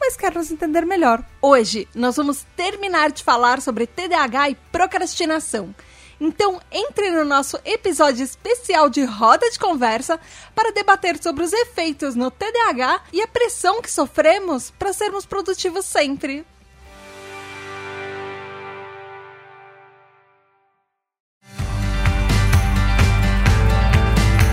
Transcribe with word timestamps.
mas 0.00 0.16
quer 0.16 0.34
nos 0.34 0.50
entender 0.50 0.86
melhor. 0.86 1.22
Hoje 1.42 1.86
nós 1.94 2.16
vamos 2.16 2.46
terminar 2.56 3.12
de 3.12 3.22
falar 3.22 3.60
sobre 3.60 3.86
TDAH 3.86 4.50
e 4.50 4.54
procrastinação. 4.72 5.74
Então, 6.18 6.60
entre 6.70 7.10
no 7.10 7.24
nosso 7.24 7.58
episódio 7.64 8.24
especial 8.24 8.90
de 8.90 9.04
Roda 9.04 9.48
de 9.50 9.58
Conversa 9.58 10.18
para 10.54 10.72
debater 10.72 11.22
sobre 11.22 11.44
os 11.44 11.52
efeitos 11.52 12.14
no 12.14 12.30
TDAH 12.30 13.04
e 13.12 13.22
a 13.22 13.28
pressão 13.28 13.80
que 13.80 13.90
sofremos 13.90 14.70
para 14.70 14.92
sermos 14.92 15.24
produtivos 15.24 15.86
sempre. 15.86 16.44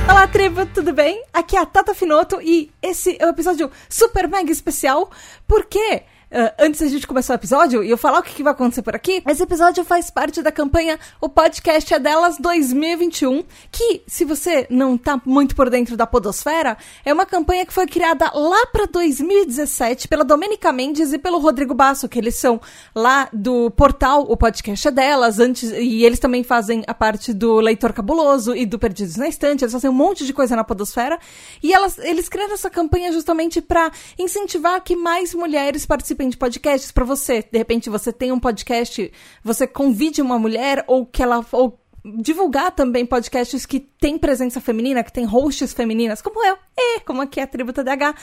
Olá, 0.09 0.25
tribo, 0.25 0.66
tudo 0.67 0.94
bem? 0.94 1.22
Aqui 1.33 1.58
é 1.58 1.59
a 1.59 1.66
Tata 1.66 1.94
Finoto 1.94 2.39
e 2.41 2.72
esse 2.81 3.17
é 3.19 3.25
o 3.25 3.30
episódio 3.30 3.69
super 3.89 4.25
mega 4.30 4.49
especial 4.49 5.11
porque 5.45 6.03
Uh, 6.30 6.52
antes 6.59 6.81
da 6.81 6.88
gente 6.88 7.08
começar 7.08 7.31
o 7.31 7.36
episódio 7.38 7.81
e 7.81 7.89
eu 7.89 7.97
falar 7.97 8.20
o 8.20 8.23
que, 8.23 8.33
que, 8.33 8.44
vai 8.44 8.52
acontecer 8.52 8.81
por 8.81 8.94
aqui, 8.94 9.23
esse 9.25 9.42
episódio 9.42 9.86
faz 9.86 10.09
parte 10.09 10.42
da 10.42 10.52
campanha 10.52 11.00
O 11.22 11.30
Podcast 11.30 11.94
é 11.94 11.97
Delas 11.97 12.36
2021, 12.38 13.45
que, 13.72 14.02
se 14.06 14.25
você 14.25 14.67
não 14.70 14.98
tá 14.98 15.22
muito 15.25 15.55
por 15.55 15.70
dentro 15.70 15.95
da 15.95 16.05
Podosfera, 16.05 16.78
é 17.05 17.14
uma 17.14 17.25
campanha 17.25 17.66
que 17.66 17.72
foi 17.72 17.88
criada 17.88 18.30
lá 18.33 18.66
para 18.73 18.88
2017 18.88 20.09
pela 20.09 20.25
Domenica 20.25 20.70
Mendes 20.73 21.14
e 21.14 21.17
pelo 21.17 21.39
Rodrigo 21.39 21.73
Basso, 21.73 22.09
que 22.09 22.20
eles 22.20 22.36
são 22.36 22.59
lá 22.94 23.30
do 23.31 23.72
portal 23.72 24.25
O 24.28 24.36
Podcast 24.36 24.86
é 24.86 24.92
Delas, 24.92 25.39
antes, 25.39 25.72
e 25.72 26.03
eles 26.03 26.20
também 26.20 26.44
fazem 26.44 26.83
a 26.88 26.94
parte 26.94 27.31
do 27.31 27.61
Leitor 27.61 27.94
Cabuloso 27.94 28.53
e 28.53 28.66
do 28.66 28.78
Perdidos 28.78 29.16
na 29.16 29.30
Estante, 29.30 29.64
eles 29.64 29.72
fazem 29.72 29.89
um 29.89 29.94
monte 29.94 30.25
de 30.25 30.33
coisa 30.33 30.58
na 30.58 30.64
Podosfera, 30.66 31.17
e 31.64 31.72
elas, 31.72 31.98
eles 32.00 32.28
criaram 32.28 32.53
essa 32.53 32.70
campanha 32.70 33.14
justamente 33.14 33.61
para 33.61 33.89
incentivar 34.20 34.81
que 34.81 34.94
mais 34.94 35.33
mulheres 35.33 35.86
participem 35.86 36.17
participem 36.18 36.30
de 36.30 36.38
podcasts 36.38 36.92
para 36.92 37.06
você. 37.06 37.46
De 37.50 37.58
repente 37.58 37.90
você 37.90 38.12
tem 38.12 38.32
um 38.32 38.40
podcast, 38.40 39.12
você 39.44 39.68
convide 39.68 40.22
uma 40.22 40.40
mulher 40.40 40.84
ou 40.88 41.06
que 41.06 41.22
ela 41.22 41.46
ou 41.52 41.80
divulgar 42.20 42.72
também 42.72 43.06
podcasts 43.06 43.66
que 43.66 43.80
têm 43.80 44.18
presença 44.18 44.60
feminina, 44.60 45.04
que 45.04 45.12
tem 45.12 45.26
hosts 45.26 45.73
femininas, 45.73 46.22
como 46.22 46.44
eu, 46.44 46.58
e 46.78 47.00
como 47.02 47.22
aqui 47.22 47.40
é 47.40 47.44
a 47.44 47.48
Tributa 47.48 47.84
DH. 47.84 48.16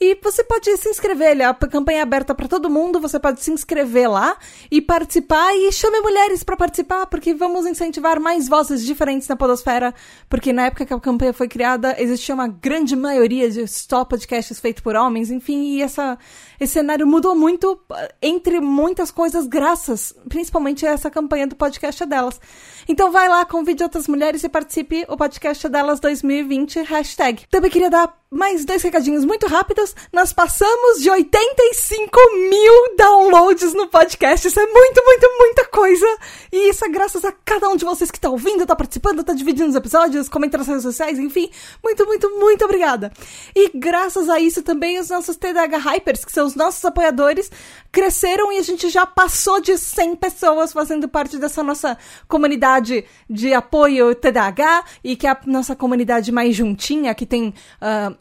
E 0.00 0.16
você 0.22 0.44
pode 0.44 0.76
se 0.76 0.88
inscrever, 0.88 1.42
a 1.42 1.52
campanha 1.52 1.98
é 1.98 2.02
aberta 2.02 2.32
para 2.32 2.46
todo 2.46 2.70
mundo, 2.70 3.00
você 3.00 3.18
pode 3.18 3.42
se 3.42 3.50
inscrever 3.50 4.08
lá 4.08 4.36
e 4.70 4.80
participar 4.80 5.52
e 5.56 5.72
chame 5.72 6.00
mulheres 6.00 6.44
para 6.44 6.56
participar, 6.56 7.06
porque 7.06 7.34
vamos 7.34 7.66
incentivar 7.66 8.20
mais 8.20 8.46
vozes 8.46 8.84
diferentes 8.84 9.26
na 9.26 9.34
podosfera, 9.34 9.92
porque 10.28 10.52
na 10.52 10.66
época 10.66 10.86
que 10.86 10.94
a 10.94 11.00
campanha 11.00 11.32
foi 11.32 11.48
criada, 11.48 11.96
existia 12.00 12.32
uma 12.32 12.46
grande 12.46 12.94
maioria 12.94 13.50
de 13.50 13.66
só 13.66 14.04
podcasts 14.04 14.60
feitos 14.60 14.84
por 14.84 14.94
homens, 14.94 15.32
enfim, 15.32 15.74
e 15.74 15.82
essa, 15.82 16.16
esse 16.60 16.74
cenário 16.74 17.06
mudou 17.06 17.34
muito, 17.34 17.80
entre 18.20 18.60
muitas 18.60 19.10
coisas, 19.10 19.46
graças 19.46 20.14
principalmente 20.28 20.86
a 20.86 20.90
essa 20.90 21.10
campanha 21.10 21.46
do 21.46 21.56
podcast 21.56 22.04
delas. 22.04 22.40
Então 22.88 23.12
vai 23.12 23.28
lá, 23.28 23.44
convide 23.44 23.82
outras 23.82 24.08
mulheres 24.08 24.42
e 24.44 24.48
participe 24.48 25.04
o 25.08 25.16
podcast 25.16 25.68
delas 25.68 26.00
2020, 26.00 26.82
hashtag. 26.82 27.46
Também 27.50 27.70
queria 27.70 27.90
dar 27.90 28.18
mais 28.30 28.64
dois 28.64 28.82
recadinhos 28.82 29.24
muito 29.24 29.46
rápidos. 29.46 29.94
Nós 30.12 30.32
passamos 30.32 31.00
de 31.00 31.10
85 31.10 32.18
mil 32.50 32.96
downloads 32.96 33.72
no 33.72 33.88
podcast. 33.88 34.46
Isso 34.46 34.60
é 34.60 34.66
muito, 34.66 35.02
muito, 35.02 35.28
muita 35.38 35.64
coisa. 35.66 36.06
E 36.52 36.70
isso 36.70 36.84
é 36.84 36.88
graças 36.88 37.24
a 37.24 37.32
cada 37.32 37.68
um 37.68 37.76
de 37.76 37.84
vocês 37.84 38.10
que 38.10 38.20
tá 38.20 38.28
ouvindo, 38.28 38.66
tá 38.66 38.76
participando, 38.76 39.24
tá 39.24 39.32
dividindo 39.32 39.70
os 39.70 39.76
episódios, 39.76 40.28
comentando 40.28 40.60
nas 40.60 40.68
redes 40.68 40.82
sociais, 40.82 41.18
enfim. 41.18 41.50
Muito, 41.82 42.04
muito, 42.06 42.30
muito 42.38 42.64
obrigada. 42.64 43.12
E 43.54 43.70
graças 43.74 44.28
a 44.28 44.38
isso 44.38 44.62
também 44.62 44.98
os 44.98 45.08
nossos 45.08 45.36
TDH 45.36 45.78
Hypers, 45.78 46.24
que 46.24 46.32
são 46.32 46.47
os 46.48 46.54
nossos 46.54 46.84
apoiadores, 46.84 47.50
cresceram 47.92 48.52
e 48.52 48.58
a 48.58 48.62
gente 48.62 48.88
já 48.88 49.06
passou 49.06 49.60
de 49.60 49.78
100 49.78 50.16
pessoas 50.16 50.72
fazendo 50.72 51.08
parte 51.08 51.38
dessa 51.38 51.62
nossa 51.62 51.96
comunidade 52.26 53.04
de 53.28 53.54
apoio 53.54 54.14
TDAH 54.14 54.84
e 55.04 55.16
que 55.16 55.26
é 55.26 55.30
a 55.30 55.40
nossa 55.46 55.76
comunidade 55.76 56.32
mais 56.32 56.54
juntinha, 56.56 57.14
que 57.14 57.26
tem. 57.26 57.54
Uh, 57.80 58.16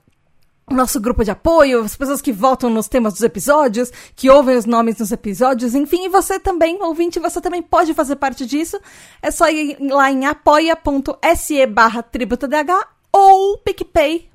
nosso 0.69 0.99
grupo 0.99 1.23
de 1.23 1.31
apoio, 1.31 1.79
as 1.81 1.95
pessoas 1.95 2.21
que 2.21 2.33
votam 2.33 2.69
nos 2.69 2.89
temas 2.89 3.13
dos 3.13 3.23
episódios, 3.23 3.89
que 4.13 4.29
ouvem 4.29 4.57
os 4.57 4.65
nomes 4.65 4.97
nos 4.97 5.13
episódios, 5.13 5.73
enfim, 5.73 6.03
e 6.05 6.09
você 6.09 6.41
também, 6.41 6.83
ouvinte, 6.83 7.21
você 7.21 7.39
também 7.39 7.61
pode 7.61 7.93
fazer 7.93 8.17
parte 8.17 8.45
disso. 8.45 8.77
É 9.21 9.31
só 9.31 9.49
ir 9.49 9.77
lá 9.79 10.11
em 10.11 10.25
apoia.se 10.25 11.65
barra 11.67 12.03
tributadh 12.03 12.69
ou 13.13 13.57
picpay 13.59 14.29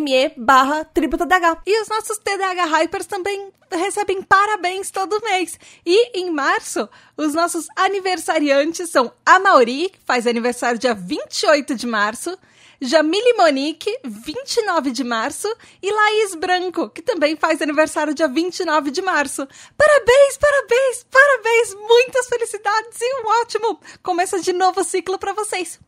me 0.00 0.32
barra 0.36 0.84
tributadh. 0.84 1.60
E 1.66 1.82
os 1.82 1.88
nossos 1.88 2.18
TDH 2.18 2.66
Hypers 2.66 3.06
também 3.06 3.50
recebem 3.70 4.22
parabéns 4.22 4.90
todo 4.90 5.20
mês. 5.22 5.58
E 5.84 6.18
em 6.18 6.30
março, 6.30 6.88
os 7.16 7.34
nossos 7.34 7.66
aniversariantes 7.76 8.90
são 8.90 9.12
a 9.26 9.38
Mauri, 9.40 9.90
que 9.90 9.98
faz 10.04 10.26
aniversário 10.26 10.78
dia 10.78 10.94
28 10.94 11.74
de 11.74 11.86
março, 11.86 12.38
Jamile 12.80 13.34
Monique, 13.34 13.94
29 14.04 14.90
de 14.90 15.04
março, 15.04 15.48
e 15.82 15.92
Laís 15.92 16.34
Branco, 16.34 16.88
que 16.88 17.02
também 17.02 17.36
faz 17.36 17.60
aniversário 17.60 18.14
dia 18.14 18.28
29 18.28 18.90
de 18.90 19.02
março. 19.02 19.46
Parabéns, 19.76 20.38
parabéns, 20.38 21.06
parabéns! 21.10 21.74
Muitas 21.74 22.26
felicidades 22.28 23.00
e 23.00 23.22
um 23.22 23.26
ótimo 23.42 23.80
começo 24.02 24.40
de 24.40 24.52
novo 24.52 24.82
ciclo 24.82 25.18
para 25.18 25.34
vocês. 25.34 25.78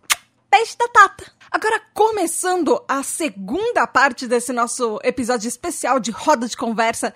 Beijo 0.53 0.77
da 0.79 0.87
Tata! 0.87 1.33
Agora, 1.51 1.81
começando 1.95 2.85
a 2.87 3.03
segunda 3.03 3.87
parte 3.87 4.27
desse 4.27 4.53
nosso 4.53 4.99
episódio 5.03 5.49
especial 5.49 5.99
de 5.99 6.11
roda 6.11 6.47
de 6.47 6.55
conversa 6.55 7.15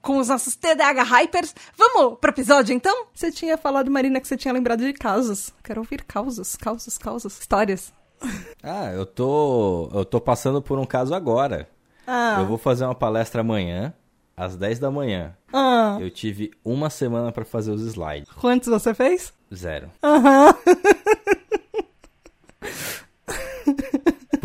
com 0.00 0.16
os 0.16 0.28
nossos 0.28 0.56
TDAH 0.56 1.02
Hypers. 1.02 1.54
Vamos 1.76 2.18
pro 2.18 2.30
episódio, 2.30 2.74
então? 2.74 3.08
Você 3.12 3.30
tinha 3.30 3.58
falado, 3.58 3.90
Marina, 3.90 4.18
que 4.22 4.26
você 4.26 4.38
tinha 4.38 4.54
lembrado 4.54 4.80
de 4.80 4.94
causas. 4.94 5.52
Quero 5.62 5.82
ouvir 5.82 6.02
causas, 6.02 6.56
causas, 6.56 6.96
causas, 6.96 7.38
histórias. 7.38 7.92
Ah, 8.62 8.90
eu 8.92 9.04
tô. 9.04 9.90
Eu 9.92 10.04
tô 10.06 10.18
passando 10.18 10.62
por 10.62 10.78
um 10.78 10.86
caso 10.86 11.14
agora. 11.14 11.68
Ah. 12.06 12.38
Eu 12.40 12.46
vou 12.46 12.56
fazer 12.56 12.84
uma 12.86 12.94
palestra 12.94 13.42
amanhã, 13.42 13.92
às 14.34 14.56
10 14.56 14.78
da 14.78 14.90
manhã. 14.90 15.36
Ah. 15.52 15.98
Eu 16.00 16.10
tive 16.10 16.52
uma 16.64 16.88
semana 16.88 17.30
para 17.32 17.44
fazer 17.44 17.70
os 17.70 17.82
slides. 17.82 18.30
Quantos 18.32 18.68
você 18.68 18.94
fez? 18.94 19.32
Zero. 19.54 19.90
Aham. 20.02 20.54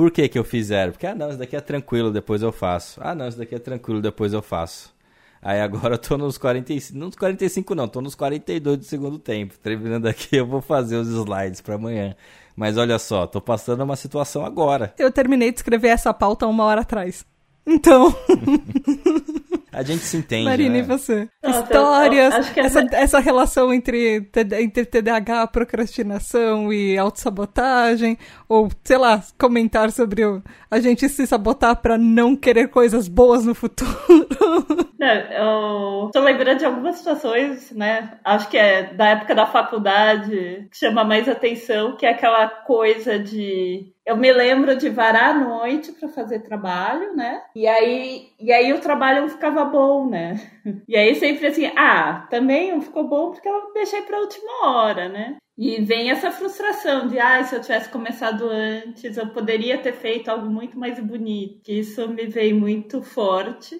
Por 0.04 0.12
que 0.12 0.28
que 0.28 0.38
eu 0.38 0.44
fiz 0.44 0.68
zero? 0.68 0.92
Porque, 0.92 1.08
ah, 1.08 1.16
não, 1.16 1.30
isso 1.30 1.38
daqui 1.38 1.56
é 1.56 1.62
tranquilo, 1.62 2.12
depois 2.12 2.42
eu 2.42 2.52
faço. 2.52 3.00
Ah, 3.02 3.16
não, 3.16 3.26
isso 3.26 3.38
daqui 3.38 3.56
é 3.56 3.58
tranquilo, 3.58 4.02
depois 4.02 4.34
eu 4.34 4.42
faço. 4.42 4.94
Aí 5.42 5.62
agora 5.62 5.94
eu 5.94 5.98
tô 5.98 6.18
nos 6.18 6.38
45, 6.38 7.00
não 7.00 7.08
nos 7.08 7.16
45 7.16 7.74
não, 7.74 7.88
tô 7.88 8.02
nos 8.02 8.14
42 8.14 8.80
do 8.80 8.84
segundo 8.84 9.18
tempo. 9.18 9.58
Terminando 9.60 10.06
aqui, 10.08 10.36
eu 10.36 10.46
vou 10.46 10.62
fazer 10.62 10.98
os 10.98 11.08
slides 11.08 11.62
para 11.62 11.76
amanhã. 11.76 12.18
Mas 12.54 12.76
olha 12.76 13.00
só, 13.00 13.26
tô 13.26 13.40
passando 13.40 13.82
uma 13.82 13.96
situação 13.96 14.44
agora. 14.44 14.94
Eu 15.00 15.10
terminei 15.10 15.54
de 15.54 15.60
escrever 15.60 15.88
essa 15.88 16.14
pauta 16.14 16.46
uma 16.48 16.66
hora 16.66 16.82
atrás. 16.82 17.26
Então. 17.66 18.14
A 19.74 19.82
gente 19.82 20.04
se 20.04 20.18
entende. 20.18 20.46
Marina, 20.46 20.76
né? 20.76 20.80
e 20.80 20.82
você? 20.84 21.28
Nossa, 21.44 21.64
Histórias, 21.64 22.34
essa, 22.34 22.60
essa, 22.60 22.96
essa 22.96 23.20
relação 23.20 23.74
entre, 23.74 24.30
entre 24.60 24.86
TDAH, 24.86 25.48
procrastinação 25.48 26.72
e 26.72 26.98
autossabotagem, 26.98 28.18
ou, 28.48 28.70
sei 28.84 28.98
lá, 28.98 29.24
comentar 29.38 29.92
sobre 29.92 30.24
o, 30.26 30.44
a 30.70 30.80
gente 30.80 31.10
se 31.10 31.26
sabotar 31.26 31.82
para 31.82 31.98
não 31.98 32.36
querer 32.36 32.70
coisas 32.70 33.08
boas 33.08 33.46
no 33.46 33.56
futuro. 33.56 33.94
Não, 35.04 36.06
eu 36.06 36.12
tô 36.14 36.22
lembrando 36.22 36.60
de 36.60 36.66
algumas 36.66 36.96
situações, 36.96 37.72
né? 37.72 38.18
Acho 38.24 38.50
que 38.50 38.58
é 38.58 38.94
da 38.94 39.10
época 39.10 39.36
da 39.36 39.46
faculdade 39.46 40.66
que 40.72 40.78
chama 40.78 41.04
mais 41.04 41.28
atenção, 41.28 41.98
que 41.98 42.06
é 42.06 42.10
aquela 42.12 42.48
coisa 42.48 43.20
de 43.20 43.92
eu 44.06 44.16
me 44.16 44.32
lembro 44.32 44.78
de 44.78 44.90
varar 44.90 45.36
à 45.36 45.40
noite 45.40 45.92
para 45.92 46.08
fazer 46.08 46.40
trabalho, 46.40 47.16
né? 47.16 47.42
E 47.54 47.68
aí, 47.68 48.30
e 48.40 48.52
aí 48.52 48.72
o 48.72 48.80
trabalho 48.80 49.22
não 49.22 49.30
ficava 49.30 49.66
bom, 49.66 50.10
né? 50.10 50.36
E 50.88 50.96
aí 50.96 51.16
sempre 51.16 51.48
assim, 51.48 51.66
ah, 51.76 52.26
também 52.30 52.72
não 52.72 52.82
ficou 52.82 53.08
bom 53.08 53.32
porque 53.32 53.48
eu 53.48 53.74
deixei 53.74 54.02
para 54.04 54.20
última 54.20 54.70
hora, 54.70 55.10
né? 55.10 55.38
E 55.58 55.82
vem 55.82 56.10
essa 56.10 56.32
frustração 56.32 57.08
de, 57.08 57.20
ah, 57.20 57.44
se 57.44 57.56
eu 57.56 57.62
tivesse 57.62 57.90
começado 57.90 58.48
antes, 58.50 59.18
eu 59.18 59.28
poderia 59.28 59.78
ter 59.78 59.94
feito 59.94 60.30
algo 60.30 60.50
muito 60.50 60.80
mais 60.80 61.00
bonito. 61.00 61.70
Isso 61.70 62.08
me 62.08 62.26
veio 62.26 62.56
muito 62.56 63.02
forte. 63.04 63.80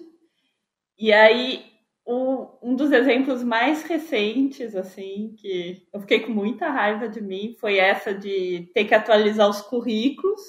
E 0.98 1.12
aí 1.12 1.64
o, 2.04 2.58
um 2.62 2.76
dos 2.76 2.92
exemplos 2.92 3.42
mais 3.42 3.82
recentes, 3.82 4.76
assim, 4.76 5.34
que 5.38 5.86
eu 5.92 6.00
fiquei 6.00 6.20
com 6.20 6.32
muita 6.32 6.70
raiva 6.70 7.08
de 7.08 7.20
mim, 7.20 7.56
foi 7.58 7.78
essa 7.78 8.14
de 8.14 8.70
ter 8.74 8.84
que 8.84 8.94
atualizar 8.94 9.48
os 9.48 9.62
currículos, 9.62 10.40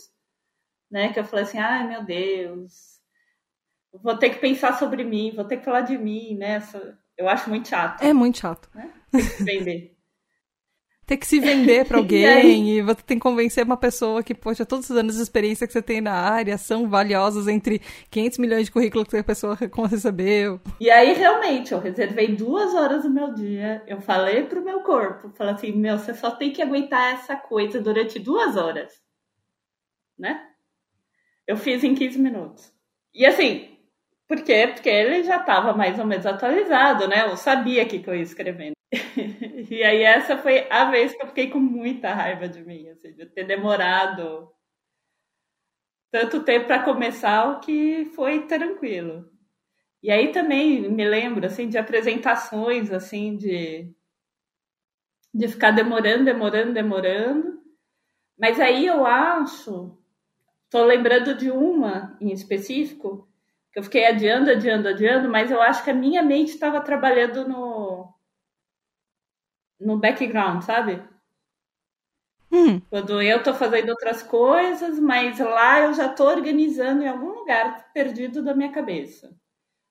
né? 0.92 1.14
Que 1.14 1.20
eu 1.20 1.26
falei 1.26 1.46
assim, 1.46 1.58
ai 1.58 1.88
meu 1.88 2.04
Deus, 2.04 3.00
vou 3.94 4.18
ter 4.18 4.32
que 4.32 4.40
pensar 4.40 4.78
sobre 4.78 5.04
mim, 5.04 5.32
vou 5.36 5.46
ter 5.46 5.58
que 5.58 5.66
falar 5.66 5.82
de 5.82 5.98
mim, 5.98 6.36
né? 6.36 6.62
Eu 7.18 7.30
acho 7.30 7.50
muito 7.50 7.70
chato. 7.70 8.04
É 8.04 8.14
muito 8.14 8.38
chato. 8.38 8.70
Né? 8.76 8.94
Tem 9.12 9.26
que 9.26 9.44
vender 9.44 9.95
ter 11.06 11.18
que 11.18 11.28
se 11.28 11.40
vender 11.40 11.86
para 11.86 11.98
alguém 12.00 12.70
e, 12.70 12.78
e, 12.78 12.82
você 12.82 13.02
tem 13.04 13.18
que 13.18 13.24
convencer 13.24 13.64
uma 13.64 13.78
pessoa 13.78 14.24
que, 14.24 14.34
poxa, 14.34 14.66
todos 14.66 14.90
os 14.90 14.98
anos 14.98 15.16
de 15.16 15.22
experiência 15.22 15.68
que 15.68 15.74
você 15.74 15.82
tem 15.82 16.02
na 16.02 16.14
área 16.14 16.58
são 16.58 16.90
valiosos 16.90 17.48
entre 17.48 17.82
500 18.10 18.38
milhões 18.40 18.66
de 18.66 18.72
currículos 18.72 19.08
que 19.08 19.18
a 19.18 19.24
pessoa 19.24 19.56
recebeu. 19.90 20.60
E 20.80 20.90
aí, 20.90 21.14
realmente, 21.14 21.72
eu 21.72 21.80
reservei 21.80 22.36
duas 22.36 22.74
horas 22.74 23.04
do 23.04 23.10
meu 23.10 23.34
dia, 23.34 23.84
eu 23.88 24.02
falei 24.02 24.44
pro 24.44 24.64
meu 24.64 24.82
corpo, 24.82 25.32
falei 25.36 25.54
assim, 25.54 25.72
meu, 25.72 25.98
você 25.98 26.14
só 26.14 26.32
tem 26.32 26.52
que 26.52 26.62
aguentar 26.62 27.14
essa 27.14 27.36
coisa 27.36 27.80
durante 27.80 28.20
duas 28.20 28.58
horas, 28.58 28.92
né? 30.18 30.42
Eu 31.48 31.58
fiz 31.58 31.84
em 31.84 31.94
15 31.94 32.20
minutos. 32.20 32.74
E 33.14 33.26
assim, 33.26 33.75
por 34.28 34.44
quê? 34.44 34.68
Porque 34.74 34.90
ele 34.90 35.24
já 35.24 35.38
estava 35.38 35.74
mais 35.74 36.00
ou 36.00 36.06
menos 36.06 36.26
atualizado, 36.26 37.08
né? 37.08 37.26
Eu 37.26 37.38
sabia 37.38 37.84
o 37.84 37.88
que, 37.88 38.00
que 38.00 38.10
eu 38.10 38.16
ia 38.16 38.24
escrevendo. 38.24 38.74
e 39.70 39.84
aí 39.84 40.02
essa 40.04 40.38
foi 40.38 40.68
a 40.70 40.90
vez 40.90 41.16
que 41.16 41.22
eu 41.22 41.28
fiquei 41.28 41.50
com 41.50 41.60
muita 41.60 42.14
raiva 42.14 42.48
de 42.48 42.64
mim, 42.64 42.90
assim, 42.90 43.14
de 43.14 43.26
ter 43.28 43.46
demorado 43.46 44.50
tanto 46.12 46.44
tempo 46.44 46.68
para 46.68 46.84
começar 46.84 47.52
o 47.52 47.60
que 47.60 48.06
foi 48.16 48.48
tranquilo. 48.48 49.30
E 50.02 50.10
aí 50.12 50.32
também 50.32 50.90
me 50.90 51.08
lembro 51.08 51.46
assim 51.46 51.68
de 51.68 51.78
apresentações 51.78 52.92
assim 52.92 53.36
de 53.36 53.94
de 55.34 55.48
ficar 55.50 55.72
demorando, 55.72 56.24
demorando, 56.24 56.74
demorando. 56.74 57.62
Mas 58.40 58.60
aí 58.60 58.86
eu 58.86 59.06
acho, 59.06 59.98
tô 60.70 60.86
lembrando 60.86 61.36
de 61.36 61.52
uma 61.52 62.18
em 62.22 62.32
específico 62.32 63.28
que 63.76 63.80
eu 63.80 63.84
fiquei 63.84 64.06
adiando, 64.06 64.50
adiando, 64.50 64.88
adiando, 64.88 65.30
mas 65.30 65.52
eu 65.52 65.62
acho 65.62 65.84
que 65.84 65.90
a 65.90 65.94
minha 65.94 66.24
mente 66.24 66.52
estava 66.54 66.80
trabalhando 66.80 67.46
no 67.46 68.10
no 69.78 69.98
background, 69.98 70.64
sabe? 70.64 71.04
Hum. 72.50 72.80
Quando 72.90 73.22
eu 73.22 73.44
tô 73.44 73.54
fazendo 73.54 73.90
outras 73.90 74.24
coisas, 74.24 74.98
mas 74.98 75.40
lá 75.40 75.82
eu 75.82 75.94
já 75.94 76.08
tô 76.08 76.24
organizando 76.26 77.04
em 77.04 77.08
algum 77.10 77.32
lugar 77.32 77.92
perdido 77.92 78.42
da 78.42 78.56
minha 78.56 78.72
cabeça. 78.72 79.36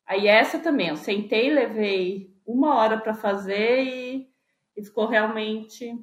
Aí 0.07 0.29
essa 0.29 0.59
também, 0.59 0.89
eu 0.89 0.97
sentei, 0.97 1.53
levei 1.53 2.35
uma 2.47 2.77
hora 2.77 2.97
para 2.99 3.13
fazer 3.13 3.83
e, 3.83 4.31
e, 4.75 4.83
ficou 4.83 5.07
realmente 5.07 5.95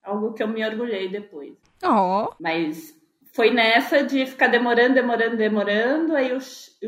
algo 0.00 0.32
que 0.32 0.44
eu 0.44 0.48
me 0.48 0.64
orgulhei 0.64 1.08
depois. 1.08 1.56
Oh. 1.82 2.32
Mas 2.38 2.96
foi 3.36 3.50
nessa 3.50 4.02
de 4.02 4.24
ficar 4.24 4.46
demorando, 4.46 4.94
demorando, 4.94 5.36
demorando, 5.36 6.16
aí 6.16 6.32
o, 6.32 6.38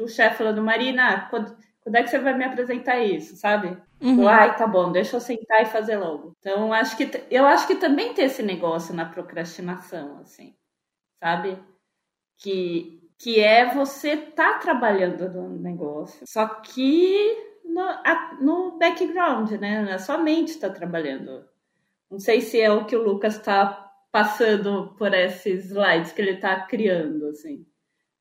o 0.02 0.08
chefe 0.08 0.38
falando, 0.38 0.62
Marina, 0.62 1.28
quando, 1.28 1.54
quando 1.82 1.94
é 1.96 2.02
que 2.02 2.08
você 2.08 2.18
vai 2.18 2.32
me 2.32 2.44
apresentar 2.44 2.98
isso, 3.00 3.36
sabe? 3.36 3.76
Uhum. 4.00 4.26
Ai, 4.26 4.56
tá 4.56 4.66
bom, 4.66 4.90
deixa 4.90 5.16
eu 5.16 5.20
sentar 5.20 5.60
e 5.60 5.66
fazer 5.66 5.98
logo. 5.98 6.34
Então, 6.40 6.72
acho 6.72 6.96
que 6.96 7.10
eu 7.30 7.44
acho 7.44 7.66
que 7.66 7.76
também 7.76 8.14
tem 8.14 8.24
esse 8.24 8.42
negócio 8.42 8.94
na 8.94 9.04
procrastinação, 9.04 10.20
assim, 10.20 10.56
sabe? 11.22 11.58
Que, 12.38 12.98
que 13.18 13.40
é 13.40 13.66
você 13.74 14.16
tá 14.16 14.54
trabalhando 14.54 15.28
no 15.28 15.50
negócio, 15.50 16.24
só 16.26 16.46
que 16.46 17.36
no, 17.62 17.82
a, 17.82 18.38
no 18.40 18.78
background, 18.78 19.50
né? 19.52 19.82
Na 19.82 19.98
sua 19.98 20.16
mente 20.16 20.48
está 20.48 20.70
trabalhando. 20.70 21.44
Não 22.10 22.18
sei 22.18 22.40
se 22.40 22.58
é 22.58 22.72
o 22.72 22.86
que 22.86 22.96
o 22.96 23.02
Lucas 23.02 23.36
está 23.36 23.87
passando 24.10 24.94
por 24.96 25.12
esses 25.12 25.66
slides 25.66 26.12
que 26.12 26.22
ele 26.22 26.32
está 26.32 26.60
criando, 26.62 27.26
assim. 27.26 27.66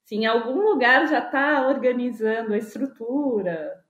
Se 0.04 0.16
em 0.16 0.26
algum 0.26 0.62
lugar 0.62 1.08
já 1.08 1.20
está 1.20 1.68
organizando 1.68 2.54
a 2.54 2.58
estrutura, 2.58 3.84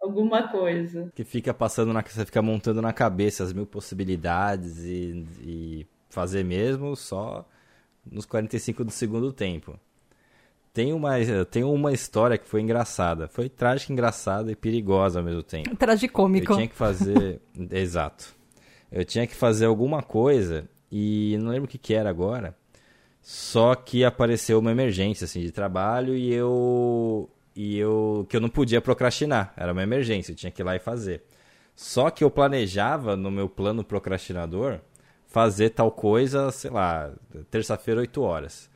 alguma 0.00 0.48
coisa. 0.48 1.10
Que 1.14 1.24
fica 1.24 1.52
passando 1.52 1.92
na 1.92 2.02
você 2.02 2.24
fica 2.24 2.42
montando 2.42 2.80
na 2.80 2.92
cabeça 2.92 3.44
as 3.44 3.52
mil 3.52 3.66
possibilidades 3.66 4.78
e, 4.84 5.26
e 5.42 5.86
fazer 6.08 6.44
mesmo 6.44 6.96
só 6.96 7.46
nos 8.04 8.26
45 8.26 8.84
do 8.84 8.90
segundo 8.90 9.32
tempo. 9.32 9.78
Tem 10.72 10.92
uma, 10.92 11.10
tem 11.50 11.64
uma 11.64 11.92
história 11.92 12.38
que 12.38 12.48
foi 12.48 12.60
engraçada. 12.60 13.26
Foi 13.28 13.48
trágica, 13.48 13.92
engraçada 13.92 14.52
e 14.52 14.56
perigosa 14.56 15.18
ao 15.18 15.24
mesmo 15.24 15.42
tempo. 15.42 15.74
Tragicômico. 15.76 16.52
Eu 16.52 16.56
tinha 16.56 16.68
que 16.68 16.76
fazer. 16.76 17.40
Exato. 17.70 18.39
Eu 18.90 19.04
tinha 19.04 19.26
que 19.26 19.34
fazer 19.34 19.66
alguma 19.66 20.02
coisa 20.02 20.68
e 20.90 21.36
não 21.38 21.50
lembro 21.50 21.66
o 21.66 21.68
que, 21.68 21.78
que 21.78 21.94
era 21.94 22.10
agora. 22.10 22.56
Só 23.22 23.74
que 23.74 24.04
apareceu 24.04 24.58
uma 24.58 24.70
emergência 24.70 25.24
assim, 25.24 25.40
de 25.40 25.52
trabalho 25.52 26.16
e 26.16 26.32
eu 26.32 27.28
e 27.54 27.78
eu 27.78 28.26
que 28.28 28.36
eu 28.36 28.40
não 28.40 28.48
podia 28.48 28.80
procrastinar, 28.80 29.52
era 29.56 29.72
uma 29.72 29.82
emergência, 29.82 30.32
eu 30.32 30.36
tinha 30.36 30.50
que 30.50 30.62
ir 30.62 30.64
lá 30.64 30.76
e 30.76 30.78
fazer. 30.80 31.22
Só 31.74 32.10
que 32.10 32.24
eu 32.24 32.30
planejava 32.30 33.16
no 33.16 33.30
meu 33.30 33.48
plano 33.48 33.84
procrastinador 33.84 34.80
fazer 35.26 35.70
tal 35.70 35.90
coisa, 35.92 36.50
sei 36.50 36.70
lá, 36.70 37.12
terça-feira 37.50 38.00
8 38.00 38.20
horas. 38.20 38.68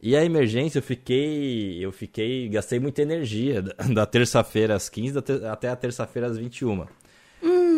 E 0.00 0.14
a 0.16 0.24
emergência 0.24 0.78
eu 0.78 0.82
fiquei, 0.82 1.84
eu 1.84 1.90
fiquei, 1.90 2.48
gastei 2.48 2.78
muita 2.78 3.02
energia 3.02 3.62
da, 3.92 4.06
terça-feira 4.06 4.74
às 4.74 4.88
15 4.88 5.18
até 5.50 5.68
a 5.68 5.76
terça-feira 5.76 6.28
às 6.28 6.38
21. 6.38 6.86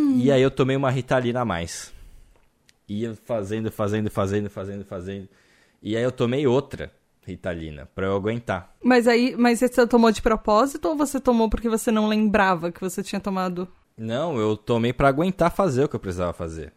Hum. 0.08 0.18
E 0.18 0.32
aí 0.32 0.40
eu 0.40 0.50
tomei 0.50 0.74
uma 0.74 0.90
Ritalina 0.90 1.42
a 1.42 1.44
mais. 1.44 1.92
Ia 2.88 3.14
fazendo, 3.14 3.70
fazendo, 3.70 4.10
fazendo, 4.10 4.48
fazendo, 4.48 4.84
fazendo. 4.84 5.28
E 5.82 5.96
aí 5.96 6.02
eu 6.02 6.10
tomei 6.10 6.46
outra 6.46 6.90
Ritalina, 7.26 7.86
para 7.94 8.06
eu 8.06 8.16
aguentar. 8.16 8.74
Mas 8.82 9.06
aí, 9.06 9.36
mas 9.36 9.60
você 9.60 9.86
tomou 9.86 10.10
de 10.10 10.22
propósito 10.22 10.88
ou 10.88 10.96
você 10.96 11.20
tomou 11.20 11.50
porque 11.50 11.68
você 11.68 11.92
não 11.92 12.08
lembrava 12.08 12.72
que 12.72 12.80
você 12.80 13.02
tinha 13.02 13.20
tomado? 13.20 13.68
Não, 13.96 14.38
eu 14.38 14.56
tomei 14.56 14.92
para 14.92 15.08
aguentar 15.08 15.50
fazer 15.50 15.84
o 15.84 15.88
que 15.88 15.96
eu 15.96 16.00
precisava 16.00 16.32
fazer. 16.32 16.72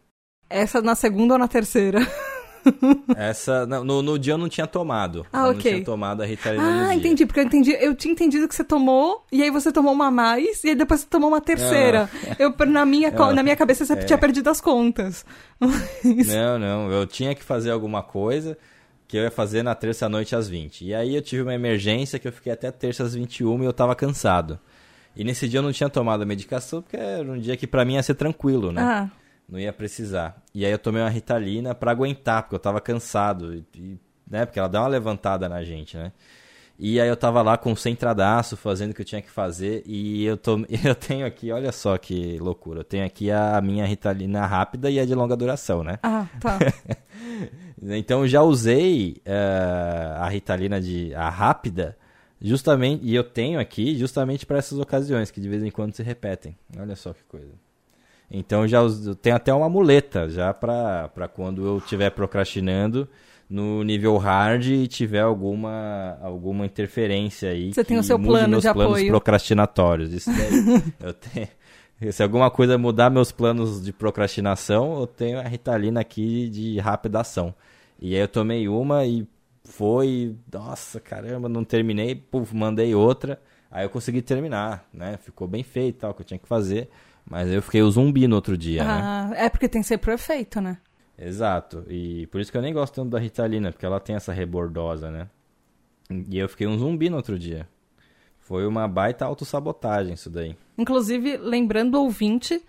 Essa 0.50 0.82
na 0.82 0.96
segunda 0.96 1.36
ou 1.36 1.40
na 1.40 1.48
terceira? 1.48 2.00
Essa, 3.16 3.66
no, 3.66 4.02
no 4.02 4.20
dia 4.20 4.34
eu 4.34 4.38
não 4.38 4.50
tinha 4.50 4.68
tomado. 4.68 5.26
Ah, 5.32 5.48
eu 5.48 5.52
ok. 5.52 5.54
Não 5.56 5.62
tinha 5.62 5.86
tomado 5.86 6.22
a 6.22 6.26
Ritalina 6.26 6.90
Ah, 6.90 6.96
entendi, 6.96 7.26
porque 7.26 7.40
eu 7.40 7.44
entendi, 7.44 7.72
eu 7.80 7.96
tinha 7.96 8.12
entendido 8.12 8.48
que 8.48 8.56
você 8.56 8.64
tomou, 8.64 9.26
e 9.32 9.42
aí 9.42 9.50
você 9.50 9.72
tomou 9.72 9.94
uma 9.94 10.08
a 10.08 10.12
mais, 10.12 10.64
e 10.64 10.70
aí 10.70 10.76
depois 10.76 11.02
você 11.02 11.08
tomou 11.08 11.30
uma 11.30 11.42
terceira. 11.42 12.10
Ah. 12.14 12.36
Eu, 12.40 12.54
na, 12.68 12.86
minha, 12.86 13.10
ah. 13.16 13.34
na 13.34 13.44
minha 13.44 13.56
cabeça 13.56 13.86
você 13.86 13.94
é. 13.94 14.04
tinha 14.04 14.18
perdido 14.18 14.50
as 14.50 14.62
contas. 14.62 15.26
Não, 16.04 16.58
não, 16.58 16.92
eu 16.92 17.06
tinha 17.06 17.36
que 17.36 17.44
fazer 17.44 17.70
alguma 17.70 18.02
coisa, 18.02 18.58
que 19.08 19.18
eu 19.18 19.24
ia 19.24 19.30
fazer 19.30 19.62
na 19.62 19.76
terça 19.76 20.10
noite 20.10 20.36
às 20.36 20.50
20. 20.50 20.86
E 20.86 20.96
aí 20.96 21.16
eu 21.16 21.22
tive 21.22 21.44
uma 21.44 21.54
emergência 21.54 22.18
que 22.18 22.28
eu 22.28 22.32
fiquei 22.32 22.52
até 22.52 22.72
terça 22.72 23.04
às 23.04 23.14
21 23.14 23.62
e 23.62 23.66
eu 23.66 23.74
tava 23.74 23.94
cansado. 23.94 24.60
E 25.16 25.24
nesse 25.24 25.48
dia 25.48 25.60
eu 25.60 25.64
não 25.64 25.72
tinha 25.72 25.90
tomado 25.90 26.24
a 26.24 26.26
medicação, 26.26 26.82
porque 26.82 26.98
era 26.98 27.30
um 27.30 27.38
dia 27.38 27.58
que 27.58 27.68
para 27.68 27.84
mim 27.84 27.96
ia 27.96 28.04
ser 28.04 28.16
tranquilo, 28.16 28.72
né? 28.72 28.82
Ah. 28.82 29.10
Não 29.52 29.60
ia 29.60 29.74
precisar. 29.74 30.42
E 30.56 30.66
aí 30.66 30.72
eu 30.72 30.80
tomei 30.80 31.02
uma 31.02 31.10
Ritalina 31.10 31.76
para 31.76 31.92
aguentar, 31.92 32.44
porque 32.44 32.56
eu 32.56 32.60
tava 32.60 32.80
cansado, 32.80 33.54
e, 33.76 34.00
né? 34.26 34.46
Porque 34.46 34.58
ela 34.58 34.70
dá 34.70 34.82
uma 34.82 34.88
levantada 34.88 35.50
na 35.50 35.62
gente, 35.62 35.98
né? 35.98 36.14
E 36.80 37.00
aí 37.02 37.08
eu 37.10 37.18
tava 37.18 37.42
lá 37.42 37.58
concentradaço, 37.58 38.56
fazendo 38.56 38.92
o 38.92 38.94
que 38.94 39.02
eu 39.02 39.06
tinha 39.06 39.22
que 39.22 39.30
fazer, 39.30 39.84
e 39.86 40.24
eu, 40.24 40.38
tô, 40.38 40.66
eu 40.84 40.96
tenho 40.96 41.26
aqui, 41.26 41.52
olha 41.52 41.72
só 41.74 41.98
que 41.98 42.40
loucura, 42.40 42.80
eu 42.80 42.84
tenho 42.86 43.06
aqui 43.06 43.30
a 43.30 43.60
minha 43.62 43.86
Ritalina 43.86 44.46
rápida 44.46 44.90
e 44.90 45.00
a 45.00 45.06
de 45.06 45.14
longa 45.14 45.36
duração, 45.36 45.84
né? 45.84 46.00
Ah, 46.02 46.26
tá. 46.40 46.58
Então 47.84 48.28
já 48.28 48.44
usei 48.44 49.22
uh, 49.26 50.22
a 50.22 50.30
Ritalina 50.30 50.80
de 50.80 51.16
a 51.16 51.30
rápida, 51.30 51.98
justamente, 52.40 53.04
e 53.04 53.16
eu 53.16 53.24
tenho 53.24 53.60
aqui 53.60 53.96
justamente 53.96 54.46
para 54.46 54.60
essas 54.60 54.78
ocasiões 54.78 55.32
que 55.32 55.42
de 55.42 55.50
vez 55.50 55.64
em 55.64 55.72
quando 55.72 55.96
se 55.96 56.04
repetem. 56.04 56.56
Olha 56.78 56.96
só 56.96 57.12
que 57.12 57.24
coisa. 57.24 57.52
Então 58.32 58.68
já 58.68 58.82
uso, 58.82 59.14
tenho 59.14 59.36
até 59.36 59.54
uma 59.54 59.70
muleta 59.70 60.30
já 60.30 60.54
para 60.54 61.30
quando 61.34 61.66
eu 61.66 61.78
estiver 61.80 62.10
procrastinando 62.12 63.08
no 63.50 63.84
nível 63.84 64.18
hard 64.18 64.66
e 64.66 64.88
tiver 64.88 65.20
alguma 65.20 66.18
alguma 66.22 66.66
interferência 66.66 67.50
aí. 67.50 67.74
Você 67.74 67.84
tem 67.84 67.98
o 67.98 68.04
seu 68.04 68.18
plano 68.18 68.48
meus 68.48 68.64
de 68.64 68.72
planos 68.74 68.94
apoio. 68.94 69.08
procrastinatórios. 69.10 70.14
Isso 70.14 70.32
daí, 70.32 70.84
eu 71.08 71.14
tenho 71.14 71.48
se 72.10 72.24
alguma 72.24 72.50
coisa 72.50 72.78
mudar 72.80 73.12
meus 73.12 73.32
planos 73.32 73.84
de 73.84 73.94
procrastinação, 73.94 75.02
eu 75.02 75.06
tenho 75.06 75.40
a 75.40 75.44
Ritalina 75.44 76.00
aqui 76.00 76.50
de 76.50 76.80
rápida 76.80 77.20
ação. 77.20 77.54
E 78.00 78.16
aí 78.16 78.22
eu 78.22 78.28
tomei 78.28 78.68
uma 78.68 79.06
e 79.06 79.28
foi, 79.64 80.36
nossa, 80.52 81.00
caramba, 81.00 81.48
não 81.48 81.64
terminei, 81.64 82.16
puf, 82.16 82.56
mandei 82.56 82.96
outra. 82.96 83.40
Aí 83.70 83.86
eu 83.86 83.90
consegui 83.90 84.22
terminar, 84.22 84.88
né? 84.92 85.20
Ficou 85.22 85.48
bem 85.48 85.62
feito, 85.62 86.00
tal, 86.00 86.14
que 86.14 86.22
eu 86.22 86.26
tinha 86.26 86.40
que 86.40 86.48
fazer. 86.48 86.90
Mas 87.32 87.50
eu 87.50 87.62
fiquei 87.62 87.82
o 87.82 87.90
zumbi 87.90 88.28
no 88.28 88.36
outro 88.36 88.58
dia, 88.58 88.84
né? 88.84 88.90
ah, 88.92 89.28
né? 89.30 89.46
É 89.46 89.50
porque 89.50 89.70
tem 89.70 89.82
que 89.82 89.88
ser 89.88 90.00
perfeito, 90.00 90.60
né? 90.60 90.78
Exato. 91.18 91.86
E 91.88 92.28
por 92.28 92.42
isso 92.42 92.52
que 92.52 92.58
eu 92.58 92.62
nem 92.62 92.74
gosto 92.74 92.94
tanto 92.94 93.12
da 93.12 93.20
Ritalina, 93.20 93.72
porque 93.72 93.86
ela 93.86 94.02
tem 94.02 94.18
essa 94.18 94.34
rebordosa, 94.34 95.10
né? 95.10 95.30
E 96.30 96.38
eu 96.38 96.50
fiquei 96.50 96.68
um 96.68 96.78
zumbi 96.78 97.10
no 97.10 97.16
outro 97.16 97.40
dia. 97.40 97.70
Foi 98.38 98.68
uma 98.68 98.86
baita 98.86 99.24
autossabotagem 99.24 100.14
isso 100.14 100.30
daí. 100.30 100.58
Inclusive, 100.78 101.38
lembrando 101.38 101.96
o 101.96 102.04
ouvinte, 102.04 102.62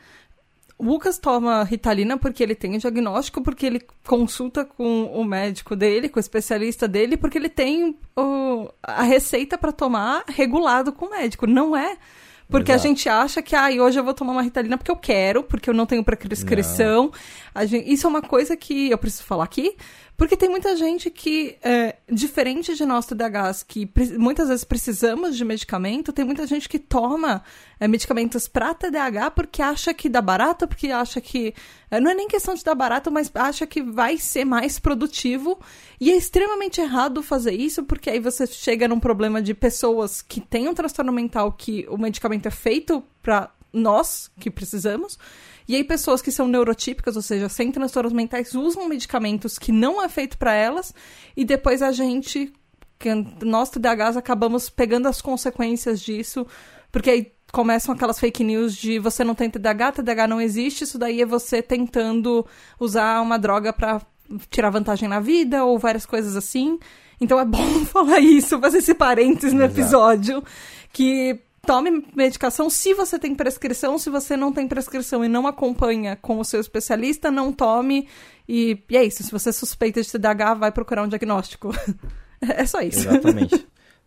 o 0.78 0.84
Lucas 0.84 1.18
toma 1.18 1.64
Ritalina 1.64 2.16
porque 2.16 2.40
ele 2.40 2.54
tem 2.54 2.76
o 2.76 2.78
diagnóstico, 2.78 3.42
porque 3.42 3.66
ele 3.66 3.80
consulta 4.06 4.64
com 4.64 5.06
o 5.06 5.24
médico 5.24 5.74
dele, 5.74 6.08
com 6.08 6.20
o 6.20 6.20
especialista 6.20 6.86
dele, 6.86 7.16
porque 7.16 7.36
ele 7.36 7.48
tem 7.48 7.98
o, 8.16 8.68
a 8.80 9.02
receita 9.02 9.58
para 9.58 9.72
tomar 9.72 10.22
regulado 10.28 10.92
com 10.92 11.06
o 11.06 11.10
médico. 11.10 11.48
Não 11.48 11.76
é 11.76 11.96
porque 12.52 12.70
Exato. 12.70 12.86
a 12.86 12.88
gente 12.88 13.08
acha 13.08 13.42
que, 13.42 13.56
ah, 13.56 13.68
hoje 13.82 13.98
eu 13.98 14.04
vou 14.04 14.14
tomar 14.14 14.32
uma 14.32 14.42
Ritalina 14.42 14.76
porque 14.76 14.90
eu 14.90 14.96
quero, 14.96 15.42
porque 15.42 15.68
eu 15.70 15.74
não 15.74 15.86
tenho 15.86 16.04
prescrição. 16.04 17.10
Gente, 17.66 17.90
isso 17.90 18.06
é 18.06 18.10
uma 18.10 18.22
coisa 18.22 18.56
que 18.56 18.90
eu 18.90 18.98
preciso 18.98 19.24
falar 19.24 19.44
aqui, 19.44 19.74
porque 20.16 20.36
tem 20.36 20.48
muita 20.48 20.76
gente 20.76 21.10
que, 21.10 21.56
é, 21.62 21.96
diferente 22.08 22.74
de 22.74 22.84
nós 22.84 23.06
TDAHs, 23.06 23.62
que 23.62 23.90
muitas 24.18 24.48
vezes 24.48 24.62
precisamos 24.62 25.36
de 25.36 25.44
medicamento, 25.44 26.12
tem 26.12 26.24
muita 26.24 26.46
gente 26.46 26.68
que 26.68 26.78
toma 26.78 27.42
é, 27.80 27.88
medicamentos 27.88 28.46
para 28.46 28.74
TDAH 28.74 29.30
porque 29.32 29.62
acha 29.62 29.92
que 29.92 30.08
dá 30.08 30.20
barato, 30.20 30.68
porque 30.68 30.88
acha 30.88 31.20
que. 31.20 31.54
É, 31.90 31.98
não 31.98 32.10
é 32.10 32.14
nem 32.14 32.28
questão 32.28 32.54
de 32.54 32.62
dar 32.62 32.74
barato, 32.74 33.10
mas 33.10 33.30
acha 33.34 33.66
que 33.66 33.82
vai 33.82 34.16
ser 34.16 34.44
mais 34.44 34.78
produtivo. 34.78 35.58
E 36.00 36.10
é 36.10 36.16
extremamente 36.16 36.80
errado 36.80 37.22
fazer 37.22 37.52
isso, 37.52 37.82
porque 37.84 38.10
aí 38.10 38.20
você 38.20 38.46
chega 38.46 38.86
num 38.86 39.00
problema 39.00 39.42
de 39.42 39.54
pessoas 39.54 40.22
que 40.22 40.40
têm 40.40 40.68
um 40.68 40.74
transtorno 40.74 41.12
mental 41.12 41.52
que 41.52 41.86
o 41.88 41.96
medicamento 41.96 42.46
é 42.46 42.50
feito 42.50 43.02
para 43.22 43.50
nós 43.72 44.30
que 44.38 44.50
precisamos. 44.50 45.18
E 45.68 45.76
aí, 45.76 45.84
pessoas 45.84 46.20
que 46.20 46.32
são 46.32 46.48
neurotípicas, 46.48 47.16
ou 47.16 47.22
seja, 47.22 47.48
sem 47.48 47.70
transtornos 47.70 48.12
mentais, 48.12 48.54
usam 48.54 48.88
medicamentos 48.88 49.58
que 49.58 49.72
não 49.72 50.02
é 50.02 50.08
feito 50.08 50.38
para 50.38 50.54
elas, 50.54 50.94
e 51.36 51.44
depois 51.44 51.82
a 51.82 51.92
gente, 51.92 52.52
que 52.98 53.08
nós 53.44 53.70
TDAHs, 53.70 54.16
acabamos 54.16 54.68
pegando 54.68 55.08
as 55.08 55.20
consequências 55.20 56.00
disso, 56.00 56.46
porque 56.90 57.10
aí 57.10 57.32
começam 57.52 57.94
aquelas 57.94 58.18
fake 58.18 58.42
news 58.42 58.74
de 58.74 58.98
você 58.98 59.22
não 59.22 59.34
tem 59.34 59.50
TDAH, 59.50 59.92
TDAH 59.92 60.26
não 60.26 60.40
existe, 60.40 60.84
isso 60.84 60.98
daí 60.98 61.20
é 61.20 61.26
você 61.26 61.62
tentando 61.62 62.46
usar 62.80 63.20
uma 63.20 63.38
droga 63.38 63.72
para 63.72 64.00
tirar 64.50 64.70
vantagem 64.70 65.08
na 65.08 65.20
vida 65.20 65.64
ou 65.64 65.78
várias 65.78 66.06
coisas 66.06 66.34
assim. 66.34 66.78
Então 67.20 67.38
é 67.38 67.44
bom 67.44 67.84
falar 67.86 68.20
isso, 68.20 68.58
fazer 68.58 68.78
esse 68.78 68.94
parênteses 68.94 69.52
no 69.52 69.62
episódio, 69.62 70.42
que 70.92 71.40
tome 71.64 72.04
medicação 72.14 72.68
se 72.68 72.92
você 72.92 73.18
tem 73.18 73.34
prescrição, 73.34 73.96
se 73.96 74.10
você 74.10 74.36
não 74.36 74.52
tem 74.52 74.66
prescrição 74.66 75.24
e 75.24 75.28
não 75.28 75.46
acompanha 75.46 76.16
com 76.16 76.38
o 76.38 76.44
seu 76.44 76.60
especialista, 76.60 77.30
não 77.30 77.52
tome. 77.52 78.08
E, 78.48 78.78
e 78.90 78.96
é 78.96 79.04
isso, 79.04 79.22
se 79.22 79.30
você 79.30 79.52
suspeita 79.52 80.02
de 80.02 80.10
TDAH, 80.10 80.54
vai 80.54 80.72
procurar 80.72 81.04
um 81.04 81.08
diagnóstico. 81.08 81.70
é 82.42 82.66
só 82.66 82.80
isso. 82.80 83.08
Exatamente. 83.08 83.66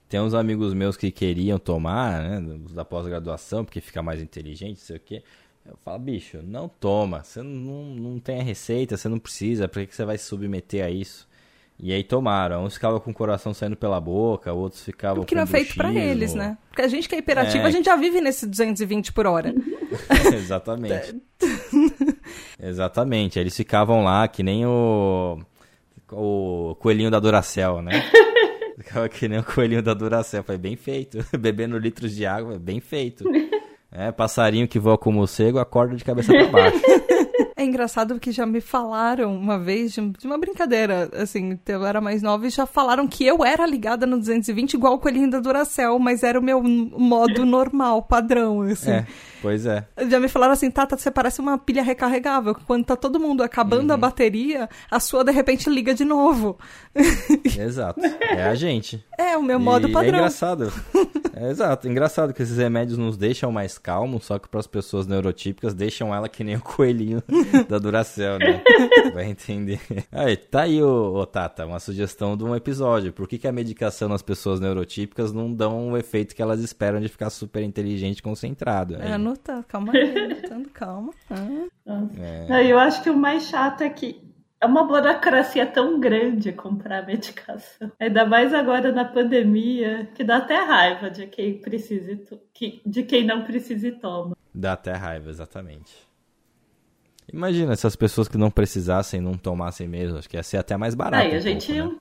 Tem 0.09 0.19
uns 0.19 0.33
amigos 0.33 0.73
meus 0.73 0.97
que 0.97 1.09
queriam 1.09 1.57
tomar, 1.57 2.21
né, 2.21 2.59
da 2.71 2.85
pós-graduação, 2.85 3.65
porque 3.65 3.81
fica 3.81 4.03
mais 4.03 4.21
inteligente, 4.21 4.81
sei 4.81 4.97
o 4.97 4.99
quê. 4.99 5.23
Eu 5.65 5.77
falo, 5.77 5.97
bicho, 5.97 6.41
não 6.43 6.69
toma. 6.69 7.23
Você 7.23 7.41
não, 7.41 7.85
não 7.85 8.19
tem 8.19 8.39
a 8.39 8.43
receita, 8.43 8.97
você 8.97 9.09
não 9.09 9.17
precisa. 9.17 9.67
Por 9.67 9.83
que 9.85 9.95
você 9.95 10.05
vai 10.05 10.17
se 10.17 10.25
submeter 10.25 10.85
a 10.85 10.91
isso? 10.91 11.27
E 11.77 11.91
aí 11.91 12.03
tomaram. 12.03 12.63
Uns 12.63 12.75
ficavam 12.75 12.99
com 12.99 13.11
o 13.11 13.13
coração 13.13 13.53
saindo 13.53 13.75
pela 13.75 13.99
boca, 13.99 14.51
outros 14.53 14.83
ficavam 14.83 15.23
Porque 15.23 15.35
com 15.35 15.39
não 15.39 15.43
é 15.43 15.47
feito 15.47 15.75
para 15.75 15.93
eles, 15.93 16.33
né? 16.33 16.57
Porque 16.69 16.81
a 16.81 16.87
gente 16.87 17.07
que 17.07 17.15
é 17.15 17.17
hiperativo, 17.19 17.63
é... 17.63 17.67
a 17.67 17.71
gente 17.71 17.85
já 17.85 17.95
vive 17.95 18.21
nesse 18.21 18.47
220 18.47 19.11
por 19.11 19.27
hora. 19.27 19.53
Exatamente. 20.33 21.21
Exatamente. 22.59 23.39
Eles 23.39 23.55
ficavam 23.55 24.03
lá 24.03 24.27
que 24.27 24.41
nem 24.41 24.65
o 24.65 25.39
o 26.11 26.75
coelhinho 26.79 27.11
da 27.11 27.19
Duracell, 27.19 27.81
né? 27.81 28.03
Ficava 28.77 29.09
que 29.09 29.27
nem 29.27 29.39
o 29.39 29.43
coelhinho 29.43 29.81
da 29.81 29.93
Duracell. 29.93 30.43
Foi 30.43 30.57
bem 30.57 30.75
feito. 30.75 31.17
Bebendo 31.37 31.77
litros 31.77 32.15
de 32.15 32.25
água, 32.25 32.59
bem 32.59 32.79
feito. 32.79 33.25
É, 33.91 34.11
passarinho 34.11 34.67
que 34.67 34.77
voa 34.77 34.97
como 34.97 35.19
morcego, 35.19 35.59
acorda 35.59 35.95
de 35.95 36.03
cabeça 36.03 36.31
para 36.31 36.47
baixo. 36.47 36.81
É 37.57 37.63
engraçado 37.63 38.19
que 38.19 38.33
já 38.33 38.45
me 38.45 38.59
falaram 38.59 39.33
uma 39.33 39.57
vez, 39.57 39.93
de, 39.93 40.01
uma 40.25 40.37
brincadeira, 40.37 41.09
assim, 41.13 41.57
eu 41.65 41.85
era 41.85 42.01
mais 42.01 42.21
nova 42.21 42.45
e 42.45 42.49
já 42.49 42.65
falaram 42.65 43.07
que 43.07 43.25
eu 43.25 43.45
era 43.45 43.65
ligada 43.65 44.05
no 44.05 44.17
220 44.17 44.73
igual 44.73 44.95
o 44.95 44.99
coelhinho 44.99 45.29
da 45.31 45.39
Duracell, 45.39 45.97
mas 45.97 46.21
era 46.21 46.37
o 46.37 46.43
meu 46.43 46.61
modo 46.61 47.45
normal, 47.47 48.01
padrão, 48.01 48.61
assim. 48.63 48.91
É, 48.91 49.07
pois 49.41 49.65
é. 49.65 49.87
Já 50.09 50.19
me 50.19 50.27
falaram 50.27 50.51
assim, 50.51 50.69
Tata, 50.69 50.97
você 50.97 51.09
parece 51.09 51.39
uma 51.39 51.57
pilha 51.57 51.81
recarregável, 51.81 52.57
quando 52.67 52.83
tá 52.83 52.95
todo 52.97 53.21
mundo 53.21 53.41
acabando 53.41 53.89
uhum. 53.89 53.95
a 53.95 53.97
bateria, 53.97 54.69
a 54.91 54.99
sua 54.99 55.23
de 55.23 55.31
repente 55.31 55.69
liga 55.69 55.93
de 55.93 56.03
novo. 56.03 56.57
Exato, 57.57 58.01
é 58.31 58.43
a 58.43 58.55
gente. 58.55 59.01
É, 59.17 59.37
o 59.37 59.43
meu 59.43 59.61
modo 59.61 59.87
e 59.87 59.93
padrão. 59.93 60.15
É 60.15 60.17
engraçado. 60.17 60.73
É, 61.37 61.49
exato, 61.49 61.87
engraçado 61.87 62.33
que 62.33 62.41
esses 62.41 62.57
remédios 62.57 62.97
nos 62.97 63.17
deixam 63.17 63.51
mais 63.51 63.77
calmos, 63.77 64.23
só 64.23 64.39
que 64.39 64.47
para 64.47 64.61
as 64.61 64.67
pessoas 64.67 65.05
neurotípicas 65.05 65.73
deixam 65.73 66.15
ela 66.15 66.29
que 66.29 66.45
nem 66.45 66.55
o 66.55 66.61
coelhinho 66.61 67.21
da 67.67 67.79
Duracell, 67.79 68.39
né? 68.39 68.63
Vai 69.13 69.25
entender. 69.25 69.79
Aí, 70.11 70.35
tá 70.37 70.61
aí, 70.63 70.81
ô, 70.81 71.13
ô, 71.13 71.25
Tata, 71.25 71.65
uma 71.65 71.79
sugestão 71.79 72.35
de 72.35 72.43
um 72.43 72.55
episódio. 72.55 73.13
Por 73.13 73.27
que, 73.27 73.37
que 73.37 73.47
a 73.47 73.51
medicação 73.51 74.09
nas 74.09 74.21
pessoas 74.21 74.59
neurotípicas 74.59 75.31
não 75.31 75.53
dão 75.53 75.91
o 75.91 75.97
efeito 75.97 76.35
que 76.35 76.41
elas 76.41 76.61
esperam 76.61 76.99
de 76.99 77.07
ficar 77.07 77.29
super 77.29 77.63
inteligente 77.63 78.19
e 78.19 78.23
concentrado? 78.23 78.95
É, 78.95 79.13
anotando, 79.13 79.63
calma 79.67 79.93
aí, 79.93 80.17
anotando, 80.17 80.69
calma. 80.69 81.13
Ah. 81.29 82.07
É. 82.49 82.71
Eu 82.71 82.79
acho 82.79 83.03
que 83.03 83.09
o 83.09 83.17
mais 83.17 83.47
chato 83.47 83.81
é 83.81 83.89
que 83.89 84.25
é 84.61 84.65
uma 84.65 84.83
burocracia 84.83 85.65
tão 85.65 85.99
grande 85.99 86.51
comprar 86.51 87.05
medicação. 87.05 87.91
Ainda 87.99 88.25
mais 88.25 88.53
agora 88.53 88.91
na 88.91 89.05
pandemia, 89.05 90.09
que 90.15 90.23
dá 90.23 90.37
até 90.37 90.57
raiva 90.57 91.09
de 91.09 91.27
quem 91.27 91.59
precisa, 91.59 92.19
de 92.85 93.03
quem 93.03 93.25
não 93.25 93.43
precisa 93.43 93.87
e 93.87 93.91
toma. 93.91 94.35
Dá 94.53 94.73
até 94.73 94.93
raiva, 94.93 95.29
exatamente. 95.29 95.93
Imagina 97.31 97.75
se 97.75 97.87
as 97.87 97.95
pessoas 97.95 98.27
que 98.27 98.37
não 98.37 98.51
precisassem 98.51 99.19
não 99.19 99.33
tomassem 99.33 99.87
mesmo, 99.87 100.17
acho 100.17 100.29
que 100.29 100.37
ia 100.37 100.43
ser 100.43 100.57
até 100.57 100.77
mais 100.77 100.93
barato. 100.95 101.23
Aí 101.23 101.33
um 101.33 101.37
a 101.37 101.39
gente 101.39 101.73
pouco, 101.73 101.93
né? 101.93 101.99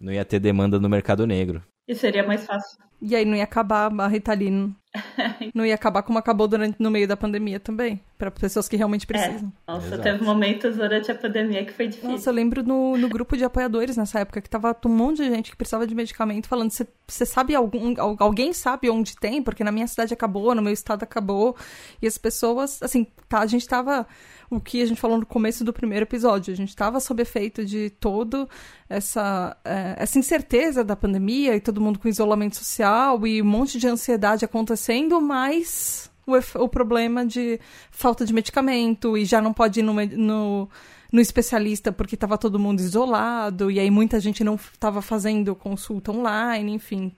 Não 0.00 0.12
ia 0.12 0.24
ter 0.24 0.38
demanda 0.38 0.78
no 0.78 0.88
mercado 0.88 1.26
negro. 1.26 1.62
E 1.88 1.94
seria 1.94 2.26
mais 2.26 2.44
fácil. 2.44 2.78
E 3.06 3.14
aí 3.14 3.26
não 3.26 3.36
ia 3.36 3.44
acabar 3.44 3.92
a 4.00 4.08
Ritalina. 4.08 4.74
não 5.54 5.66
ia 5.66 5.74
acabar 5.74 6.02
como 6.02 6.18
acabou 6.18 6.48
durante, 6.48 6.76
no 6.78 6.90
meio 6.90 7.06
da 7.06 7.16
pandemia 7.16 7.60
também. 7.60 8.00
para 8.16 8.30
pessoas 8.30 8.66
que 8.66 8.76
realmente 8.76 9.02
é. 9.02 9.06
precisam. 9.06 9.52
É. 9.66 9.72
Nossa, 9.72 9.86
Exato. 9.88 10.02
teve 10.02 10.24
momentos 10.24 10.76
durante 10.76 11.10
a 11.10 11.14
pandemia 11.14 11.66
que 11.66 11.72
foi 11.72 11.88
difícil. 11.88 12.10
Nossa, 12.10 12.30
eu 12.30 12.34
lembro 12.34 12.62
no, 12.62 12.96
no 12.96 13.08
grupo 13.10 13.36
de 13.36 13.44
apoiadores 13.44 13.96
nessa 13.98 14.20
época 14.20 14.40
que 14.40 14.48
tava 14.48 14.74
um 14.86 14.88
monte 14.88 15.18
de 15.18 15.28
gente 15.28 15.50
que 15.50 15.56
precisava 15.56 15.86
de 15.86 15.94
medicamento 15.94 16.48
falando: 16.48 16.70
você 16.70 17.26
sabe 17.26 17.54
algum. 17.54 17.94
Alguém 18.18 18.54
sabe 18.54 18.88
onde 18.88 19.16
tem? 19.16 19.42
Porque 19.42 19.62
na 19.62 19.72
minha 19.72 19.86
cidade 19.86 20.14
acabou, 20.14 20.54
no 20.54 20.62
meu 20.62 20.72
estado 20.72 21.02
acabou. 21.02 21.54
E 22.00 22.06
as 22.06 22.16
pessoas, 22.16 22.82
assim, 22.82 23.06
tá, 23.28 23.40
a 23.40 23.46
gente 23.46 23.68
tava 23.68 24.06
o 24.48 24.60
que 24.60 24.80
a 24.80 24.86
gente 24.86 25.00
falou 25.00 25.18
no 25.18 25.26
começo 25.26 25.64
do 25.64 25.72
primeiro 25.72 26.04
episódio. 26.04 26.52
A 26.52 26.56
gente 26.56 26.68
estava 26.68 27.00
sob 27.00 27.20
efeito 27.20 27.64
de 27.64 27.90
todo 27.90 28.48
essa, 28.88 29.56
é, 29.64 29.96
essa 29.98 30.18
incerteza 30.18 30.84
da 30.84 30.94
pandemia 30.94 31.56
e 31.56 31.60
todo 31.60 31.80
mundo 31.80 31.98
com 31.98 32.08
isolamento 32.08 32.56
social 32.56 32.93
e 33.26 33.42
um 33.42 33.44
monte 33.44 33.78
de 33.78 33.86
ansiedade 33.86 34.44
acontecendo, 34.44 35.20
mas 35.20 36.10
o, 36.26 36.62
o 36.62 36.68
problema 36.68 37.24
de 37.24 37.60
falta 37.90 38.24
de 38.24 38.32
medicamento 38.32 39.16
e 39.16 39.24
já 39.24 39.40
não 39.40 39.52
pode 39.52 39.80
ir 39.80 39.82
no, 39.82 39.94
no, 39.94 40.68
no 41.12 41.20
especialista 41.20 41.92
porque 41.92 42.14
estava 42.14 42.38
todo 42.38 42.58
mundo 42.58 42.80
isolado 42.80 43.70
e 43.70 43.78
aí 43.78 43.90
muita 43.90 44.18
gente 44.20 44.42
não 44.42 44.54
estava 44.54 45.02
fazendo 45.02 45.54
consulta 45.54 46.12
online, 46.12 46.72
enfim. 46.72 47.12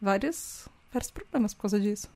Vários, 0.00 0.68
vários 0.92 1.10
problemas 1.10 1.52
por 1.54 1.62
causa 1.62 1.80
disso. 1.80 2.08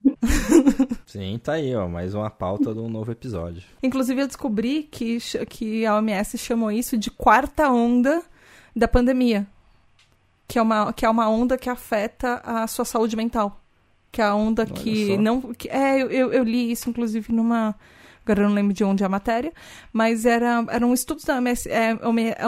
Sim, 1.07 1.39
tá 1.43 1.53
aí, 1.55 1.75
ó, 1.75 1.87
mais 1.89 2.15
uma 2.15 2.31
pauta 2.31 2.73
de 2.73 2.81
um 2.81 2.89
novo 2.89 3.13
episódio. 3.13 3.63
Inclusive, 3.83 4.23
eu 4.23 4.27
descobri 4.27 4.85
que, 4.85 5.19
que 5.49 5.85
a 5.85 5.97
OMS 5.97 6.39
chamou 6.39 6.73
isso 6.73 6.97
de 6.97 7.11
quarta 7.11 7.69
onda 7.69 8.23
da 8.75 8.89
pandemia. 8.89 9.47
Que 10.47 10.59
é 10.59 10.63
uma, 10.63 10.93
que 10.93 11.07
é 11.07 11.11
uma 11.11 11.29
onda 11.29 11.57
que 11.57 11.71
afeta 11.71 12.41
a 12.45 12.67
sua 12.67 12.85
saúde 12.85 13.17
mental. 13.17 13.61
Que 14.13 14.21
é 14.21 14.25
a 14.25 14.35
onda 14.35 14.63
Olha 14.63 14.73
que 14.73 15.09
só. 15.09 15.21
não. 15.21 15.41
Que, 15.55 15.69
é, 15.69 16.01
eu, 16.01 16.33
eu 16.33 16.45
li 16.45 16.71
isso, 16.71 16.89
inclusive, 16.91 17.33
numa. 17.33 17.75
Agora 18.25 18.43
eu 18.43 18.49
não 18.49 18.55
lembro 18.55 18.73
de 18.73 18.83
onde 18.83 19.03
é 19.03 19.07
a 19.07 19.09
matéria, 19.09 19.53
mas 19.93 20.25
era, 20.25 20.65
eram 20.71 20.95
estudos 20.95 21.25
da 21.25 21.35
OMS, 21.35 21.69
é, 21.69 21.95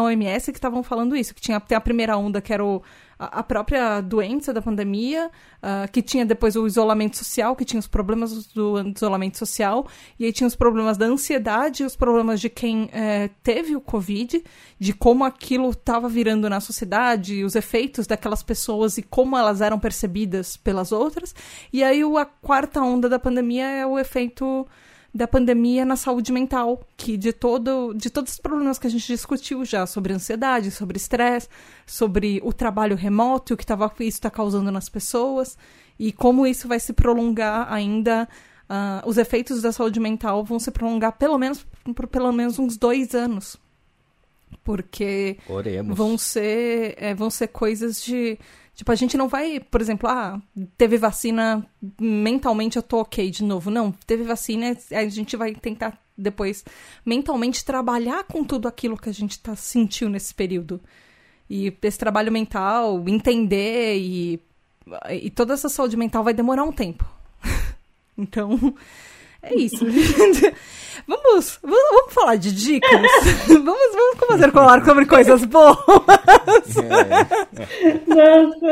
OMS 0.00 0.50
que 0.50 0.56
estavam 0.56 0.82
falando 0.82 1.14
isso, 1.14 1.34
que 1.34 1.40
tinha 1.40 1.60
tem 1.60 1.76
a 1.76 1.80
primeira 1.80 2.16
onda 2.16 2.40
que 2.40 2.50
era 2.50 2.64
o 2.64 2.82
a, 3.18 3.42
própria 3.42 4.00
doença 4.00 4.52
da 4.52 4.60
pandemia, 4.60 5.30
uh, 5.62 5.90
que 5.90 6.02
tinha 6.02 6.24
depois 6.24 6.54
o 6.54 6.66
isolamento 6.66 7.16
social, 7.16 7.56
que 7.56 7.64
tinha 7.64 7.80
os 7.80 7.86
problemas 7.86 8.46
do 8.48 8.78
isolamento 8.94 9.38
social, 9.38 9.86
e 10.18 10.26
aí 10.26 10.32
tinha 10.32 10.46
os 10.46 10.54
problemas 10.54 10.98
da 10.98 11.06
ansiedade, 11.06 11.84
os 11.84 11.96
problemas 11.96 12.40
de 12.40 12.50
quem 12.50 12.90
é, 12.92 13.30
teve 13.42 13.74
o 13.74 13.80
Covid, 13.80 14.42
de 14.78 14.92
como 14.92 15.24
aquilo 15.24 15.70
estava 15.70 16.08
virando 16.08 16.48
na 16.50 16.60
sociedade, 16.60 17.42
os 17.42 17.54
efeitos 17.54 18.06
daquelas 18.06 18.42
pessoas 18.42 18.98
e 18.98 19.02
como 19.02 19.36
elas 19.36 19.60
eram 19.60 19.78
percebidas 19.78 20.56
pelas 20.56 20.92
outras. 20.92 21.34
E 21.72 21.82
aí 21.82 22.02
a 22.02 22.24
quarta 22.24 22.80
onda 22.82 23.08
da 23.08 23.18
pandemia 23.18 23.66
é 23.66 23.86
o 23.86 23.98
efeito 23.98 24.66
da 25.14 25.26
pandemia 25.26 25.84
na 25.84 25.96
saúde 25.96 26.32
mental, 26.32 26.86
que 26.96 27.16
de 27.16 27.32
todo 27.32 27.94
de 27.94 28.10
todos 28.10 28.32
os 28.32 28.38
problemas 28.38 28.78
que 28.78 28.86
a 28.86 28.90
gente 28.90 29.06
discutiu 29.06 29.64
já 29.64 29.86
sobre 29.86 30.12
ansiedade, 30.12 30.70
sobre 30.70 30.96
estresse, 30.96 31.48
sobre 31.86 32.40
o 32.44 32.52
trabalho 32.52 32.96
remoto, 32.96 33.54
o 33.54 33.56
que 33.56 33.64
tava, 33.64 33.90
isso 34.00 34.18
está 34.18 34.30
causando 34.30 34.70
nas 34.70 34.88
pessoas 34.88 35.56
e 35.98 36.12
como 36.12 36.46
isso 36.46 36.68
vai 36.68 36.80
se 36.80 36.92
prolongar 36.92 37.72
ainda. 37.72 38.28
Uh, 38.68 39.08
os 39.08 39.16
efeitos 39.16 39.62
da 39.62 39.70
saúde 39.70 40.00
mental 40.00 40.44
vão 40.44 40.58
se 40.58 40.72
prolongar 40.72 41.12
pelo 41.12 41.38
menos 41.38 41.64
por 41.94 42.08
pelo 42.08 42.32
menos 42.32 42.58
uns 42.58 42.76
dois 42.76 43.14
anos, 43.14 43.56
porque 44.64 45.38
Oremos. 45.48 45.96
vão 45.96 46.18
ser 46.18 46.96
é, 46.98 47.14
vão 47.14 47.30
ser 47.30 47.46
coisas 47.46 48.02
de 48.02 48.36
Tipo, 48.76 48.92
a 48.92 48.94
gente 48.94 49.16
não 49.16 49.26
vai, 49.26 49.58
por 49.58 49.80
exemplo, 49.80 50.06
ah, 50.06 50.38
teve 50.76 50.98
vacina, 50.98 51.66
mentalmente 51.98 52.76
eu 52.76 52.82
tô 52.82 53.00
ok 53.00 53.30
de 53.30 53.42
novo. 53.42 53.70
Não, 53.70 53.90
teve 53.90 54.22
vacina, 54.22 54.76
a 54.92 55.08
gente 55.08 55.34
vai 55.34 55.54
tentar 55.54 55.98
depois 56.16 56.62
mentalmente 57.04 57.64
trabalhar 57.64 58.24
com 58.24 58.44
tudo 58.44 58.68
aquilo 58.68 58.98
que 58.98 59.08
a 59.08 59.14
gente 59.14 59.38
tá 59.38 59.56
sentiu 59.56 60.10
nesse 60.10 60.34
período. 60.34 60.78
E 61.48 61.74
esse 61.82 61.98
trabalho 61.98 62.30
mental, 62.30 63.02
entender 63.08 63.96
e, 63.96 64.42
e 65.10 65.30
toda 65.30 65.54
essa 65.54 65.70
saúde 65.70 65.96
mental 65.96 66.22
vai 66.22 66.34
demorar 66.34 66.64
um 66.64 66.72
tempo. 66.72 67.06
então, 68.18 68.74
é 69.46 69.54
isso. 69.54 69.84
vamos, 71.06 71.58
vamos, 71.62 71.88
vamos, 71.90 72.14
falar 72.14 72.36
de 72.36 72.52
dicas? 72.52 72.90
vamos, 73.48 73.92
vamos 73.92 74.26
fazer 74.28 74.52
colar 74.52 74.84
sobre 74.84 75.06
coisas 75.06 75.44
boas. 75.44 75.78
Nossa. 78.06 78.66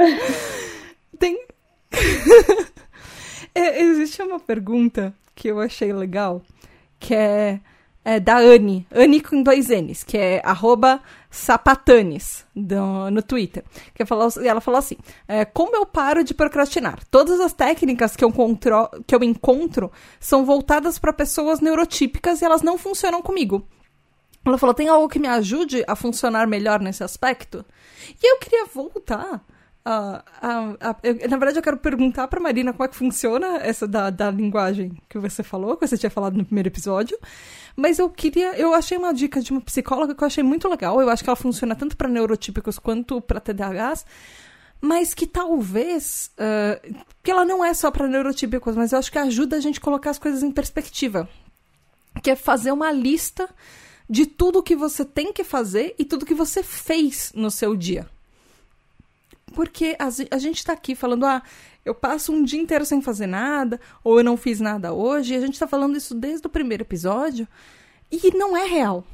Tem. 1.19 1.39
é, 3.55 3.83
existe 3.83 4.23
uma 4.23 4.41
pergunta 4.41 5.15
que 5.35 5.49
eu 5.49 5.61
achei 5.61 5.93
legal, 5.93 6.43
que 6.99 7.15
é, 7.15 7.61
é 8.05 8.21
da 8.21 8.37
Anne, 8.37 8.87
Anne 8.93 9.21
com 9.21 9.43
dois 9.43 9.69
N's, 9.69 10.05
que 10.05 10.19
é 10.19 10.43
arroba 10.45 11.01
sapatanes 11.31 12.45
do, 12.55 13.11
no 13.11 13.23
Twitter. 13.23 13.65
Que 13.95 14.05
falou, 14.05 14.29
ela 14.45 14.61
falou 14.61 14.79
assim: 14.79 14.97
é, 15.27 15.45
Como 15.45 15.75
eu 15.75 15.87
paro 15.87 16.23
de 16.23 16.35
procrastinar? 16.35 16.99
Todas 17.11 17.41
as 17.41 17.55
técnicas 17.55 18.15
que 18.15 18.23
eu 18.23 18.29
encontro, 18.29 18.91
que 19.07 19.15
eu 19.15 19.25
encontro 19.25 19.91
são 20.21 20.45
voltadas 20.45 20.99
para 20.99 21.13
pessoas 21.13 21.61
neurotípicas 21.61 22.43
e 22.43 22.45
elas 22.45 22.63
não 22.63 22.77
funcionam 22.77 23.23
comigo. 23.23 23.67
Ela 24.45 24.59
falou: 24.59 24.75
tem 24.75 24.89
algo 24.89 25.09
que 25.09 25.19
me 25.19 25.29
ajude 25.29 25.83
a 25.87 25.97
funcionar 25.97 26.47
melhor 26.47 26.81
nesse 26.81 27.03
aspecto? 27.03 27.65
E 28.23 28.33
eu 28.33 28.39
queria 28.39 28.67
voltar. 28.67 29.43
Eu, 31.03 31.29
na 31.29 31.37
verdade, 31.37 31.59
eu 31.59 31.63
quero 31.63 31.77
perguntar 31.77 32.27
para 32.29 32.41
Marina 32.41 32.73
como 32.73 32.85
é 32.85 32.89
que 32.89 32.97
funciona 32.97 33.59
essa 33.59 33.87
da, 33.87 34.09
da 34.09 34.31
linguagem 34.31 34.97
que 35.09 35.19
você 35.19 35.43
falou, 35.43 35.77
que 35.77 35.87
você 35.87 35.99
tinha 35.99 36.11
falado 36.11 36.37
no 36.37 36.45
primeiro 36.45 36.69
episódio. 36.69 37.19
Mas 37.77 37.99
eu 37.99 38.09
queria. 38.09 38.57
Eu 38.57 38.73
achei 38.73 38.97
uma 38.97 39.13
dica 39.13 39.41
de 39.41 39.51
uma 39.51 39.61
psicóloga 39.61 40.15
que 40.15 40.23
eu 40.23 40.27
achei 40.27 40.45
muito 40.45 40.69
legal. 40.69 41.01
Eu 41.01 41.11
acho 41.11 41.23
que 41.25 41.29
ela 41.29 41.37
funciona 41.37 41.75
tanto 41.75 41.97
para 41.97 42.09
neurotípicos 42.09 42.79
quanto 42.79 43.21
para 43.21 43.41
TDAHs. 43.41 44.07
Mas 44.81 45.15
que 45.15 45.27
talvez. 45.27 46.31
Uh, 46.39 47.05
que 47.23 47.31
ela 47.31 47.45
não 47.45 47.65
é 47.65 47.75
só 47.75 47.91
para 47.91 48.07
neurotípicos, 48.07 48.77
mas 48.77 48.93
eu 48.93 48.99
acho 48.99 49.11
que 49.11 49.19
ajuda 49.19 49.57
a 49.57 49.61
gente 49.61 49.81
colocar 49.81 50.11
as 50.11 50.19
coisas 50.19 50.43
em 50.43 50.53
perspectiva. 50.53 51.29
Que 52.23 52.31
é 52.31 52.37
fazer 52.37 52.71
uma 52.71 52.93
lista 52.93 53.49
de 54.09 54.27
tudo 54.27 54.63
que 54.63 54.77
você 54.77 55.05
tem 55.05 55.33
que 55.33 55.43
fazer 55.43 55.95
e 55.99 56.05
tudo 56.05 56.27
que 56.27 56.35
você 56.35 56.63
fez 56.63 57.33
no 57.35 57.51
seu 57.51 57.75
dia. 57.75 58.09
Porque 59.55 59.97
a, 59.99 60.07
a 60.35 60.39
gente 60.39 60.59
está 60.59 60.73
aqui 60.73 60.95
falando, 60.95 61.25
ah, 61.25 61.43
eu 61.85 61.95
passo 61.95 62.33
um 62.33 62.43
dia 62.43 62.61
inteiro 62.61 62.85
sem 62.85 63.01
fazer 63.01 63.27
nada, 63.27 63.81
ou 64.03 64.19
eu 64.19 64.25
não 64.25 64.37
fiz 64.37 64.61
nada 64.61 64.93
hoje, 64.93 65.35
e 65.35 65.37
a 65.37 65.41
gente 65.41 65.55
está 65.55 65.67
falando 65.67 65.97
isso 65.97 66.15
desde 66.15 66.47
o 66.47 66.51
primeiro 66.51 66.83
episódio, 66.83 67.47
e 68.11 68.35
não 68.37 68.57
é 68.57 68.65
real. 68.65 69.05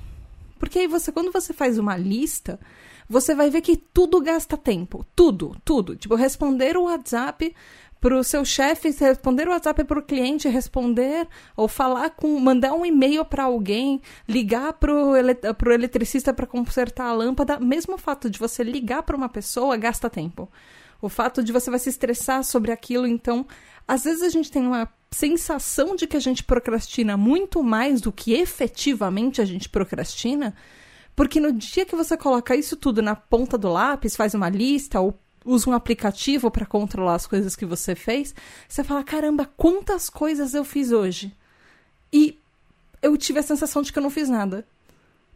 Porque 0.59 0.78
aí 0.78 0.87
você, 0.87 1.11
quando 1.11 1.33
você 1.33 1.52
faz 1.52 1.78
uma 1.78 1.96
lista, 1.96 2.61
você 3.09 3.35
vai 3.35 3.50
ver 3.50 3.62
que 3.62 3.76
tudo 3.76 4.20
gasta 4.20 4.56
tempo. 4.56 5.04
Tudo, 5.16 5.56
tudo. 5.64 5.96
Tipo, 5.96 6.14
responder 6.14 6.76
o 6.76 6.85
WhatsApp 6.85 7.54
para 8.00 8.16
o 8.16 8.22
seu 8.22 8.44
chefe, 8.44 8.90
responder 8.90 9.48
o 9.48 9.50
WhatsApp 9.50 9.85
para 9.85 9.98
o 9.98 10.02
cliente, 10.02 10.48
responder 10.48 11.26
ou 11.56 11.66
falar 11.66 12.11
com, 12.11 12.38
mandar 12.38 12.72
um 12.72 12.87
e-mail 12.87 13.24
para 13.24 13.44
alguém, 13.44 14.00
ligar 14.28 14.74
para 14.74 14.92
o 14.94 15.16
ele, 15.16 15.37
eletricista 15.74 16.33
para 16.33 16.46
consertar 16.46 17.06
a 17.06 17.12
lâmpada, 17.12 17.59
mesmo 17.59 17.94
o 17.94 17.98
fato 17.98 18.30
de 18.30 18.38
você 18.38 18.62
ligar 18.62 19.02
para 19.02 19.16
uma 19.16 19.28
pessoa 19.28 19.76
gasta 19.76 20.09
tempo. 20.09 20.48
O 21.00 21.08
fato 21.08 21.42
de 21.42 21.52
você 21.52 21.70
vai 21.70 21.78
se 21.78 21.88
estressar 21.88 22.44
sobre 22.44 22.72
aquilo, 22.72 23.06
então, 23.06 23.46
às 23.86 24.04
vezes 24.04 24.22
a 24.22 24.28
gente 24.28 24.50
tem 24.50 24.66
uma 24.66 24.88
sensação 25.10 25.96
de 25.96 26.06
que 26.06 26.16
a 26.16 26.20
gente 26.20 26.44
procrastina 26.44 27.16
muito 27.16 27.62
mais 27.62 28.00
do 28.00 28.12
que 28.12 28.32
efetivamente 28.32 29.40
a 29.40 29.44
gente 29.44 29.68
procrastina, 29.68 30.54
porque 31.16 31.40
no 31.40 31.52
dia 31.52 31.84
que 31.84 31.96
você 31.96 32.16
coloca 32.16 32.54
isso 32.54 32.76
tudo 32.76 33.02
na 33.02 33.16
ponta 33.16 33.58
do 33.58 33.68
lápis, 33.68 34.16
faz 34.16 34.34
uma 34.34 34.48
lista 34.48 35.00
ou 35.00 35.18
usa 35.44 35.70
um 35.70 35.72
aplicativo 35.72 36.50
para 36.50 36.66
controlar 36.66 37.14
as 37.14 37.26
coisas 37.26 37.56
que 37.56 37.66
você 37.66 37.94
fez, 37.94 38.34
você 38.68 38.84
fala: 38.84 39.02
caramba, 39.02 39.50
quantas 39.56 40.08
coisas 40.08 40.54
eu 40.54 40.64
fiz 40.64 40.92
hoje? 40.92 41.34
E 42.12 42.38
eu 43.02 43.16
tive 43.16 43.38
a 43.40 43.42
sensação 43.42 43.82
de 43.82 43.92
que 43.92 43.98
eu 43.98 44.02
não 44.02 44.10
fiz 44.10 44.28
nada. 44.28 44.66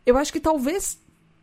Eu 0.05 0.19
acho 0.19 0.33
que 0.33 0.41
talvez 0.41 0.99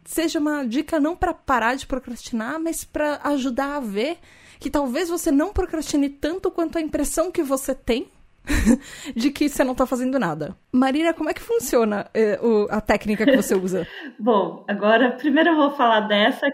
seja 0.05 0.39
uma 0.39 0.65
dica 0.65 0.99
não 0.99 1.15
para 1.15 1.33
parar 1.33 1.75
de 1.75 1.87
procrastinar, 1.87 2.59
mas 2.59 2.83
para 2.83 3.19
ajudar 3.23 3.77
a 3.77 3.79
ver 3.79 4.17
que 4.59 4.69
talvez 4.69 5.09
você 5.09 5.31
não 5.31 5.51
procrastine 5.51 6.09
tanto 6.09 6.51
quanto 6.51 6.77
a 6.77 6.81
impressão 6.81 7.31
que 7.31 7.41
você 7.41 7.73
tem 7.73 8.07
de 9.15 9.31
que 9.31 9.49
você 9.49 9.63
não 9.63 9.73
está 9.73 9.85
fazendo 9.85 10.19
nada. 10.19 10.55
Marina, 10.71 11.13
como 11.13 11.29
é 11.29 11.33
que 11.33 11.41
funciona 11.41 12.09
eh, 12.13 12.39
o, 12.41 12.67
a 12.69 12.81
técnica 12.81 13.25
que 13.25 13.35
você 13.35 13.55
usa? 13.55 13.87
Bom, 14.19 14.63
agora 14.67 15.11
primeiro 15.11 15.51
eu 15.51 15.55
vou 15.55 15.71
falar 15.71 16.01
dessa 16.01 16.47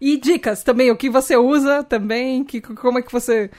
e 0.00 0.18
dicas 0.18 0.62
também, 0.62 0.90
o 0.90 0.96
que 0.96 1.08
você 1.08 1.36
usa 1.36 1.82
também, 1.82 2.44
que, 2.44 2.60
como 2.60 2.98
é 2.98 3.02
que 3.02 3.12
você 3.12 3.50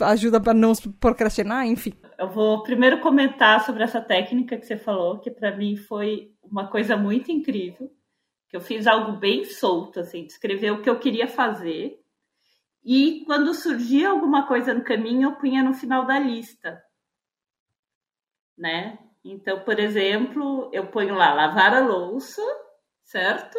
ajuda 0.00 0.40
para 0.40 0.54
não 0.54 0.72
procrastinar, 1.00 1.66
enfim. 1.66 1.92
Eu 2.18 2.30
vou 2.30 2.62
primeiro 2.62 3.00
comentar 3.00 3.64
sobre 3.66 3.82
essa 3.82 4.00
técnica 4.00 4.56
que 4.56 4.64
você 4.64 4.76
falou, 4.76 5.18
que 5.18 5.30
para 5.30 5.54
mim 5.54 5.76
foi 5.76 6.30
uma 6.42 6.68
coisa 6.68 6.96
muito 6.96 7.30
incrível, 7.30 7.90
que 8.48 8.56
eu 8.56 8.60
fiz 8.60 8.86
algo 8.86 9.12
bem 9.18 9.44
solto, 9.44 10.00
assim, 10.00 10.24
de 10.24 10.32
escrever 10.32 10.72
o 10.72 10.82
que 10.82 10.88
eu 10.88 10.98
queria 10.98 11.28
fazer. 11.28 12.02
E 12.84 13.24
quando 13.26 13.54
surgia 13.54 14.10
alguma 14.10 14.46
coisa 14.46 14.72
no 14.72 14.84
caminho, 14.84 15.28
eu 15.28 15.36
punha 15.36 15.62
no 15.62 15.74
final 15.74 16.06
da 16.06 16.18
lista, 16.18 16.82
né? 18.56 18.98
Então, 19.24 19.60
por 19.60 19.78
exemplo, 19.78 20.70
eu 20.72 20.86
ponho 20.86 21.14
lá 21.14 21.34
lavar 21.34 21.74
a 21.74 21.80
louça, 21.80 22.42
certo? 23.04 23.58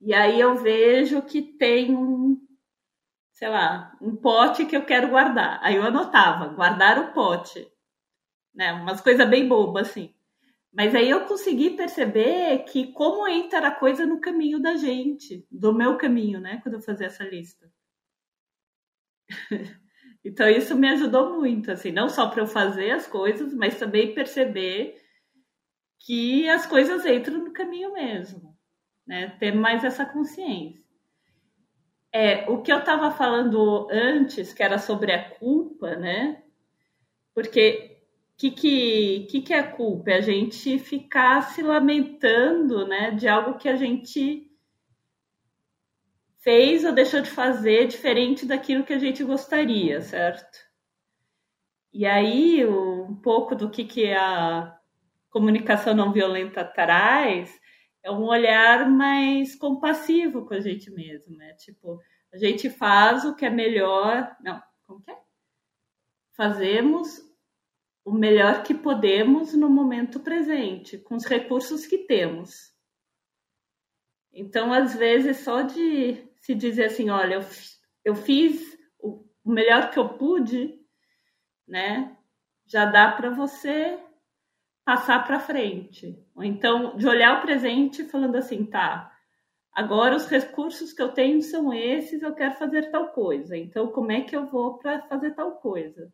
E 0.00 0.12
aí 0.12 0.38
eu 0.38 0.56
vejo 0.56 1.22
que 1.22 1.42
tem 1.42 1.96
um, 1.96 2.38
sei 3.32 3.48
lá, 3.48 3.96
um 4.00 4.16
pote 4.16 4.66
que 4.66 4.76
eu 4.76 4.84
quero 4.84 5.08
guardar. 5.08 5.58
Aí 5.62 5.76
eu 5.76 5.84
anotava, 5.84 6.48
guardar 6.48 6.98
o 6.98 7.12
pote. 7.12 7.66
Né? 8.54 8.72
Umas 8.72 9.00
coisas 9.00 9.28
bem 9.28 9.48
bobas, 9.48 9.90
assim. 9.90 10.14
Mas 10.76 10.94
aí 10.94 11.08
eu 11.08 11.24
consegui 11.24 11.70
perceber 11.70 12.64
que 12.64 12.92
como 12.92 13.26
entra 13.26 13.68
a 13.68 13.74
coisa 13.74 14.04
no 14.04 14.20
caminho 14.20 14.60
da 14.60 14.76
gente, 14.76 15.46
do 15.50 15.72
meu 15.72 15.96
caminho, 15.96 16.38
né? 16.38 16.60
Quando 16.62 16.74
eu 16.74 16.80
fazia 16.80 17.06
essa 17.06 17.24
lista. 17.24 17.70
então 20.24 20.48
isso 20.48 20.76
me 20.76 20.88
ajudou 20.88 21.40
muito, 21.40 21.70
assim, 21.70 21.90
não 21.90 22.08
só 22.08 22.28
para 22.28 22.42
eu 22.42 22.46
fazer 22.46 22.90
as 22.90 23.06
coisas, 23.06 23.54
mas 23.54 23.78
também 23.78 24.14
perceber 24.14 25.00
que 25.98 26.48
as 26.48 26.66
coisas 26.66 27.06
entram 27.06 27.38
no 27.38 27.52
caminho 27.52 27.92
mesmo 27.92 28.56
né? 29.06 29.36
Ter 29.38 29.52
mais 29.52 29.84
essa 29.84 30.04
consciência. 30.04 30.84
É, 32.12 32.50
o 32.50 32.62
que 32.62 32.72
eu 32.72 32.78
estava 32.78 33.10
falando 33.10 33.88
antes, 33.90 34.52
que 34.52 34.62
era 34.62 34.78
sobre 34.78 35.12
a 35.12 35.30
culpa, 35.30 35.94
né? 35.96 36.42
Porque 37.34 37.95
que, 38.36 38.50
que, 38.50 39.26
que, 39.30 39.42
que 39.42 39.54
é 39.54 39.62
culpa? 39.62 40.10
É 40.10 40.16
a 40.16 40.20
gente 40.20 40.78
ficar 40.78 41.42
se 41.42 41.62
lamentando 41.62 42.86
né, 42.86 43.10
de 43.10 43.26
algo 43.26 43.58
que 43.58 43.68
a 43.68 43.76
gente 43.76 44.50
fez 46.40 46.84
ou 46.84 46.92
deixou 46.92 47.20
de 47.22 47.30
fazer 47.30 47.88
diferente 47.88 48.46
daquilo 48.46 48.84
que 48.84 48.92
a 48.92 48.98
gente 48.98 49.24
gostaria, 49.24 50.00
certo? 50.00 50.58
E 51.92 52.04
aí, 52.04 52.64
um 52.66 53.16
pouco 53.16 53.54
do 53.54 53.70
que, 53.70 53.84
que 53.84 54.12
a 54.12 54.78
comunicação 55.30 55.94
não 55.94 56.12
violenta 56.12 56.64
traz 56.64 57.58
é 58.02 58.10
um 58.10 58.24
olhar 58.24 58.88
mais 58.88 59.56
compassivo 59.56 60.46
com 60.46 60.54
a 60.54 60.60
gente 60.60 60.90
mesmo, 60.90 61.36
né? 61.36 61.54
Tipo, 61.54 61.98
a 62.32 62.36
gente 62.36 62.70
faz 62.70 63.24
o 63.24 63.34
que 63.34 63.44
é 63.44 63.50
melhor. 63.50 64.36
Não, 64.40 64.62
como 64.86 65.02
que 65.02 65.10
é? 65.10 65.18
Fazemos 66.36 67.25
o 68.06 68.12
melhor 68.12 68.62
que 68.62 68.72
podemos 68.72 69.52
no 69.52 69.68
momento 69.68 70.20
presente, 70.20 70.96
com 70.96 71.16
os 71.16 71.24
recursos 71.24 71.84
que 71.84 71.98
temos. 71.98 72.72
Então, 74.32 74.72
às 74.72 74.94
vezes, 74.94 75.38
só 75.38 75.62
de 75.62 76.24
se 76.36 76.54
dizer 76.54 76.84
assim, 76.84 77.10
olha, 77.10 77.34
eu, 77.34 77.44
eu 78.04 78.14
fiz 78.14 78.78
o 79.00 79.28
melhor 79.44 79.90
que 79.90 79.98
eu 79.98 80.10
pude, 80.10 80.78
né? 81.66 82.16
Já 82.64 82.84
dá 82.84 83.10
para 83.10 83.30
você 83.30 83.98
passar 84.84 85.26
para 85.26 85.40
frente. 85.40 86.16
Ou 86.36 86.44
então 86.44 86.96
de 86.96 87.08
olhar 87.08 87.38
o 87.38 87.42
presente 87.42 88.04
falando 88.04 88.36
assim, 88.36 88.64
tá, 88.64 89.12
agora 89.72 90.14
os 90.14 90.28
recursos 90.28 90.92
que 90.92 91.02
eu 91.02 91.08
tenho 91.08 91.42
são 91.42 91.74
esses, 91.74 92.22
eu 92.22 92.34
quero 92.34 92.54
fazer 92.54 92.88
tal 92.92 93.08
coisa. 93.08 93.56
Então 93.56 93.88
como 93.88 94.12
é 94.12 94.20
que 94.20 94.36
eu 94.36 94.46
vou 94.46 94.78
para 94.78 95.02
fazer 95.08 95.34
tal 95.34 95.56
coisa? 95.56 96.12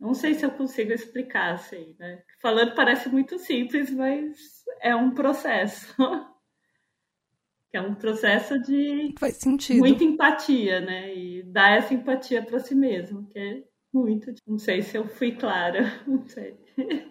Não 0.00 0.14
sei 0.14 0.32
se 0.32 0.44
eu 0.44 0.50
consigo 0.50 0.92
explicar 0.92 1.52
assim, 1.52 1.94
né? 1.98 2.22
Falando 2.40 2.74
parece 2.74 3.10
muito 3.10 3.38
simples, 3.38 3.90
mas 3.90 4.64
é 4.80 4.96
um 4.96 5.10
processo. 5.10 5.94
é 7.70 7.80
um 7.82 7.94
processo 7.94 8.58
de 8.60 9.14
Faz 9.18 9.36
sentido. 9.36 9.80
muita 9.80 10.02
empatia, 10.02 10.80
né? 10.80 11.14
E 11.14 11.42
dar 11.42 11.76
essa 11.76 11.92
empatia 11.92 12.42
para 12.42 12.58
si 12.58 12.74
mesmo, 12.74 13.28
que 13.28 13.38
é 13.38 13.62
muito. 13.92 14.32
Não 14.46 14.58
sei 14.58 14.80
se 14.80 14.96
eu 14.96 15.06
fui 15.06 15.32
clara, 15.32 16.00
não 16.08 16.26
sei. 16.26 16.56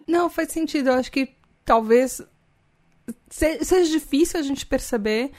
Não, 0.08 0.28
faz 0.28 0.52
sentido. 0.52 0.90
Eu 0.90 0.94
acho 0.94 1.12
que 1.12 1.36
talvez 1.64 2.22
seja 3.30 3.84
difícil 3.84 4.40
a 4.40 4.44
gente 4.44 4.66
perceber 4.66 5.32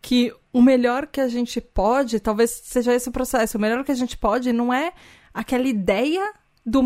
que 0.00 0.32
o 0.50 0.62
melhor 0.62 1.06
que 1.06 1.20
a 1.20 1.28
gente 1.28 1.60
pode, 1.60 2.20
talvez 2.20 2.50
seja 2.50 2.94
esse 2.94 3.08
o 3.08 3.12
processo, 3.12 3.58
o 3.58 3.60
melhor 3.60 3.84
que 3.84 3.92
a 3.92 3.96
gente 3.96 4.16
pode 4.16 4.52
não 4.52 4.72
é 4.72 4.92
aquela 5.34 5.66
ideia 5.66 6.32
do, 6.66 6.82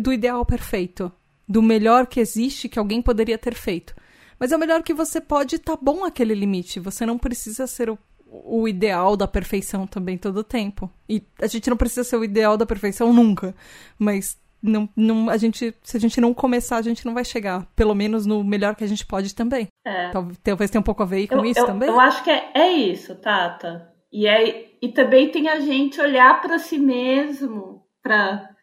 do 0.00 0.12
ideal 0.12 0.44
perfeito, 0.44 1.10
do 1.48 1.62
melhor 1.62 2.06
que 2.06 2.20
existe 2.20 2.68
que 2.68 2.78
alguém 2.78 3.00
poderia 3.00 3.38
ter 3.38 3.54
feito. 3.54 3.94
Mas 4.38 4.52
é 4.52 4.56
o 4.56 4.60
melhor 4.60 4.82
que 4.82 4.92
você 4.92 5.20
pode, 5.20 5.58
tá 5.58 5.76
bom 5.80 6.04
aquele 6.04 6.34
limite. 6.34 6.78
Você 6.80 7.06
não 7.06 7.16
precisa 7.16 7.66
ser 7.66 7.88
o, 7.88 7.98
o 8.26 8.68
ideal 8.68 9.16
da 9.16 9.26
perfeição 9.26 9.86
também 9.86 10.18
todo 10.18 10.38
o 10.38 10.44
tempo. 10.44 10.90
E 11.08 11.22
a 11.40 11.46
gente 11.46 11.70
não 11.70 11.76
precisa 11.76 12.04
ser 12.04 12.16
o 12.16 12.24
ideal 12.24 12.56
da 12.56 12.66
perfeição 12.66 13.12
nunca. 13.12 13.54
Mas 13.98 14.36
não, 14.60 14.88
não, 14.96 15.30
a 15.30 15.36
gente, 15.36 15.74
se 15.82 15.96
a 15.96 16.00
gente 16.00 16.20
não 16.20 16.34
começar, 16.34 16.76
a 16.76 16.82
gente 16.82 17.06
não 17.06 17.14
vai 17.14 17.24
chegar. 17.24 17.66
Pelo 17.76 17.94
menos 17.94 18.26
no 18.26 18.42
melhor 18.42 18.74
que 18.74 18.84
a 18.84 18.88
gente 18.88 19.06
pode 19.06 19.34
também. 19.34 19.68
É. 19.86 20.10
Talvez, 20.10 20.70
tenha 20.70 20.80
um 20.80 20.84
pouco 20.84 21.02
a 21.02 21.06
ver 21.06 21.28
com 21.28 21.36
eu, 21.36 21.44
isso 21.44 21.60
eu, 21.60 21.66
também. 21.66 21.88
Eu 21.88 22.00
acho 22.00 22.22
que 22.24 22.30
é, 22.30 22.50
é 22.54 22.72
isso, 22.72 23.14
Tata. 23.16 23.92
E, 24.12 24.26
é, 24.26 24.70
e 24.82 24.88
também 24.88 25.30
tem 25.30 25.48
a 25.48 25.60
gente 25.60 26.00
olhar 26.00 26.40
para 26.40 26.58
si 26.58 26.78
mesmo, 26.78 27.82
para 28.02 28.53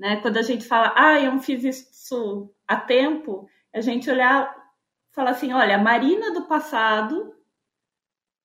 né, 0.00 0.16
quando 0.16 0.38
a 0.38 0.42
gente 0.42 0.64
fala, 0.64 0.94
ah, 0.96 1.20
eu 1.20 1.30
não 1.30 1.42
fiz 1.42 1.62
isso 1.62 2.50
a 2.66 2.74
tempo, 2.74 3.46
a 3.70 3.82
gente 3.82 4.10
olhar 4.10 4.58
fala 5.12 5.30
assim, 5.30 5.52
olha, 5.52 5.74
a 5.74 5.78
Marina 5.78 6.32
do 6.32 6.46
passado, 6.46 7.36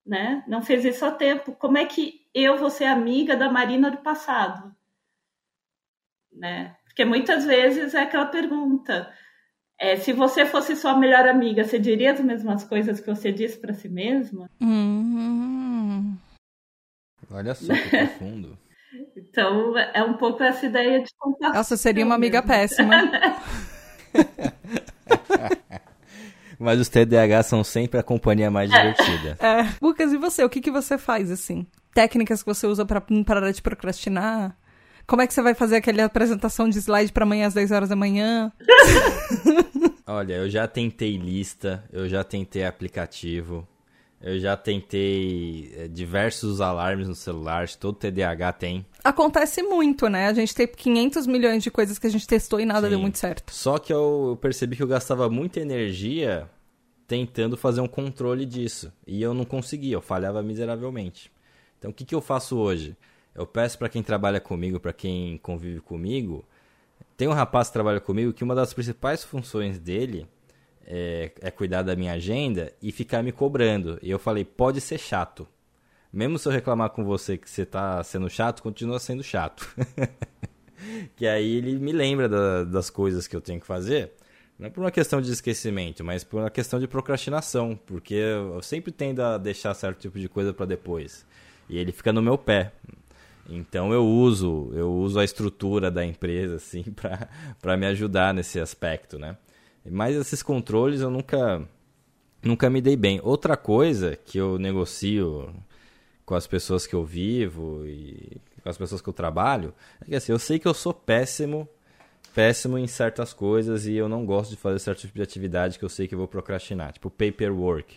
né, 0.06 0.44
não 0.48 0.62
fez 0.62 0.84
isso 0.84 1.06
a 1.06 1.12
tempo. 1.12 1.54
Como 1.54 1.78
é 1.78 1.86
que 1.86 2.28
eu 2.34 2.58
vou 2.58 2.70
ser 2.70 2.86
amiga 2.86 3.38
da 3.38 3.50
Marina 3.50 3.90
do 3.90 4.00
passado? 4.00 4.76
Né? 6.30 6.76
Porque 6.84 7.06
muitas 7.06 7.46
vezes 7.46 7.94
é 7.94 8.02
aquela 8.02 8.26
pergunta, 8.26 9.10
é, 9.80 9.96
se 9.96 10.12
você 10.12 10.46
fosse 10.46 10.76
sua 10.76 10.98
melhor 10.98 11.26
amiga, 11.26 11.64
você 11.64 11.80
diria 11.80 12.12
as 12.12 12.20
mesmas 12.20 12.66
coisas 12.66 13.00
que 13.00 13.08
você 13.08 13.32
disse 13.32 13.58
para 13.58 13.74
si 13.74 13.88
mesma? 13.88 14.50
Hum. 14.60 16.18
Olha 17.32 17.56
só 17.56 17.74
que 17.74 17.90
profundo. 17.90 18.65
Então, 19.16 19.78
é 19.78 20.04
um 20.04 20.14
pouco 20.14 20.44
essa 20.44 20.66
ideia 20.66 21.02
de 21.02 21.10
compaixão. 21.18 21.58
Nossa, 21.58 21.78
seria 21.78 22.06
uma 22.06 22.16
amiga 22.16 22.42
péssima. 22.42 22.96
Mas 26.58 26.80
os 26.80 26.88
TDAH 26.88 27.44
são 27.44 27.64
sempre 27.64 28.00
a 28.00 28.04
companhia 28.04 28.50
mais 28.50 28.70
divertida. 28.70 29.38
É. 29.40 29.68
Lucas, 29.82 30.14
e 30.14 30.18
você? 30.18 30.44
O 30.44 30.50
que, 30.50 30.62
que 30.62 30.72
você 30.72 30.98
faz, 30.98 31.30
assim? 31.30 31.68
Técnicas 31.94 32.42
que 32.42 32.48
você 32.48 32.66
usa 32.66 32.86
para 32.86 33.02
parar 33.26 33.52
de 33.52 33.62
procrastinar? 33.62 34.58
Como 35.06 35.22
é 35.22 35.28
que 35.28 35.34
você 35.34 35.42
vai 35.42 35.54
fazer 35.54 35.76
aquela 35.78 36.06
apresentação 36.06 36.68
de 36.68 36.80
slide 36.80 37.12
para 37.12 37.24
amanhã 37.24 37.48
às 37.48 37.54
10 37.54 37.72
horas 37.72 37.90
da 37.90 37.96
manhã? 37.96 38.52
Olha, 40.08 40.34
eu 40.34 40.50
já 40.50 40.68
tentei 40.68 41.18
lista, 41.18 41.84
eu 41.92 42.08
já 42.08 42.24
tentei 42.24 42.66
aplicativo, 42.66 43.68
eu 44.26 44.40
já 44.40 44.58
tentei 44.58 45.72
é, 45.78 45.88
diversos 45.88 46.60
alarmes 46.60 47.08
no 47.08 47.14
celular, 47.14 47.70
todo 47.76 47.96
TDAH 47.96 48.54
tem. 48.54 48.84
Acontece 49.04 49.62
muito, 49.62 50.10
né? 50.10 50.28
A 50.28 50.34
gente 50.34 50.56
tem 50.56 50.66
500 50.68 51.28
milhões 51.28 51.62
de 51.62 51.70
coisas 51.70 52.00
que 52.00 52.08
a 52.08 52.10
gente 52.10 52.26
testou 52.26 52.60
e 52.60 52.66
nada 52.66 52.88
Sim. 52.88 52.90
deu 52.90 53.00
muito 53.00 53.20
certo. 53.20 53.54
Só 53.54 53.78
que 53.78 53.94
eu 53.94 54.36
percebi 54.42 54.76
que 54.76 54.82
eu 54.82 54.88
gastava 54.88 55.30
muita 55.30 55.60
energia 55.60 56.50
tentando 57.08 57.56
fazer 57.56 57.82
um 57.82 57.88
controle 57.88 58.48
disso. 58.48 58.92
E 59.06 59.22
eu 59.22 59.32
não 59.32 59.46
conseguia, 59.46 59.94
eu 59.94 60.02
falhava 60.02 60.42
miseravelmente. 60.42 61.32
Então 61.78 61.92
o 61.92 61.94
que, 61.94 62.04
que 62.04 62.16
eu 62.16 62.22
faço 62.22 62.58
hoje? 62.58 62.98
Eu 63.36 63.46
peço 63.46 63.78
para 63.78 63.90
quem 63.90 64.02
trabalha 64.02 64.40
comigo, 64.40 64.80
para 64.80 64.92
quem 64.92 65.38
convive 65.38 65.82
comigo. 65.82 66.44
Tem 67.16 67.28
um 67.28 67.34
rapaz 67.34 67.68
que 67.68 67.74
trabalha 67.74 68.00
comigo 68.00 68.34
que 68.34 68.44
uma 68.44 68.56
das 68.56 68.74
principais 68.74 69.24
funções 69.24 69.78
dele 69.78 70.28
é, 70.86 71.32
é, 71.42 71.52
cuidar 71.52 71.82
da 71.82 71.96
minha 71.96 72.14
agenda 72.14 72.72
e 72.82 72.92
ficar 72.92 73.24
me 73.24 73.32
cobrando. 73.32 73.98
E 74.02 74.10
eu 74.10 74.20
falei, 74.20 74.46
pode 74.46 74.80
ser 74.80 75.00
chato. 75.00 75.48
Mesmo 76.14 76.40
se 76.40 76.48
eu 76.48 76.52
reclamar 76.52 76.92
com 76.92 77.04
você 77.04 77.38
que 77.38 77.50
você 77.50 77.66
tá 77.66 78.02
sendo 78.04 78.30
chato, 78.30 78.62
continua 78.62 79.00
sendo 79.00 79.24
chato. 79.24 79.68
que 81.16 81.28
aí 81.28 81.58
ele 81.58 81.78
me 81.78 81.92
lembra 81.92 82.30
da, 82.30 82.64
das 82.64 82.90
coisas 82.90 83.28
que 83.28 83.36
eu 83.36 83.42
tenho 83.42 83.60
que 83.60 83.68
fazer. 83.68 84.12
Não 84.58 84.68
é 84.68 84.70
por 84.70 84.82
uma 84.82 84.92
questão 84.92 85.22
de 85.22 85.30
esquecimento, 85.30 86.04
mas 86.04 86.24
por 86.24 86.40
uma 86.40 86.50
questão 86.50 86.80
de 86.80 86.88
procrastinação. 86.88 87.78
Porque 87.86 88.14
eu 88.14 88.62
sempre 88.62 88.92
tendo 88.92 89.22
a 89.22 89.38
deixar 89.38 89.74
certo 89.74 90.00
tipo 90.00 90.20
de 90.20 90.30
coisa 90.30 90.54
para 90.54 90.66
depois. 90.66 91.26
E 91.68 91.78
ele 91.78 91.92
fica 91.92 92.14
no 92.14 92.22
meu 92.22 92.38
pé. 92.38 92.72
Então 93.50 93.94
eu 93.94 94.06
uso, 94.06 94.72
eu 94.74 94.92
uso 94.92 95.20
a 95.20 95.24
estrutura 95.24 95.92
da 95.92 96.06
empresa 96.06 96.56
assim 96.56 96.84
para 97.62 97.78
me 97.78 97.86
ajudar 97.88 98.34
nesse 98.34 98.60
aspecto, 98.60 99.20
né? 99.20 99.38
Mas 99.90 100.16
esses 100.16 100.42
controles 100.42 101.02
eu 101.02 101.10
nunca 101.10 101.68
nunca 102.44 102.70
me 102.70 102.82
dei 102.82 102.96
bem. 102.96 103.20
Outra 103.24 103.58
coisa 103.58 104.16
que 104.16 104.38
eu 104.38 104.58
negocio 104.58 105.54
com 106.26 106.36
as 106.36 106.48
pessoas 106.48 106.88
que 106.88 106.96
eu 106.96 107.04
vivo 107.04 107.86
e 107.86 108.42
com 108.64 108.70
as 108.70 108.78
pessoas 108.78 109.02
que 109.02 109.10
eu 109.10 109.14
trabalho 109.14 109.74
é 110.02 110.06
que 110.06 110.16
assim, 110.16 110.32
eu 110.32 110.40
sei 110.40 110.60
que 110.60 110.68
eu 110.68 110.74
sou 110.74 110.94
péssimo 110.94 111.68
péssimo 112.36 112.78
em 112.78 112.86
certas 112.86 113.34
coisas 113.34 113.88
e 113.88 113.94
eu 113.96 114.10
não 114.10 114.26
gosto 114.26 114.52
de 114.52 114.58
fazer 114.58 114.78
certo 114.80 115.00
tipo 115.00 115.14
de 115.16 115.22
atividade 115.22 115.80
que 115.80 115.86
eu 115.86 115.90
sei 115.90 116.06
que 116.06 116.14
eu 116.14 116.20
vou 116.20 116.28
procrastinar, 116.28 116.92
tipo 116.92 117.10
paperwork, 117.10 117.96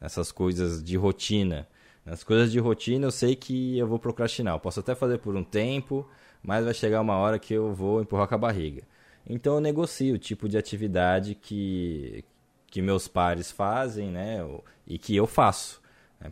essas 0.00 0.30
coisas 0.30 0.82
de 0.82 0.96
rotina. 0.96 1.66
As 2.06 2.22
coisas 2.22 2.52
de 2.52 2.60
rotina 2.60 3.06
eu 3.06 3.10
sei 3.10 3.34
que 3.34 3.76
eu 3.76 3.86
vou 3.88 3.98
procrastinar. 3.98 4.54
Eu 4.54 4.60
posso 4.60 4.78
até 4.80 4.94
fazer 4.94 5.18
por 5.18 5.34
um 5.34 5.42
tempo, 5.42 6.08
mas 6.42 6.64
vai 6.64 6.72
chegar 6.72 7.00
uma 7.00 7.16
hora 7.16 7.38
que 7.38 7.52
eu 7.52 7.74
vou 7.74 8.00
empurrar 8.00 8.28
com 8.28 8.34
a 8.36 8.38
barriga. 8.38 8.82
Então 9.28 9.54
eu 9.54 9.60
negocio 9.60 10.14
o 10.14 10.18
tipo 10.18 10.48
de 10.48 10.58
atividade 10.58 11.34
que, 11.34 12.24
que 12.66 12.82
meus 12.82 13.06
pares 13.08 13.50
fazem, 13.50 14.10
né? 14.10 14.38
E 14.86 14.98
que 14.98 15.14
eu 15.14 15.26
faço. 15.26 15.80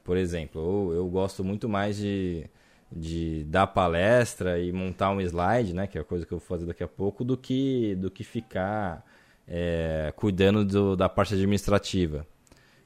Por 0.04 0.16
exemplo, 0.16 0.60
eu, 0.60 0.96
eu 0.96 1.08
gosto 1.08 1.42
muito 1.42 1.68
mais 1.68 1.96
de, 1.96 2.44
de 2.90 3.44
dar 3.44 3.66
palestra 3.68 4.58
e 4.58 4.72
montar 4.72 5.10
um 5.10 5.20
slide, 5.20 5.74
né? 5.74 5.86
Que 5.86 5.98
é 5.98 6.00
a 6.00 6.04
coisa 6.04 6.26
que 6.26 6.32
eu 6.32 6.38
vou 6.38 6.46
fazer 6.46 6.66
daqui 6.66 6.82
a 6.82 6.88
pouco, 6.88 7.24
do 7.24 7.36
que, 7.36 7.94
do 7.96 8.10
que 8.10 8.24
ficar 8.24 9.04
é, 9.46 10.12
cuidando 10.16 10.64
do, 10.64 10.96
da 10.96 11.08
parte 11.08 11.34
administrativa. 11.34 12.26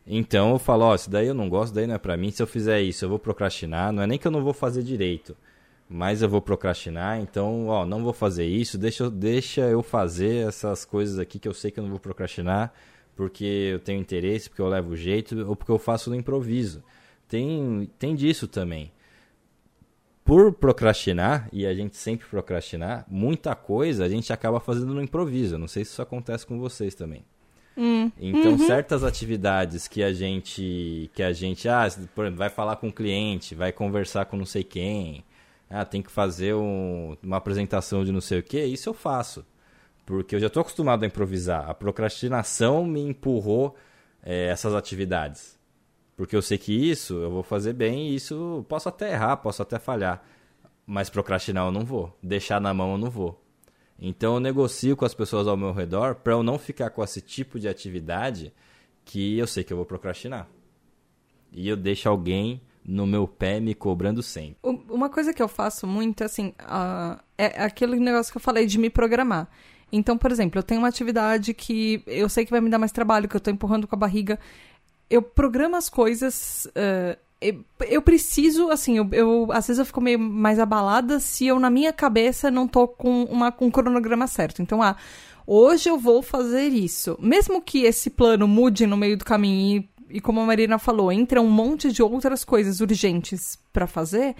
Então 0.07 0.51
eu 0.53 0.59
falo, 0.59 0.85
ó, 0.85 0.95
isso 0.95 1.11
daí 1.11 1.27
eu 1.27 1.35
não 1.35 1.49
gosto, 1.49 1.73
daí 1.75 1.87
não 1.87 1.95
é 1.95 1.99
pra 1.99 2.17
mim. 2.17 2.31
Se 2.31 2.43
eu 2.43 2.47
fizer 2.47 2.81
isso, 2.81 3.05
eu 3.05 3.09
vou 3.09 3.19
procrastinar. 3.19 3.93
Não 3.93 4.03
é 4.03 4.07
nem 4.07 4.19
que 4.19 4.27
eu 4.27 4.33
não 4.33 4.43
vou 4.43 4.53
fazer 4.53 4.83
direito, 4.83 5.37
mas 5.92 6.22
eu 6.22 6.28
vou 6.28 6.40
procrastinar. 6.40 7.20
Então, 7.20 7.66
ó, 7.66 7.85
não 7.85 8.02
vou 8.02 8.12
fazer 8.12 8.46
isso. 8.46 8.78
Deixa, 8.78 9.11
deixa 9.11 9.61
eu 9.62 9.83
fazer 9.83 10.48
essas 10.48 10.85
coisas 10.85 11.18
aqui 11.18 11.38
que 11.38 11.46
eu 11.46 11.55
sei 11.55 11.70
que 11.70 11.78
eu 11.78 11.85
não 11.85 11.90
vou 11.90 12.00
procrastinar, 12.00 12.72
porque 13.14 13.44
eu 13.44 13.78
tenho 13.78 14.00
interesse, 14.00 14.48
porque 14.48 14.62
eu 14.62 14.68
levo 14.68 14.96
jeito, 14.96 15.46
ou 15.46 15.55
porque 15.55 15.70
eu 15.70 15.78
faço 15.78 16.09
no 16.09 16.16
improviso. 16.16 16.83
Tem, 17.28 17.90
tem 17.98 18.14
disso 18.14 18.48
também. 18.48 18.90
Por 20.24 20.52
procrastinar, 20.52 21.48
e 21.52 21.66
a 21.66 21.74
gente 21.74 21.96
sempre 21.96 22.26
procrastinar, 22.26 23.05
muita 23.09 23.55
coisa 23.55 24.05
a 24.05 24.09
gente 24.09 24.33
acaba 24.33 24.61
fazendo 24.61 24.94
no 24.94 25.02
improviso. 25.02 25.59
Não 25.59 25.68
sei 25.68 25.85
se 25.85 25.92
isso 25.92 26.02
acontece 26.02 26.46
com 26.46 26.59
vocês 26.59 26.94
também. 26.94 27.24
Hum. 27.76 28.11
Então, 28.20 28.52
uhum. 28.52 28.59
certas 28.59 29.02
atividades 29.02 29.88
que 29.88 30.02
a 30.02 30.12
gente, 30.12 31.11
que 31.14 31.22
a 31.22 31.33
gente, 31.33 31.68
ah, 31.68 31.87
por 32.14 32.24
exemplo, 32.24 32.38
vai 32.38 32.50
falar 32.50 32.76
com 32.76 32.88
o 32.88 32.92
cliente, 32.92 33.55
vai 33.55 33.72
conversar 33.72 34.26
com 34.26 34.37
não 34.37 34.44
sei 34.44 34.62
quem, 34.62 35.24
ah, 35.73 35.85
tem 35.85 36.03
que 36.03 36.11
fazer 36.11 36.55
um, 36.55 37.17
uma 37.23 37.39
apresentação 37.39 38.05
de 38.05 38.13
não 38.13 38.21
sei 38.21 38.41
o 38.41 38.43
que, 38.43 38.63
isso 38.63 38.91
eu 38.91 38.95
faço, 38.95 39.45
porque 40.05 40.35
eu 40.35 40.41
já 40.41 40.49
estou 40.49 40.61
acostumado 40.61 41.03
a 41.03 41.07
improvisar. 41.07 41.69
A 41.71 41.75
procrastinação 41.75 42.85
me 42.85 43.01
empurrou 43.01 43.75
é, 44.23 44.49
essas 44.49 44.75
atividades, 44.75 45.59
porque 46.17 46.37
eu 46.37 46.43
sei 46.43 46.59
que 46.59 46.73
isso 46.73 47.15
eu 47.15 47.31
vou 47.31 47.43
fazer 47.43 47.73
bem, 47.73 48.11
e 48.11 48.17
isso 48.17 48.65
posso 48.69 48.89
até 48.89 49.13
errar, 49.13 49.39
posso 49.39 49.63
até 49.63 49.79
falhar, 49.79 50.23
mas 50.87 51.09
procrastinar 51.09 51.67
eu 51.67 51.73
não 51.73 51.85
vou, 51.85 52.15
deixar 52.23 52.61
na 52.61 52.75
mão 52.75 52.93
eu 52.93 52.99
não 52.99 53.11
vou. 53.11 53.43
Então 53.99 54.35
eu 54.35 54.41
negocio 54.41 54.97
com 54.97 55.05
as 55.05 55.15
pessoas 55.15 55.47
ao 55.49 55.57
meu 55.57 55.73
redor 55.73 56.17
para 56.17 56.33
eu 56.33 56.43
não 56.43 56.59
ficar 56.59 56.91
com 56.91 57.03
esse 57.03 57.21
tipo 57.21 57.59
de 57.59 57.69
atividade 57.69 58.53
que 59.05 59.39
eu 59.39 59.47
sei 59.47 59.65
que 59.65 59.73
eu 59.73 59.77
vou 59.77 59.87
procrastinar. 59.87 60.49
E 61.53 61.69
eu 61.69 61.77
deixo 61.77 62.09
alguém 62.09 62.61
no 62.85 63.07
meu 63.07 63.27
pé 63.27 63.61
me 63.61 63.75
cobrando 63.75 64.23
sempre. 64.23 64.57
Uma 64.62 65.09
coisa 65.09 65.33
que 65.33 65.42
eu 65.42 65.49
faço 65.49 65.87
muito, 65.87 66.25
assim, 66.25 66.49
uh, 66.61 67.18
é 67.38 67.62
aquele 67.62 67.99
negócio 67.99 68.33
que 68.33 68.37
eu 68.37 68.42
falei 68.42 68.66
de 68.66 68.79
me 68.79 68.90
programar. 68.90 69.49
Então, 69.92 70.16
por 70.16 70.33
exemplo, 70.33 70.59
eu 70.59 70.62
tenho 70.62 70.81
uma 70.81 70.88
atividade 70.88 71.53
que 71.53 72.03
eu 72.07 72.29
sei 72.29 72.45
que 72.45 72.51
vai 72.51 72.61
me 72.61 72.71
dar 72.71 72.79
mais 72.79 72.92
trabalho, 72.92 73.29
que 73.29 73.37
eu 73.37 73.40
tô 73.40 73.51
empurrando 73.51 73.87
com 73.87 73.95
a 73.95 73.99
barriga. 73.99 74.38
Eu 75.09 75.21
programo 75.21 75.77
as 75.77 75.88
coisas. 75.88 76.66
Uh, 76.68 77.16
eu, 77.88 78.01
preciso, 78.01 78.71
assim, 78.71 78.97
eu, 78.99 79.09
eu, 79.12 79.49
às 79.53 79.66
vezes 79.66 79.79
eu 79.79 79.85
fico 79.85 80.01
meio 80.01 80.18
mais 80.18 80.59
abalada 80.59 81.18
se 81.18 81.47
eu, 81.47 81.59
na 81.59 81.68
minha 81.68 81.92
cabeça, 81.92 82.51
não 82.51 82.68
tô 82.68 82.87
com, 82.87 83.25
uma, 83.25 83.55
um 83.61 83.71
cronograma 83.71 84.27
certo. 84.27 84.62
Então, 84.62 84.81
ah, 84.81 84.97
hoje 85.47 85.88
eu 85.88 85.99
vou 85.99 86.23
fazer 86.23 86.68
isso. 86.68 87.18
Mesmo 87.21 87.61
que 87.61 87.83
esse 87.83 88.11
plano 88.11 88.47
mude 88.47 88.87
no 88.87 88.97
meio 88.97 89.16
do 89.16 89.25
caminho 89.25 89.87
e, 90.12 90.20
como 90.20 90.40
a 90.40 90.46
Marina 90.46 90.79
falou, 90.79 91.11
entre 91.11 91.38
um 91.38 91.51
monte 91.51 91.90
de 91.90 92.03
outras 92.03 92.44
coisas 92.44 92.81
urgentes 92.81 93.59
para 93.72 93.87
fazer 93.87 94.37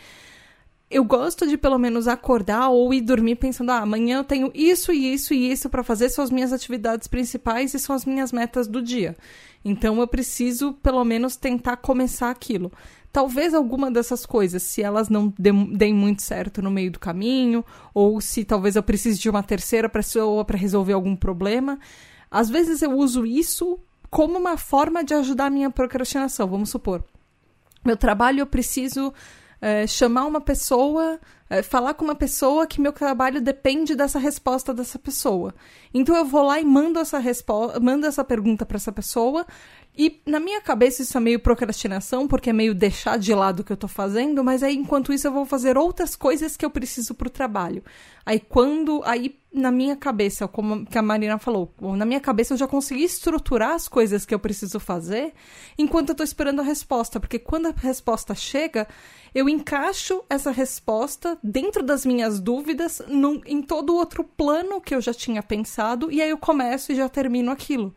eu 0.92 1.02
gosto 1.02 1.46
de 1.46 1.56
pelo 1.56 1.78
menos 1.78 2.06
acordar 2.06 2.68
ou 2.68 2.92
ir 2.92 3.00
dormir 3.00 3.37
pensando, 3.37 3.70
ah, 3.70 3.78
amanhã 3.78 4.18
eu 4.18 4.24
tenho 4.24 4.50
isso 4.54 4.92
e 4.92 5.14
isso 5.14 5.32
e 5.32 5.50
isso 5.50 5.70
para 5.70 5.82
fazer, 5.82 6.11
são 6.11 6.22
as 6.22 6.30
minhas 6.30 6.52
atividades 6.52 7.08
principais 7.08 7.72
e 7.72 7.78
são 7.78 7.96
as 7.96 8.04
minhas 8.04 8.30
metas 8.30 8.68
do 8.68 8.82
dia. 8.82 9.16
Então 9.64 9.98
eu 10.00 10.06
preciso 10.06 10.74
pelo 10.74 11.02
menos 11.02 11.35
tentar 11.35 11.78
começar 11.78 12.30
aquilo. 12.30 12.70
Talvez 13.11 13.54
alguma 13.54 13.90
dessas 13.90 14.26
coisas, 14.26 14.62
se 14.62 14.82
elas 14.82 15.08
não 15.08 15.32
deem 15.38 15.94
muito 15.94 16.22
certo 16.22 16.61
no 16.61 16.70
meio 16.70 16.90
do 16.90 16.98
caminho, 16.98 17.64
ou 17.94 18.20
se 18.20 18.44
talvez 18.44 18.76
eu 18.76 18.82
precise 18.82 19.18
de 19.18 19.30
uma 19.30 19.42
terceira 19.42 19.88
pessoa 19.88 20.44
para 20.44 20.58
resolver 20.58 20.92
algum 20.92 21.16
problema, 21.16 21.78
às 22.30 22.50
vezes 22.50 22.82
eu 22.82 22.92
uso 22.92 23.24
isso 23.24 23.78
como 24.12 24.38
uma 24.38 24.59
forma 24.59 25.03
de 25.03 25.14
ajudar 25.14 25.46
a 25.46 25.51
minha 25.51 25.70
procrastinação. 25.70 26.46
Vamos 26.46 26.68
supor, 26.68 27.03
meu 27.83 27.96
trabalho 27.96 28.40
eu 28.40 28.46
preciso 28.46 29.11
é, 29.59 29.87
chamar 29.87 30.27
uma 30.27 30.40
pessoa, 30.40 31.18
é, 31.52 31.62
falar 31.62 31.92
com 31.92 32.02
uma 32.02 32.14
pessoa 32.14 32.66
que 32.66 32.80
meu 32.80 32.94
trabalho 32.94 33.38
depende 33.38 33.94
dessa 33.94 34.18
resposta 34.18 34.72
dessa 34.72 34.98
pessoa. 34.98 35.54
Então 35.92 36.16
eu 36.16 36.24
vou 36.24 36.42
lá 36.42 36.58
e 36.58 36.64
mando 36.64 36.98
essa 36.98 37.18
resposta, 37.18 37.78
mando 37.78 38.06
essa 38.06 38.24
pergunta 38.24 38.64
para 38.64 38.78
essa 38.78 38.90
pessoa. 38.90 39.46
E 39.94 40.22
na 40.24 40.40
minha 40.40 40.62
cabeça 40.62 41.02
isso 41.02 41.18
é 41.18 41.20
meio 41.20 41.38
procrastinação, 41.38 42.26
porque 42.26 42.48
é 42.48 42.52
meio 42.54 42.74
deixar 42.74 43.18
de 43.18 43.34
lado 43.34 43.60
o 43.60 43.64
que 43.64 43.70
eu 43.70 43.76
tô 43.76 43.86
fazendo, 43.86 44.42
mas 44.42 44.62
aí 44.62 44.74
enquanto 44.74 45.12
isso 45.12 45.26
eu 45.26 45.32
vou 45.32 45.44
fazer 45.44 45.76
outras 45.76 46.16
coisas 46.16 46.56
que 46.56 46.64
eu 46.64 46.70
preciso 46.70 47.14
pro 47.14 47.28
trabalho. 47.28 47.84
Aí 48.24 48.40
quando 48.40 49.02
aí 49.04 49.38
na 49.52 49.70
minha 49.70 49.94
cabeça, 49.94 50.48
como 50.48 50.86
que 50.86 50.96
a 50.96 51.02
Marina 51.02 51.38
falou, 51.38 51.74
na 51.78 52.06
minha 52.06 52.20
cabeça 52.20 52.54
eu 52.54 52.58
já 52.58 52.66
consegui 52.66 53.04
estruturar 53.04 53.72
as 53.72 53.86
coisas 53.86 54.24
que 54.24 54.34
eu 54.34 54.38
preciso 54.38 54.80
fazer 54.80 55.34
enquanto 55.76 56.08
eu 56.08 56.14
tô 56.14 56.24
esperando 56.24 56.60
a 56.60 56.64
resposta, 56.64 57.20
porque 57.20 57.38
quando 57.38 57.66
a 57.66 57.74
resposta 57.76 58.34
chega, 58.34 58.88
eu 59.34 59.46
encaixo 59.48 60.24
essa 60.30 60.50
resposta 60.50 61.38
dentro 61.42 61.83
das 61.83 62.07
minhas 62.07 62.38
dúvidas 62.38 63.02
num, 63.09 63.40
em 63.44 63.61
todo 63.62 63.94
outro 63.94 64.22
plano 64.22 64.81
que 64.81 64.94
eu 64.94 65.00
já 65.00 65.12
tinha 65.12 65.42
pensado, 65.42 66.11
e 66.11 66.22
aí 66.22 66.31
eu 66.31 66.38
começo 66.38 66.92
e 66.92 66.94
já 66.94 67.09
termino 67.09 67.50
aquilo. 67.50 67.94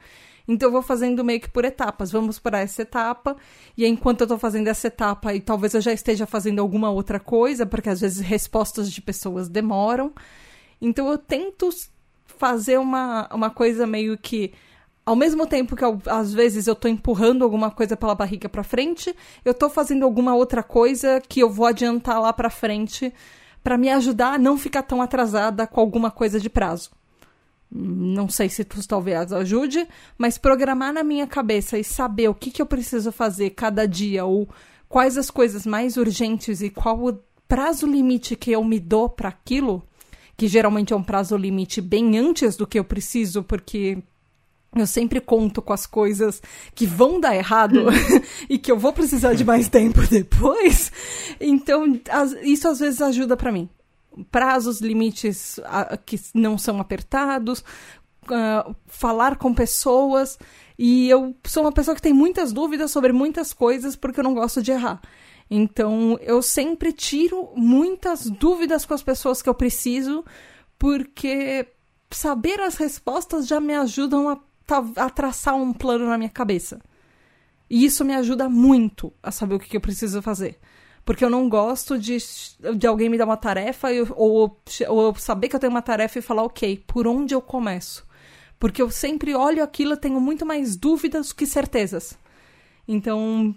Então 0.47 0.67
eu 0.69 0.71
vou 0.73 0.81
fazendo 0.81 1.23
meio 1.23 1.39
que 1.39 1.49
por 1.49 1.65
etapas. 1.65 2.11
Vamos 2.11 2.39
para 2.39 2.59
essa 2.59 2.81
etapa, 2.81 3.35
e 3.77 3.85
enquanto 3.85 4.21
eu 4.21 4.25
estou 4.25 4.37
fazendo 4.37 4.67
essa 4.67 4.87
etapa, 4.87 5.33
e 5.33 5.41
talvez 5.41 5.73
eu 5.73 5.81
já 5.81 5.93
esteja 5.93 6.25
fazendo 6.25 6.59
alguma 6.59 6.89
outra 6.89 7.19
coisa, 7.19 7.65
porque 7.65 7.89
às 7.89 8.01
vezes 8.01 8.19
respostas 8.19 8.91
de 8.91 9.01
pessoas 9.01 9.49
demoram. 9.49 10.13
Então 10.81 11.09
eu 11.09 11.17
tento 11.17 11.69
fazer 12.25 12.77
uma, 12.77 13.27
uma 13.33 13.49
coisa 13.49 13.87
meio 13.87 14.17
que 14.17 14.53
ao 15.05 15.15
mesmo 15.15 15.45
tempo 15.45 15.75
que 15.75 15.83
eu, 15.83 16.01
às 16.07 16.33
vezes 16.33 16.65
eu 16.65 16.75
tô 16.75 16.87
empurrando 16.87 17.43
alguma 17.43 17.69
coisa 17.69 17.95
pela 17.95 18.15
barriga 18.15 18.49
para 18.49 18.63
frente, 18.63 19.15
eu 19.43 19.53
tô 19.53 19.69
fazendo 19.69 20.03
alguma 20.03 20.33
outra 20.33 20.63
coisa 20.63 21.21
que 21.21 21.41
eu 21.41 21.49
vou 21.49 21.67
adiantar 21.67 22.19
lá 22.19 22.33
para 22.33 22.49
frente 22.49 23.13
para 23.63 23.77
me 23.77 23.89
ajudar 23.89 24.33
a 24.33 24.37
não 24.37 24.57
ficar 24.57 24.83
tão 24.83 25.01
atrasada 25.01 25.67
com 25.67 25.79
alguma 25.79 26.09
coisa 26.09 26.39
de 26.39 26.49
prazo. 26.49 26.91
Não 27.71 28.29
sei 28.29 28.47
se 28.47 28.63
tu 28.63 28.85
talvez 28.87 29.33
ajude, 29.33 29.87
mas 30.17 30.37
programar 30.37 30.93
na 30.93 31.03
minha 31.03 31.27
cabeça 31.27 31.77
e 31.77 31.83
saber 31.83 32.29
o 32.29 32.35
que, 32.35 32.51
que 32.51 32.61
eu 32.61 32.65
preciso 32.65 33.11
fazer 33.11 33.51
cada 33.51 33.87
dia 33.87 34.23
ou 34.23 34.47
quais 34.87 35.17
as 35.17 35.29
coisas 35.29 35.65
mais 35.65 35.97
urgentes 35.97 36.61
e 36.61 36.69
qual 36.69 37.03
o 37.03 37.19
prazo 37.47 37.85
limite 37.85 38.35
que 38.35 38.51
eu 38.51 38.63
me 38.63 38.79
dou 38.79 39.09
para 39.09 39.29
aquilo, 39.29 39.83
que 40.37 40.47
geralmente 40.47 40.93
é 40.93 40.95
um 40.95 41.03
prazo 41.03 41.35
limite 41.35 41.81
bem 41.81 42.17
antes 42.17 42.55
do 42.55 42.67
que 42.67 42.79
eu 42.79 42.83
preciso, 42.83 43.43
porque 43.43 43.97
eu 44.81 44.87
sempre 44.87 45.21
conto 45.21 45.61
com 45.61 45.73
as 45.73 45.85
coisas 45.85 46.41
que 46.73 46.85
vão 46.85 47.19
dar 47.19 47.35
errado 47.35 47.85
e 48.49 48.57
que 48.57 48.71
eu 48.71 48.77
vou 48.77 48.91
precisar 48.91 49.33
de 49.33 49.45
mais 49.45 49.69
tempo 49.69 50.01
depois. 50.07 50.91
Então, 51.39 51.99
as, 52.09 52.33
isso 52.43 52.67
às 52.67 52.79
vezes 52.79 53.01
ajuda 53.01 53.37
para 53.37 53.51
mim. 53.51 53.69
Prazos, 54.31 54.81
limites 54.81 55.59
a, 55.65 55.97
que 55.97 56.19
não 56.33 56.57
são 56.57 56.79
apertados, 56.79 57.59
uh, 58.25 58.75
falar 58.85 59.37
com 59.37 59.53
pessoas. 59.53 60.37
E 60.77 61.09
eu 61.09 61.35
sou 61.45 61.63
uma 61.63 61.71
pessoa 61.71 61.95
que 61.95 62.01
tem 62.01 62.13
muitas 62.13 62.51
dúvidas 62.51 62.91
sobre 62.91 63.13
muitas 63.13 63.53
coisas 63.53 63.95
porque 63.95 64.19
eu 64.19 64.23
não 64.23 64.33
gosto 64.33 64.61
de 64.61 64.71
errar. 64.71 65.01
Então, 65.49 66.17
eu 66.21 66.41
sempre 66.41 66.91
tiro 66.91 67.49
muitas 67.55 68.29
dúvidas 68.29 68.83
com 68.83 68.93
as 68.93 69.03
pessoas 69.03 69.41
que 69.41 69.49
eu 69.49 69.53
preciso, 69.53 70.25
porque 70.77 71.67
saber 72.09 72.59
as 72.61 72.75
respostas 72.75 73.47
já 73.47 73.59
me 73.59 73.75
ajudam 73.75 74.29
a 74.29 74.39
a 74.95 75.09
traçar 75.09 75.55
um 75.55 75.73
plano 75.73 76.07
na 76.07 76.17
minha 76.17 76.29
cabeça. 76.29 76.79
E 77.69 77.85
isso 77.85 78.05
me 78.05 78.13
ajuda 78.13 78.47
muito 78.49 79.11
a 79.21 79.31
saber 79.31 79.55
o 79.55 79.59
que, 79.59 79.75
eu 79.75 79.81
preciso 79.81 80.21
fazer. 80.21 80.59
Porque 81.03 81.23
eu 81.23 81.29
não 81.29 81.47
gosto 81.47 81.99
de, 81.99 82.17
de 82.77 82.87
alguém 82.87 83.09
me 83.09 83.17
dar 83.17 83.25
uma 83.25 83.37
tarefa 83.37 83.89
ou, 84.15 84.59
ou 84.87 85.15
saber 85.15 85.49
que 85.49 85.55
eu 85.55 85.59
tenho 85.59 85.71
uma 85.71 85.81
tarefa 85.81 86.19
e 86.19 86.21
falar, 86.21 86.43
ok, 86.43 86.83
por 86.87 87.07
onde 87.07 87.33
eu 87.33 87.41
começo? 87.41 88.05
Porque 88.59 88.81
eu 88.81 88.89
sempre 88.89 89.35
olho 89.35 89.63
aquilo 89.63 89.93
e 89.93 89.97
tenho 89.97 90.19
muito 90.19 90.45
mais 90.45 90.75
dúvidas 90.75 91.31
que 91.31 91.45
certezas. 91.45 92.17
Então, 92.87 93.53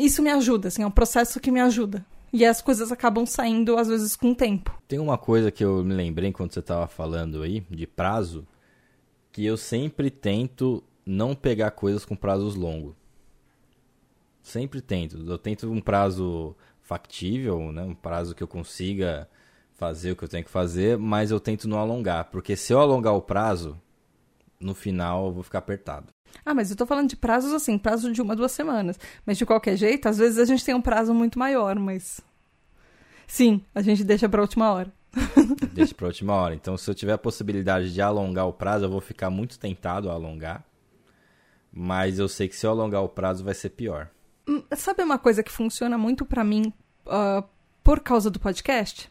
isso 0.00 0.22
me 0.22 0.30
ajuda, 0.30 0.68
assim, 0.68 0.82
é 0.82 0.86
um 0.86 0.90
processo 0.90 1.38
que 1.40 1.50
me 1.50 1.60
ajuda. 1.60 2.04
E 2.32 2.44
as 2.44 2.60
coisas 2.60 2.92
acabam 2.92 3.24
saindo, 3.24 3.76
às 3.76 3.88
vezes, 3.88 4.14
com 4.14 4.32
o 4.32 4.34
tempo. 4.34 4.76
Tem 4.86 4.98
uma 4.98 5.16
coisa 5.16 5.50
que 5.50 5.64
eu 5.64 5.82
me 5.82 5.94
lembrei 5.94 6.28
enquanto 6.28 6.52
você 6.52 6.60
estava 6.60 6.86
falando 6.86 7.42
aí, 7.42 7.60
de 7.70 7.86
prazo, 7.86 8.46
que 9.38 9.46
eu 9.46 9.56
sempre 9.56 10.10
tento 10.10 10.82
não 11.06 11.32
pegar 11.32 11.70
coisas 11.70 12.04
com 12.04 12.16
prazos 12.16 12.56
longos. 12.56 12.96
Sempre 14.42 14.80
tento. 14.80 15.16
Eu 15.16 15.38
tento 15.38 15.70
um 15.70 15.80
prazo 15.80 16.56
factível, 16.82 17.70
né? 17.70 17.82
um 17.82 17.94
prazo 17.94 18.34
que 18.34 18.42
eu 18.42 18.48
consiga 18.48 19.28
fazer 19.74 20.10
o 20.10 20.16
que 20.16 20.24
eu 20.24 20.28
tenho 20.28 20.42
que 20.42 20.50
fazer, 20.50 20.98
mas 20.98 21.30
eu 21.30 21.38
tento 21.38 21.68
não 21.68 21.78
alongar, 21.78 22.24
porque 22.32 22.56
se 22.56 22.72
eu 22.72 22.80
alongar 22.80 23.14
o 23.14 23.22
prazo, 23.22 23.80
no 24.58 24.74
final 24.74 25.26
eu 25.26 25.32
vou 25.32 25.44
ficar 25.44 25.60
apertado. 25.60 26.08
Ah, 26.44 26.52
mas 26.52 26.72
eu 26.72 26.76
tô 26.76 26.84
falando 26.84 27.08
de 27.08 27.16
prazos 27.16 27.52
assim, 27.52 27.78
prazo 27.78 28.12
de 28.12 28.20
uma, 28.20 28.34
duas 28.34 28.50
semanas. 28.50 28.98
Mas 29.24 29.38
de 29.38 29.46
qualquer 29.46 29.76
jeito, 29.76 30.08
às 30.08 30.18
vezes 30.18 30.40
a 30.40 30.44
gente 30.44 30.64
tem 30.64 30.74
um 30.74 30.82
prazo 30.82 31.14
muito 31.14 31.38
maior, 31.38 31.78
mas. 31.78 32.20
Sim, 33.24 33.62
a 33.72 33.82
gente 33.82 34.02
deixa 34.02 34.28
pra 34.28 34.42
última 34.42 34.72
hora. 34.72 34.92
Deixa 35.72 35.94
pra 35.94 36.06
última 36.06 36.34
hora. 36.34 36.54
Então, 36.54 36.76
se 36.76 36.90
eu 36.90 36.94
tiver 36.94 37.12
a 37.12 37.18
possibilidade 37.18 37.92
de 37.92 38.00
alongar 38.00 38.46
o 38.46 38.52
prazo, 38.52 38.84
eu 38.84 38.90
vou 38.90 39.00
ficar 39.00 39.30
muito 39.30 39.58
tentado 39.58 40.10
a 40.10 40.14
alongar. 40.14 40.64
Mas 41.72 42.18
eu 42.18 42.28
sei 42.28 42.48
que 42.48 42.56
se 42.56 42.66
eu 42.66 42.70
alongar 42.70 43.02
o 43.02 43.08
prazo, 43.08 43.44
vai 43.44 43.54
ser 43.54 43.70
pior. 43.70 44.08
Hum, 44.48 44.62
sabe 44.76 45.02
uma 45.02 45.18
coisa 45.18 45.42
que 45.42 45.52
funciona 45.52 45.98
muito 45.98 46.24
para 46.24 46.42
mim 46.42 46.72
uh, 47.06 47.46
por 47.84 48.00
causa 48.00 48.30
do 48.30 48.40
podcast? 48.40 49.10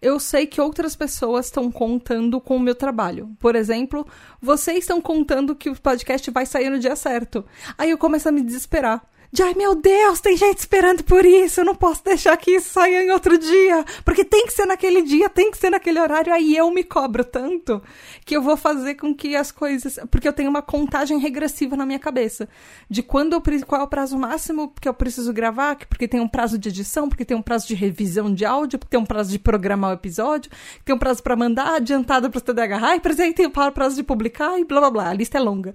Eu 0.00 0.18
sei 0.18 0.46
que 0.46 0.60
outras 0.60 0.96
pessoas 0.96 1.46
estão 1.46 1.70
contando 1.70 2.40
com 2.40 2.56
o 2.56 2.60
meu 2.60 2.74
trabalho. 2.74 3.36
Por 3.38 3.54
exemplo, 3.54 4.06
vocês 4.40 4.78
estão 4.78 4.98
contando 4.98 5.54
que 5.54 5.68
o 5.68 5.78
podcast 5.78 6.30
vai 6.30 6.46
sair 6.46 6.70
no 6.70 6.78
dia 6.78 6.96
certo. 6.96 7.44
Aí 7.76 7.90
eu 7.90 7.98
começo 7.98 8.26
a 8.26 8.32
me 8.32 8.42
desesperar 8.42 9.06
de 9.32 9.42
ai 9.42 9.54
meu 9.54 9.74
Deus, 9.76 10.20
tem 10.20 10.36
gente 10.36 10.58
esperando 10.58 11.04
por 11.04 11.24
isso, 11.24 11.60
eu 11.60 11.64
não 11.64 11.74
posso 11.74 12.02
deixar 12.02 12.36
que 12.36 12.50
isso 12.50 12.70
saia 12.70 13.04
em 13.04 13.10
outro 13.10 13.38
dia, 13.38 13.84
porque 14.04 14.24
tem 14.24 14.46
que 14.46 14.52
ser 14.52 14.66
naquele 14.66 15.02
dia, 15.02 15.28
tem 15.28 15.50
que 15.50 15.58
ser 15.58 15.70
naquele 15.70 16.00
horário, 16.00 16.32
aí 16.32 16.56
eu 16.56 16.68
me 16.70 16.82
cobro 16.82 17.22
tanto 17.22 17.80
que 18.24 18.36
eu 18.36 18.42
vou 18.42 18.56
fazer 18.56 18.96
com 18.96 19.14
que 19.14 19.36
as 19.36 19.52
coisas, 19.52 20.00
porque 20.10 20.26
eu 20.26 20.32
tenho 20.32 20.50
uma 20.50 20.62
contagem 20.62 21.18
regressiva 21.18 21.76
na 21.76 21.86
minha 21.86 21.98
cabeça 21.98 22.48
de 22.88 23.02
quando 23.02 23.34
eu, 23.34 23.42
qual 23.66 23.82
é 23.82 23.84
o 23.84 23.88
prazo 23.88 24.18
máximo 24.18 24.72
que 24.80 24.88
eu 24.88 24.94
preciso 24.94 25.32
gravar, 25.32 25.76
porque 25.88 26.08
tem 26.08 26.20
um 26.20 26.28
prazo 26.28 26.58
de 26.58 26.68
edição, 26.68 27.08
porque 27.08 27.24
tem 27.24 27.36
um 27.36 27.42
prazo 27.42 27.68
de 27.68 27.74
revisão 27.74 28.34
de 28.34 28.44
áudio, 28.44 28.78
porque 28.78 28.90
tem 28.90 29.00
um 29.00 29.06
prazo 29.06 29.30
de 29.30 29.38
programar 29.38 29.90
o 29.90 29.94
episódio, 29.94 30.50
tem 30.84 30.94
um 30.94 30.98
prazo 30.98 31.22
para 31.22 31.36
mandar 31.36 31.76
adiantado 31.76 32.28
para 32.30 32.38
o 32.38 32.40
TDAH, 32.40 32.96
e 32.96 33.00
por 33.00 33.10
exemplo, 33.10 33.34
tem 33.34 33.46
um 33.46 33.50
prazo 33.50 33.94
de 33.94 34.02
publicar 34.02 34.58
e 34.58 34.64
blá 34.64 34.80
blá 34.80 34.90
blá, 34.90 35.08
a 35.10 35.14
lista 35.14 35.38
é 35.38 35.40
longa. 35.40 35.72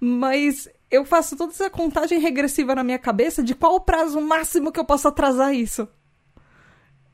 Mas 0.00 0.68
eu 0.94 1.04
faço 1.04 1.36
toda 1.36 1.52
essa 1.52 1.68
contagem 1.68 2.18
regressiva 2.18 2.74
na 2.74 2.84
minha 2.84 2.98
cabeça 2.98 3.42
de 3.42 3.54
qual 3.54 3.74
o 3.74 3.80
prazo 3.80 4.20
máximo 4.20 4.70
que 4.70 4.78
eu 4.78 4.84
posso 4.84 5.08
atrasar 5.08 5.54
isso. 5.54 5.88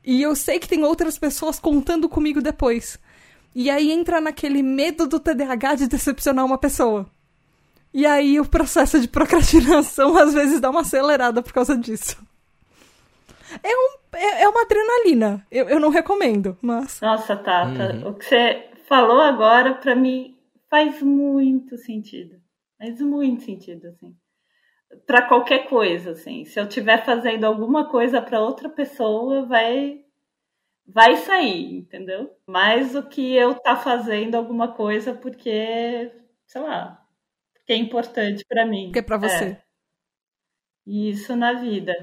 E 0.03 0.21
eu 0.21 0.35
sei 0.35 0.59
que 0.59 0.67
tem 0.67 0.83
outras 0.83 1.17
pessoas 1.17 1.59
contando 1.59 2.09
comigo 2.09 2.41
depois. 2.41 2.99
E 3.53 3.69
aí 3.69 3.91
entra 3.91 4.21
naquele 4.21 4.63
medo 4.63 5.07
do 5.07 5.19
TDAH 5.19 5.75
de 5.75 5.87
decepcionar 5.87 6.45
uma 6.45 6.57
pessoa. 6.57 7.05
E 7.93 8.05
aí 8.05 8.39
o 8.39 8.45
processo 8.45 8.99
de 8.99 9.07
procrastinação 9.07 10.15
às 10.17 10.33
vezes 10.33 10.59
dá 10.59 10.69
uma 10.69 10.81
acelerada 10.81 11.41
por 11.41 11.51
causa 11.51 11.77
disso. 11.77 12.17
É, 13.61 13.75
um, 13.75 14.17
é, 14.17 14.43
é 14.43 14.47
uma 14.49 14.61
adrenalina. 14.61 15.45
Eu, 15.51 15.67
eu 15.67 15.79
não 15.79 15.89
recomendo, 15.89 16.57
mas. 16.61 17.01
Nossa, 17.01 17.35
Tata, 17.35 17.93
uhum. 17.95 18.09
o 18.09 18.13
que 18.13 18.25
você 18.25 18.69
falou 18.87 19.19
agora, 19.19 19.73
para 19.73 19.93
mim, 19.93 20.37
faz 20.69 21.01
muito 21.01 21.77
sentido. 21.77 22.40
Faz 22.81 22.99
muito 22.99 23.43
sentido, 23.43 23.89
assim. 23.89 24.15
Para 25.05 25.27
qualquer 25.27 25.69
coisa, 25.69 26.11
assim. 26.11 26.43
Se 26.45 26.59
eu 26.59 26.65
estiver 26.65 27.05
fazendo 27.05 27.43
alguma 27.43 27.87
coisa 27.87 28.19
para 28.19 28.41
outra 28.41 28.67
pessoa, 28.67 29.45
vai 29.45 30.03
vai 30.87 31.15
sair, 31.17 31.77
entendeu? 31.77 32.35
Mais 32.47 32.93
do 32.93 33.07
que 33.07 33.35
eu 33.35 33.53
tá 33.53 33.77
fazendo 33.77 34.33
alguma 34.33 34.73
coisa 34.73 35.13
porque, 35.13 36.11
sei 36.47 36.59
lá, 36.59 37.05
porque 37.53 37.71
é 37.71 37.75
importante 37.75 38.43
para 38.49 38.65
mim. 38.65 38.85
Porque 38.85 38.99
é 38.99 39.03
para 39.03 39.17
você. 39.17 39.43
É. 39.45 39.63
Isso 40.87 41.35
na 41.35 41.53
vida. 41.53 41.93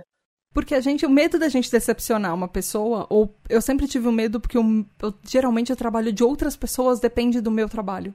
Porque 0.55 0.77
a 0.77 0.81
gente, 0.81 1.05
o 1.05 1.11
medo 1.11 1.41
da 1.41 1.49
gente 1.49 1.71
decepcionar 1.71 2.33
uma 2.33 2.49
pessoa, 2.49 3.05
ou 3.11 3.37
eu 3.51 3.61
sempre 3.61 3.89
tive 3.89 4.07
o 4.07 4.13
medo 4.13 4.41
porque 4.41 4.57
eu, 4.57 4.63
eu, 5.03 5.13
geralmente 5.25 5.73
o 5.73 5.77
trabalho 5.77 6.13
de 6.13 6.23
outras 6.23 6.57
pessoas 6.57 7.01
depende 7.01 7.41
do 7.41 7.51
meu 7.51 7.69
trabalho. 7.69 8.15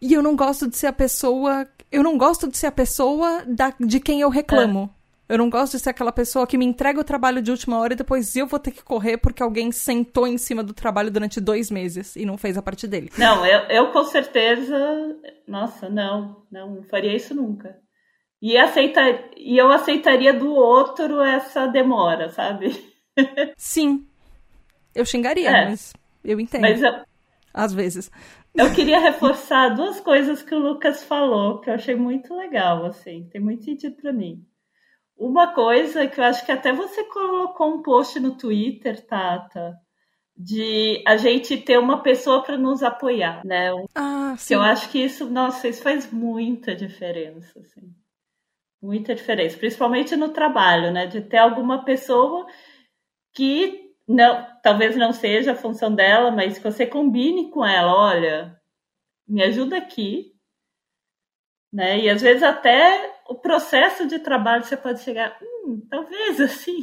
E 0.00 0.12
eu 0.12 0.22
não 0.22 0.36
gosto 0.36 0.68
de 0.68 0.76
ser 0.76 0.86
a 0.86 0.92
pessoa, 0.92 1.66
eu 1.90 2.02
não 2.02 2.16
gosto 2.16 2.48
de 2.48 2.56
ser 2.56 2.66
a 2.66 2.72
pessoa 2.72 3.44
da, 3.46 3.72
de 3.80 4.00
quem 4.00 4.20
eu 4.20 4.28
reclamo. 4.28 4.90
É. 4.94 4.98
Eu 5.28 5.36
não 5.36 5.50
gosto 5.50 5.76
de 5.76 5.82
ser 5.82 5.90
aquela 5.90 6.10
pessoa 6.10 6.46
que 6.46 6.56
me 6.56 6.64
entrega 6.64 6.98
o 6.98 7.04
trabalho 7.04 7.42
de 7.42 7.50
última 7.50 7.78
hora 7.78 7.92
e 7.92 7.96
depois 7.96 8.34
eu 8.34 8.46
vou 8.46 8.58
ter 8.58 8.70
que 8.70 8.82
correr 8.82 9.18
porque 9.18 9.42
alguém 9.42 9.70
sentou 9.70 10.26
em 10.26 10.38
cima 10.38 10.62
do 10.62 10.72
trabalho 10.72 11.10
durante 11.10 11.38
dois 11.38 11.70
meses 11.70 12.16
e 12.16 12.24
não 12.24 12.38
fez 12.38 12.56
a 12.56 12.62
parte 12.62 12.86
dele. 12.86 13.10
Não, 13.18 13.44
eu, 13.44 13.60
eu 13.68 13.92
com 13.92 14.04
certeza. 14.04 14.74
Nossa, 15.46 15.90
não, 15.90 16.44
não 16.50 16.82
faria 16.84 17.14
isso 17.14 17.34
nunca. 17.34 17.76
E, 18.40 18.56
aceita, 18.56 19.00
e 19.36 19.58
eu 19.58 19.70
aceitaria 19.70 20.32
do 20.32 20.54
outro 20.54 21.20
essa 21.20 21.66
demora, 21.66 22.30
sabe? 22.30 22.72
Sim. 23.56 24.06
Eu 24.94 25.04
xingaria, 25.04 25.50
é. 25.50 25.68
mas 25.68 25.92
eu 26.24 26.40
entendo. 26.40 26.62
Mas 26.62 26.82
eu, 26.82 26.92
Às 27.52 27.72
vezes. 27.72 28.10
Eu 28.54 28.72
queria 28.72 28.98
reforçar 28.98 29.70
duas 29.70 30.00
coisas 30.00 30.42
que 30.42 30.54
o 30.54 30.58
Lucas 30.58 31.02
falou, 31.04 31.60
que 31.60 31.70
eu 31.70 31.74
achei 31.74 31.94
muito 31.94 32.34
legal, 32.36 32.84
assim, 32.86 33.28
tem 33.30 33.40
muito 33.40 33.64
sentido 33.64 33.96
para 33.96 34.12
mim. 34.12 34.44
Uma 35.16 35.52
coisa 35.52 36.06
que 36.06 36.20
eu 36.20 36.24
acho 36.24 36.44
que 36.46 36.52
até 36.52 36.72
você 36.72 37.04
colocou 37.04 37.74
um 37.74 37.82
post 37.82 38.20
no 38.20 38.36
Twitter, 38.36 39.04
Tata, 39.04 39.76
de 40.36 41.02
a 41.04 41.16
gente 41.16 41.56
ter 41.56 41.78
uma 41.78 42.02
pessoa 42.02 42.42
para 42.42 42.56
nos 42.56 42.82
apoiar, 42.84 43.44
né? 43.44 43.70
Ah, 43.94 44.36
sim. 44.38 44.54
Eu 44.54 44.62
acho 44.62 44.88
que 44.90 44.98
isso, 45.00 45.28
nossa, 45.28 45.66
isso 45.66 45.82
faz 45.82 46.10
muita 46.12 46.76
diferença, 46.76 47.58
assim. 47.58 47.92
Muita 48.80 49.12
diferença, 49.16 49.58
principalmente 49.58 50.14
no 50.14 50.28
trabalho, 50.28 50.92
né? 50.92 51.06
De 51.06 51.20
ter 51.20 51.38
alguma 51.38 51.84
pessoa 51.84 52.46
que 53.34 53.77
não, 54.08 54.46
talvez 54.62 54.96
não 54.96 55.12
seja 55.12 55.52
a 55.52 55.56
função 55.56 55.94
dela, 55.94 56.30
mas 56.30 56.56
que 56.56 56.64
você 56.64 56.86
combine 56.86 57.50
com 57.50 57.64
ela, 57.64 57.94
olha, 57.94 58.58
me 59.26 59.42
ajuda 59.42 59.76
aqui, 59.76 60.34
né? 61.70 61.98
E 61.98 62.08
às 62.08 62.22
vezes 62.22 62.42
até 62.42 63.20
o 63.28 63.34
processo 63.34 64.06
de 64.06 64.18
trabalho 64.18 64.64
você 64.64 64.76
pode 64.76 65.00
chegar, 65.00 65.38
hum, 65.42 65.86
talvez 65.90 66.40
assim, 66.40 66.78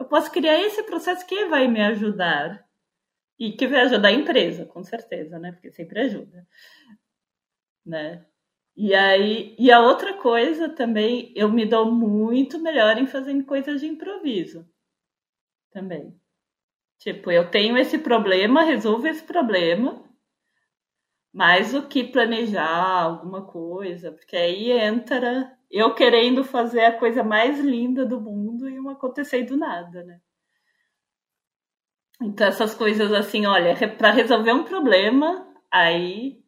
eu 0.00 0.06
posso 0.06 0.30
criar 0.32 0.60
esse 0.60 0.82
processo 0.82 1.24
que 1.26 1.46
vai 1.46 1.68
me 1.68 1.80
ajudar. 1.80 2.66
E 3.38 3.52
que 3.52 3.66
vai 3.66 3.82
ajudar 3.82 4.08
a 4.08 4.12
empresa, 4.12 4.64
com 4.64 4.82
certeza, 4.82 5.38
né? 5.38 5.52
Porque 5.52 5.70
sempre 5.70 6.00
ajuda. 6.00 6.46
Né? 7.84 8.24
E 8.76 8.94
aí, 8.94 9.54
e 9.58 9.70
a 9.70 9.80
outra 9.80 10.14
coisa 10.14 10.70
também, 10.70 11.32
eu 11.36 11.50
me 11.50 11.66
dou 11.66 11.92
muito 11.92 12.58
melhor 12.58 12.98
em 12.98 13.06
fazendo 13.06 13.44
coisas 13.44 13.80
de 13.80 13.86
improviso. 13.86 14.66
Também. 15.76 16.18
Tipo, 16.96 17.30
eu 17.30 17.50
tenho 17.50 17.76
esse 17.76 17.98
problema, 17.98 18.62
resolvo 18.62 19.06
esse 19.06 19.22
problema, 19.22 20.02
mais 21.30 21.72
do 21.72 21.86
que 21.86 22.02
planejar 22.02 23.02
alguma 23.02 23.44
coisa, 23.44 24.10
porque 24.10 24.34
aí 24.34 24.72
entra 24.72 25.54
eu 25.70 25.94
querendo 25.94 26.42
fazer 26.42 26.82
a 26.86 26.98
coisa 26.98 27.22
mais 27.22 27.60
linda 27.60 28.06
do 28.06 28.18
mundo 28.18 28.70
e 28.70 28.74
não 28.76 28.88
acontecer 28.88 29.42
do 29.42 29.54
nada, 29.54 30.02
né? 30.02 30.18
Então 32.22 32.46
essas 32.46 32.74
coisas 32.74 33.12
assim, 33.12 33.44
olha, 33.44 33.76
para 33.98 34.12
resolver 34.12 34.54
um 34.54 34.64
problema, 34.64 35.46
aí 35.70 36.42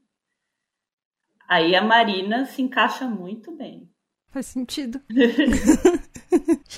aí 1.47 1.77
a 1.77 1.83
Marina 1.83 2.47
se 2.47 2.63
encaixa 2.63 3.07
muito 3.07 3.55
bem. 3.55 3.93
Faz 4.31 4.47
sentido. 4.47 5.03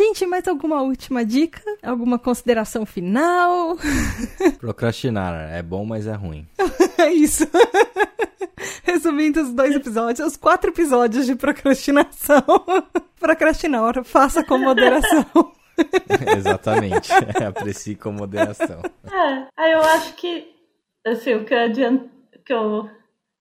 Gente, 0.01 0.25
mais 0.25 0.49
alguma 0.49 0.81
última 0.81 1.23
dica? 1.23 1.61
Alguma 1.83 2.19
consideração 2.19 2.87
final? 2.87 3.77
Procrastinar 4.59 5.51
é 5.51 5.63
bom, 5.63 5.85
mas 5.85 6.07
é 6.07 6.15
ruim. 6.15 6.49
é 6.97 7.13
isso. 7.13 7.47
Resumindo 8.83 9.43
os 9.43 9.53
dois 9.53 9.77
episódios, 9.77 10.27
os 10.27 10.39
quatro 10.39 10.71
episódios 10.71 11.27
de 11.27 11.35
procrastinação. 11.35 12.43
Procrastinar, 13.21 14.03
faça 14.03 14.43
com 14.43 14.57
moderação. 14.57 15.27
Exatamente. 16.35 17.13
Aprecie 17.13 17.95
com 17.95 18.11
moderação. 18.11 18.81
É, 19.59 19.75
eu 19.75 19.83
acho 19.83 20.15
que 20.15 20.51
assim, 21.07 21.35
o 21.35 21.45
que 21.45 21.53
eu, 21.53 21.59
adiant... 21.59 22.09
que 22.47 22.55
eu 22.55 22.89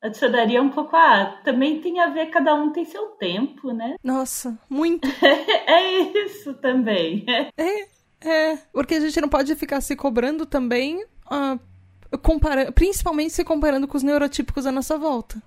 adicionaria 0.01 0.62
um 0.62 0.69
pouco, 0.69 0.95
ah, 0.95 1.39
também 1.43 1.81
tem 1.81 1.99
a 1.99 2.07
ver, 2.07 2.27
cada 2.27 2.53
um 2.55 2.71
tem 2.71 2.85
seu 2.85 3.07
tempo, 3.17 3.71
né? 3.71 3.95
Nossa, 4.03 4.57
muito. 4.69 5.07
é 5.21 6.01
isso 6.25 6.53
também. 6.55 7.25
É, 7.57 7.88
é, 8.21 8.57
porque 8.71 8.95
a 8.95 8.99
gente 8.99 9.19
não 9.19 9.29
pode 9.29 9.53
ficar 9.55 9.81
se 9.81 9.95
cobrando 9.95 10.45
também, 10.45 11.03
uh, 11.03 11.59
compara 12.19 12.71
principalmente 12.71 13.33
se 13.33 13.43
comparando 13.43 13.88
com 13.88 13.97
os 13.97 14.03
neurotípicos 14.03 14.65
à 14.65 14.71
nossa 14.71 14.97
volta. 14.97 15.41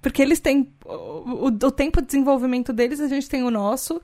Porque 0.00 0.22
eles 0.22 0.40
têm 0.40 0.72
o, 0.84 0.92
o, 0.92 1.46
o 1.46 1.70
tempo 1.70 2.00
de 2.00 2.06
desenvolvimento 2.06 2.72
deles, 2.72 3.00
a 3.00 3.08
gente 3.08 3.28
tem 3.28 3.42
o 3.42 3.50
nosso, 3.50 4.00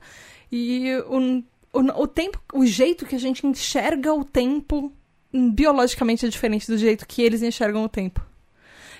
e 0.51 0.91
o, 1.07 1.43
o, 1.73 2.03
o 2.03 2.07
tempo, 2.07 2.39
o 2.53 2.65
jeito 2.65 3.05
que 3.05 3.15
a 3.15 3.19
gente 3.19 3.45
enxerga 3.45 4.13
o 4.13 4.23
tempo 4.23 4.93
biologicamente 5.33 6.25
é 6.25 6.29
diferente 6.29 6.67
do 6.67 6.77
jeito 6.77 7.07
que 7.07 7.21
eles 7.21 7.41
enxergam 7.41 7.83
o 7.83 7.89
tempo. 7.89 8.21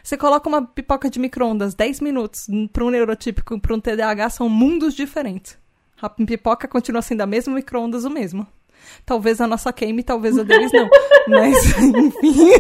Você 0.08 0.16
coloca 0.16 0.48
uma 0.48 0.66
pipoca 0.66 1.10
de 1.10 1.20
micro-ondas 1.20 1.74
10 1.74 2.00
minutos 2.00 2.48
para 2.72 2.86
um 2.86 2.90
neurotípico 2.90 3.56
e 3.56 3.60
para 3.60 3.76
um 3.76 3.80
TDAH 3.82 4.30
são 4.30 4.48
mundos 4.48 4.94
diferentes. 4.94 5.58
A 6.02 6.10
pipoca 6.10 6.66
continua 6.66 7.02
sendo 7.02 7.20
a 7.24 7.26
mesma 7.26 7.54
micro-ondas 7.54 8.06
o 8.06 8.10
mesmo. 8.10 8.48
Talvez 9.06 9.42
a 9.42 9.48
nossa 9.48 9.74
queime, 9.74 10.04
talvez 10.04 10.40
a 10.40 10.44
deles 10.44 10.72
não. 10.72 10.90
Mas, 11.28 11.78
enfim. 11.78 12.52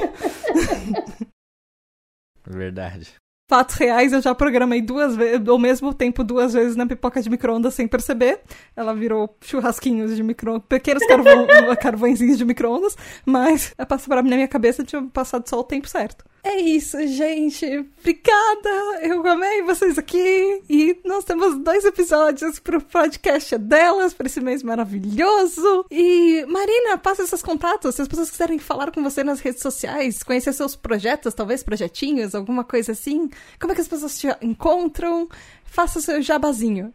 Verdade. 2.45 3.13
Fatos 3.49 3.75
reais, 3.75 4.12
eu 4.12 4.21
já 4.21 4.36
programei 4.36 4.81
duas 4.81 5.15
vezes, 5.15 5.47
ao 5.47 5.57
mesmo 5.57 5.93
tempo, 5.93 6.25
duas 6.25 6.51
vezes 6.51 6.75
na 6.75 6.86
pipoca 6.86 7.21
de 7.21 7.29
micro-ondas 7.29 7.73
sem 7.73 7.88
perceber. 7.88 8.41
Ela 8.75 8.93
virou 8.93 9.38
churrasquinhos 9.39 10.13
de 10.13 10.21
micro 10.21 10.60
pequenos 10.60 11.07
carvão, 11.07 11.47
carvõezinhos 11.81 12.38
de 12.38 12.43
micro-ondas, 12.43 12.97
mas 13.25 13.73
a 13.77 13.86
passar 13.86 14.10
pra 14.10 14.21
minha 14.21 14.49
cabeça 14.49 14.83
tinha 14.83 15.01
passado 15.13 15.47
só 15.47 15.62
o 15.62 15.63
tempo 15.63 15.88
certo. 15.88 16.25
É 16.49 16.62
isso, 16.62 17.05
gente. 17.07 17.65
Obrigada. 17.99 18.69
Eu 19.01 19.27
amei 19.27 19.63
vocês 19.63 19.97
aqui. 19.97 20.63
E 20.69 20.97
nós 21.03 21.25
temos 21.25 21.60
dois 21.60 21.83
episódios 21.83 22.57
pro 22.57 22.81
podcast 22.81 23.57
delas, 23.57 24.13
para 24.13 24.27
esse 24.27 24.39
mês 24.39 24.63
maravilhoso. 24.63 25.86
E, 25.91 26.45
Marina, 26.45 26.97
passa 26.97 27.27
seus 27.27 27.43
contatos. 27.43 27.95
Se 27.95 28.01
as 28.01 28.07
pessoas 28.07 28.31
quiserem 28.31 28.57
falar 28.60 28.91
com 28.91 29.03
você 29.03 29.25
nas 29.25 29.41
redes 29.41 29.62
sociais, 29.62 30.23
conhecer 30.23 30.53
seus 30.53 30.73
projetos, 30.73 31.33
talvez 31.33 31.63
projetinhos, 31.63 32.33
alguma 32.33 32.63
coisa 32.63 32.93
assim, 32.93 33.29
como 33.60 33.73
é 33.73 33.75
que 33.75 33.81
as 33.81 33.89
pessoas 33.89 34.17
te 34.17 34.27
encontram? 34.41 35.27
Faça 35.65 35.99
seu 35.99 36.21
jabazinho. 36.21 36.93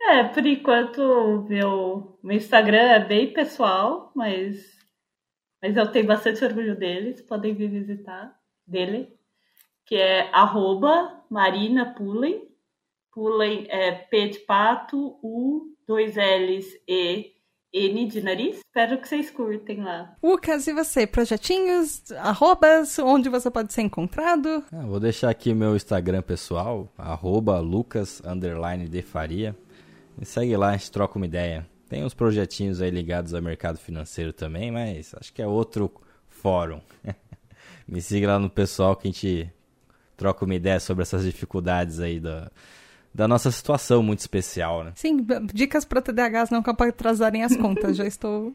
É, 0.00 0.22
por 0.22 0.46
enquanto, 0.46 1.44
meu, 1.48 2.16
meu 2.22 2.36
Instagram 2.36 2.92
é 2.92 3.04
bem 3.04 3.32
pessoal, 3.32 4.12
mas, 4.14 4.78
mas 5.60 5.76
eu 5.76 5.90
tenho 5.90 6.06
bastante 6.06 6.44
orgulho 6.44 6.78
deles. 6.78 7.20
Podem 7.22 7.54
vir 7.54 7.68
visitar 7.68 8.40
dele, 8.66 9.14
que 9.86 9.96
é 9.96 10.30
arroba 10.32 11.22
Marina 11.30 11.94
Pullen. 11.94 12.48
Pullen 13.12 13.66
é 13.68 13.92
P 13.92 14.28
de 14.28 14.38
pato, 14.40 15.18
U, 15.22 15.74
dois 15.86 16.16
L's 16.16 16.66
e 16.88 17.32
N 17.72 18.06
de 18.06 18.20
nariz. 18.22 18.58
Espero 18.58 18.98
que 19.00 19.08
vocês 19.08 19.30
curtem 19.30 19.82
lá. 19.82 20.14
Lucas, 20.22 20.66
e 20.66 20.74
você? 20.74 21.06
Projetinhos, 21.06 22.12
arrobas, 22.12 22.98
onde 22.98 23.30
você 23.30 23.50
pode 23.50 23.72
ser 23.72 23.82
encontrado? 23.82 24.62
Ah, 24.70 24.86
vou 24.86 25.00
deixar 25.00 25.30
aqui 25.30 25.54
meu 25.54 25.74
Instagram 25.74 26.22
pessoal, 26.22 26.92
arroba 26.98 27.58
Lucas, 27.60 28.22
de 28.90 29.02
Faria. 29.02 29.56
Me 30.18 30.26
segue 30.26 30.56
lá, 30.56 30.70
a 30.70 30.76
gente 30.76 30.90
troca 30.90 31.16
uma 31.16 31.26
ideia. 31.26 31.66
Tem 31.88 32.04
uns 32.04 32.14
projetinhos 32.14 32.80
aí 32.80 32.90
ligados 32.90 33.34
ao 33.34 33.42
mercado 33.42 33.78
financeiro 33.78 34.32
também, 34.32 34.70
mas 34.70 35.14
acho 35.14 35.32
que 35.32 35.40
é 35.40 35.46
outro 35.46 35.90
fórum. 36.28 36.80
Me 37.92 38.00
siga 38.00 38.26
lá 38.26 38.38
no 38.38 38.48
pessoal 38.48 38.96
que 38.96 39.06
a 39.06 39.10
gente 39.10 39.50
troca 40.16 40.46
uma 40.46 40.54
ideia 40.54 40.80
sobre 40.80 41.02
essas 41.02 41.24
dificuldades 41.24 42.00
aí 42.00 42.18
da, 42.18 42.50
da 43.14 43.28
nossa 43.28 43.50
situação 43.50 44.02
muito 44.02 44.20
especial, 44.20 44.82
né? 44.82 44.92
Sim, 44.94 45.18
dicas 45.52 45.84
para 45.84 46.00
TDAHs 46.00 46.48
não 46.48 46.62
de 46.62 46.70
atrasarem 46.70 47.44
as 47.44 47.54
contas. 47.54 47.94
Já 47.98 48.06
estou. 48.06 48.54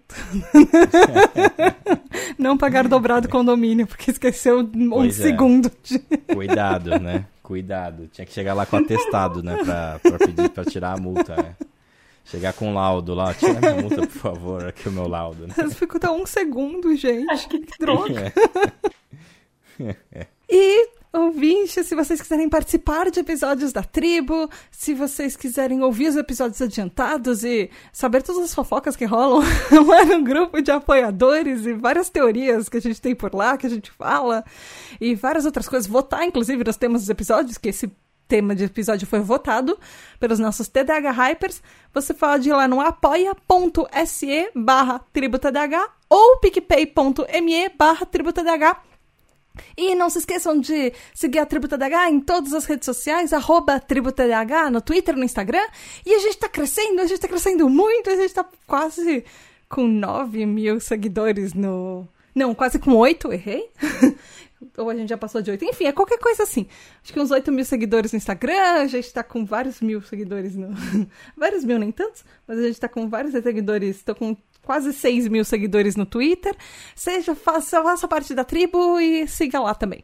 não 2.38 2.58
pagar 2.58 2.88
dobrado 2.88 3.30
condomínio, 3.30 3.86
porque 3.86 4.10
esqueceu 4.10 4.62
um 4.62 4.90
Pois 4.90 5.20
é. 5.20 5.24
segundo. 5.24 5.72
de- 5.84 6.00
Cuidado, 6.34 7.00
né? 7.00 7.28
Cuidado. 7.44 8.08
Tinha 8.12 8.26
que 8.26 8.34
chegar 8.34 8.56
lá 8.56 8.66
com 8.66 8.78
atestado, 8.78 9.44
né? 9.44 9.56
Pra, 9.64 10.00
pra 10.00 10.18
pedir 10.18 10.50
pra 10.50 10.66
tirar 10.66 10.98
a 10.98 11.00
multa, 11.00 11.36
né? 11.36 11.56
Chegar 12.26 12.54
com 12.54 12.72
um 12.72 12.74
laudo 12.74 13.14
lá, 13.14 13.36
tira 13.36 13.54
minha 13.60 13.76
multa, 13.84 13.98
por 14.02 14.10
favor, 14.20 14.66
aqui 14.66 14.88
é 14.88 14.90
o 14.90 14.94
meu 14.94 15.08
laudo. 15.08 15.46
Né? 15.48 15.54
Dificulta 15.68 16.12
um 16.12 16.26
segundo, 16.26 16.94
gente. 16.96 17.48
Que 17.48 17.64
droga. 17.80 18.34
É. 18.36 18.98
E, 20.50 20.90
ouvintes, 21.12 21.86
se 21.86 21.94
vocês 21.94 22.22
quiserem 22.22 22.48
participar 22.48 23.12
de 23.12 23.20
episódios 23.20 23.74
da 23.74 23.84
tribo, 23.84 24.50
se 24.72 24.94
vocês 24.94 25.36
quiserem 25.36 25.84
ouvir 25.84 26.08
os 26.08 26.16
episódios 26.16 26.62
adiantados 26.62 27.44
e 27.44 27.70
saber 27.92 28.24
todas 28.24 28.44
as 28.44 28.56
fofocas 28.56 28.96
que 28.96 29.04
rolam 29.04 29.44
lá 29.86 30.06
no 30.06 30.24
grupo 30.24 30.62
de 30.62 30.72
apoiadores 30.72 31.66
e 31.66 31.74
várias 31.74 32.10
teorias 32.10 32.70
que 32.70 32.78
a 32.78 32.82
gente 32.82 33.02
tem 33.02 33.14
por 33.14 33.36
lá, 33.36 33.58
que 33.58 33.68
a 33.68 33.70
gente 33.70 33.92
fala, 33.92 34.44
e 35.02 35.16
várias 35.16 35.46
outras 35.46 35.68
coisas, 35.68 35.88
votar, 35.88 36.24
inclusive, 36.24 36.64
nos 36.64 36.78
temas 36.78 37.02
dos 37.02 37.10
episódios, 37.10 37.58
que 37.58 37.70
esse 37.70 37.92
tema 38.28 38.54
de 38.54 38.66
episódio 38.66 39.08
foi 39.08 39.20
votado 39.20 39.78
pelos 40.20 40.38
nossos 40.38 40.68
TDH 40.68 41.12
Hypers, 41.12 41.62
você 41.94 42.14
pode 42.14 42.50
ir 42.50 42.54
lá 42.54 42.68
no 42.68 42.82
apoia.se 42.82 44.52
barra 44.54 45.00
tributadh 45.14 45.58
ou 46.10 46.38
picpay.me 46.40 47.70
barra 47.78 48.06
tributadh 48.06 48.78
e 49.76 49.96
não 49.96 50.10
se 50.10 50.20
esqueçam 50.20 50.60
de 50.60 50.94
seguir 51.14 51.40
a 51.40 51.46
Tributa 51.46 51.78
DH 51.78 52.10
em 52.10 52.20
todas 52.20 52.54
as 52.54 52.66
redes 52.66 52.86
sociais, 52.86 53.34
arroba 53.34 53.80
Tributa 53.80 54.28
DH, 54.28 54.72
no 54.72 54.82
Twitter, 54.82 55.16
no 55.16 55.24
Instagram. 55.24 55.66
E 56.06 56.14
a 56.14 56.20
gente 56.20 56.38
tá 56.38 56.50
crescendo, 56.50 57.02
a 57.02 57.06
gente 57.06 57.20
tá 57.20 57.28
crescendo 57.28 57.70
muito, 57.70 58.10
a 58.10 58.16
gente 58.16 58.34
tá 58.34 58.46
quase 58.66 59.24
com 59.70 59.88
9 59.88 60.46
mil 60.46 60.80
seguidores 60.80 61.54
no. 61.54 62.08
Não, 62.34 62.54
quase 62.54 62.80
com 62.80 62.94
8, 62.96 63.34
errei. 63.34 63.70
Ou 64.78 64.90
a 64.90 64.96
gente 64.96 65.10
já 65.10 65.18
passou 65.18 65.42
de 65.42 65.52
8. 65.52 65.66
Enfim, 65.66 65.86
é 65.86 65.92
qualquer 65.92 66.18
coisa 66.18 66.44
assim. 66.44 66.68
Acho 67.04 67.14
que 67.14 67.20
uns 67.20 67.32
8 67.32 67.52
mil 67.52 67.66
seguidores 67.66 68.12
no 68.12 68.18
Instagram, 68.18 68.82
a 68.82 68.88
gente 68.88 69.12
tá 69.14 69.24
com 69.24 69.46
vários 69.46 69.82
mil 69.82 70.02
seguidores 70.02 70.56
no. 70.56 70.70
vários 71.38 71.64
mil, 71.64 71.78
nem 71.78 71.92
tantos, 71.92 72.24
mas 72.48 72.60
a 72.60 72.64
gente 72.64 72.80
tá 72.80 72.88
com 72.88 73.08
vários 73.08 73.34
seguidores. 73.34 74.02
Tô 74.04 74.16
com 74.16 74.36
quase 74.68 74.92
6 74.92 75.30
mil 75.30 75.46
seguidores 75.46 75.96
no 75.96 76.06
Twitter. 76.06 76.54
Seja, 76.94 77.34
faça, 77.34 77.82
faça 77.82 78.06
parte 78.08 78.36
da 78.36 78.44
tribo 78.44 79.00
e 79.00 79.26
siga 79.28 79.62
lá 79.62 79.74
também. 79.74 80.04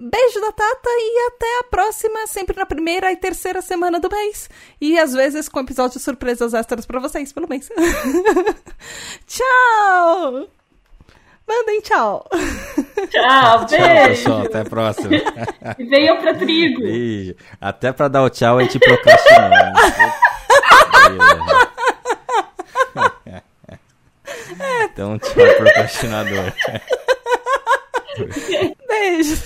Beijo 0.00 0.40
da 0.40 0.52
Tata 0.52 0.88
e 0.90 1.26
até 1.28 1.58
a 1.60 1.64
próxima, 1.70 2.26
sempre 2.26 2.56
na 2.56 2.66
primeira 2.66 3.12
e 3.12 3.16
terceira 3.16 3.60
semana 3.62 4.00
do 4.00 4.10
mês. 4.10 4.48
E 4.80 4.98
às 4.98 5.12
vezes 5.12 5.48
com 5.48 5.60
episódios 5.60 6.02
surpresas 6.02 6.54
extras 6.54 6.84
pra 6.86 6.98
vocês 7.00 7.32
pelo 7.32 7.48
mês. 7.48 7.68
tchau! 9.26 10.48
Mandem 11.48 11.80
tchau! 11.80 12.28
Tchau, 13.10 13.66
Tchau, 13.66 13.78
beijo. 13.78 14.08
pessoal. 14.08 14.42
Até 14.42 14.60
a 14.60 14.64
próxima. 14.64 15.10
E 15.78 15.84
venham 15.84 16.20
pra 16.20 16.34
trigo. 16.34 16.80
Beijo. 16.80 17.34
Até 17.60 17.92
pra 17.92 18.08
dar 18.08 18.22
o 18.24 18.30
tchau 18.30 18.58
a 18.58 18.62
gente 18.64 18.78
procrastinou. 18.78 19.50
Então, 24.96 25.18
tchau, 25.18 25.34
procrastinador. 25.58 26.54
Beijo! 28.88 29.36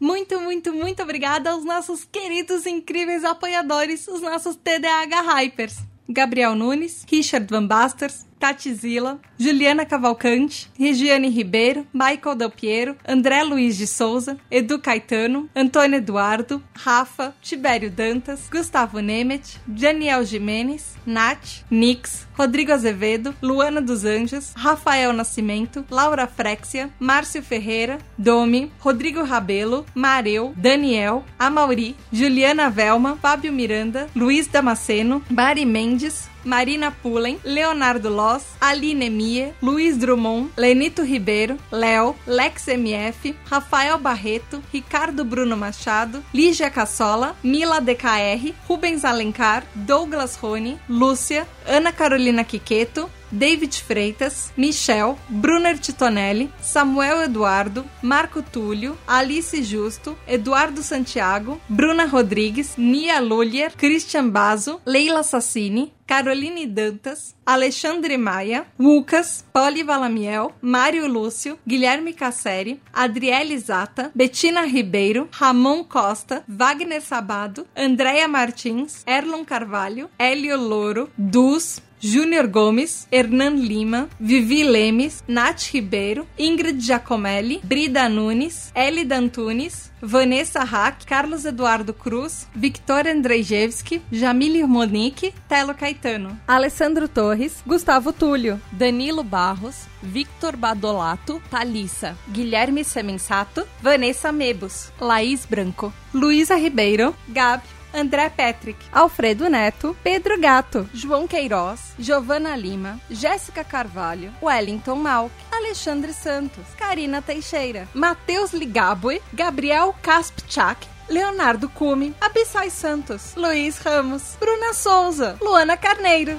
Muito, 0.00 0.40
muito, 0.40 0.72
muito 0.72 1.00
obrigada 1.00 1.52
aos 1.52 1.64
nossos 1.64 2.04
queridos, 2.04 2.66
incríveis 2.66 3.22
apoiadores, 3.22 4.08
os 4.08 4.20
nossos 4.20 4.56
TDAH 4.56 5.20
Hypers. 5.20 5.76
Gabriel 6.08 6.56
Nunes, 6.56 7.06
Richard 7.08 7.46
Van 7.48 7.64
Basters, 7.64 8.26
Tati 8.44 8.74
Zila, 8.74 9.18
Juliana 9.38 9.86
Cavalcante, 9.86 10.68
Regiane 10.78 11.30
Ribeiro, 11.30 11.86
Michael 11.94 12.36
Del 12.36 12.50
Piero, 12.50 12.94
André 13.02 13.42
Luiz 13.42 13.78
de 13.78 13.86
Souza, 13.86 14.36
Edu 14.50 14.78
Caetano, 14.78 15.48
Antônio 15.54 15.96
Eduardo, 15.96 16.62
Rafa, 16.74 17.34
Tibério 17.40 17.90
Dantas, 17.90 18.46
Gustavo 18.50 19.00
Nemet, 19.00 19.58
Daniel 19.66 20.26
Jimenez, 20.26 20.94
Nath, 21.06 21.64
Nix, 21.70 22.26
Rodrigo 22.38 22.72
Azevedo, 22.74 23.34
Luana 23.40 23.80
dos 23.80 24.04
Anjos, 24.04 24.52
Rafael 24.54 25.14
Nascimento, 25.14 25.82
Laura 25.90 26.26
Frexia, 26.26 26.90
Márcio 27.00 27.42
Ferreira, 27.42 27.96
Domi, 28.18 28.70
Rodrigo 28.78 29.24
Rabelo, 29.24 29.86
Mareu, 29.94 30.52
Daniel, 30.54 31.24
Amauri, 31.38 31.96
Juliana 32.12 32.68
Velma, 32.68 33.16
Fábio 33.16 33.50
Miranda, 33.50 34.06
Luiz 34.14 34.46
Damasceno, 34.46 35.22
Mari 35.30 35.64
Mendes, 35.64 36.28
Marina 36.44 36.90
Pullen, 36.90 37.38
Leonardo 37.44 38.08
Loss, 38.10 38.44
Aline 38.60 39.10
Mie, 39.10 39.54
Luiz 39.60 39.96
Drummond, 39.96 40.50
Lenito 40.56 41.02
Ribeiro, 41.02 41.56
Léo, 41.70 42.14
Lex 42.26 42.68
MF, 42.68 43.34
Rafael 43.50 43.98
Barreto, 43.98 44.62
Ricardo 44.72 45.24
Bruno 45.24 45.56
Machado, 45.56 46.22
Lígia 46.32 46.70
Cassola, 46.70 47.34
Mila 47.42 47.80
DKR, 47.80 48.54
Rubens 48.68 49.04
Alencar, 49.04 49.64
Douglas 49.74 50.38
Rony, 50.40 50.78
Lúcia, 50.88 51.46
Ana 51.66 51.92
Carolina 51.92 52.44
Quiqueto, 52.44 53.08
David 53.34 53.72
Freitas, 53.72 54.52
Michel, 54.56 55.16
Brunner 55.28 55.76
Titonelli, 55.76 56.48
Samuel 56.60 57.24
Eduardo, 57.24 57.84
Marco 58.00 58.42
Túlio, 58.42 58.96
Alice 59.06 59.60
Justo, 59.60 60.16
Eduardo 60.26 60.82
Santiago, 60.82 61.60
Bruna 61.68 62.06
Rodrigues, 62.06 62.76
Nia 62.76 63.20
Lulier, 63.20 63.72
Christian 63.76 64.30
Bazo, 64.30 64.80
Leila 64.86 65.24
Sassini, 65.24 65.92
Caroline 66.06 66.66
Dantas, 66.66 67.34
Alexandre 67.46 68.16
Maia, 68.16 68.66
Lucas, 68.78 69.44
Poli 69.52 69.82
Valamiel, 69.82 70.50
Mário 70.62 71.08
Lúcio, 71.08 71.58
Guilherme 71.66 72.12
Casseri, 72.12 72.80
Adriele 72.92 73.58
Zata, 73.58 74.10
Betina 74.14 74.62
Ribeiro, 74.62 75.28
Ramon 75.32 75.82
Costa, 75.84 76.44
Wagner 76.46 77.00
Sabado, 77.00 77.66
Andréia 77.74 78.28
Martins, 78.28 79.02
Erlon 79.06 79.44
Carvalho, 79.44 80.10
Hélio 80.18 80.56
Louro, 80.56 81.08
Dus, 81.16 81.82
Júnior 82.04 82.46
Gomes, 82.46 83.06
Hernan 83.10 83.56
Lima, 83.58 84.10
Vivi 84.20 84.62
Lemes, 84.62 85.24
Nath 85.26 85.72
Ribeiro, 85.72 86.26
Ingrid 86.38 86.78
Giacomelli, 86.78 87.60
Brida 87.64 88.10
Nunes, 88.10 88.70
Elida 88.74 89.16
Antunes, 89.16 89.90
Vanessa 90.02 90.62
Hack, 90.64 91.06
Carlos 91.06 91.46
Eduardo 91.46 91.94
Cruz, 91.94 92.46
Victor 92.54 93.06
Andrzejewski, 93.08 94.02
Jamile 94.12 94.66
Monique, 94.66 95.32
Telo 95.48 95.72
Caetano, 95.72 96.38
Alessandro 96.46 97.08
Torres, 97.08 97.62
Gustavo 97.66 98.12
Túlio, 98.12 98.60
Danilo 98.70 99.24
Barros, 99.24 99.86
Victor 100.02 100.58
Badolato, 100.58 101.40
Thalissa, 101.50 102.14
Guilherme 102.28 102.84
Semensato, 102.84 103.66
Vanessa 103.80 104.30
Mebus, 104.30 104.92
Laís 105.00 105.46
Branco, 105.46 105.90
Luísa 106.12 106.54
Ribeiro, 106.56 107.14
Gabi, 107.28 107.64
André 107.94 108.28
Patrick, 108.28 108.78
Alfredo 108.92 109.48
Neto, 109.48 109.96
Pedro 110.02 110.38
Gato, 110.38 110.88
João 110.92 111.28
Queiroz, 111.28 111.94
Giovana 111.98 112.56
Lima, 112.56 113.00
Jéssica 113.08 113.62
Carvalho, 113.62 114.32
Wellington 114.42 114.96
Malk, 114.96 115.32
Alexandre 115.52 116.12
Santos, 116.12 116.66
Karina 116.76 117.22
Teixeira, 117.22 117.88
Matheus 117.94 118.52
Ligabue, 118.52 119.22
Gabriel 119.32 119.94
Kaspchak, 120.02 120.86
Leonardo 121.08 121.68
Cume, 121.68 122.14
Abissai 122.20 122.70
Santos, 122.70 123.34
Luiz 123.36 123.78
Ramos, 123.78 124.36
Bruna 124.40 124.72
Souza, 124.72 125.36
Luana 125.40 125.76
Carneiro. 125.76 126.38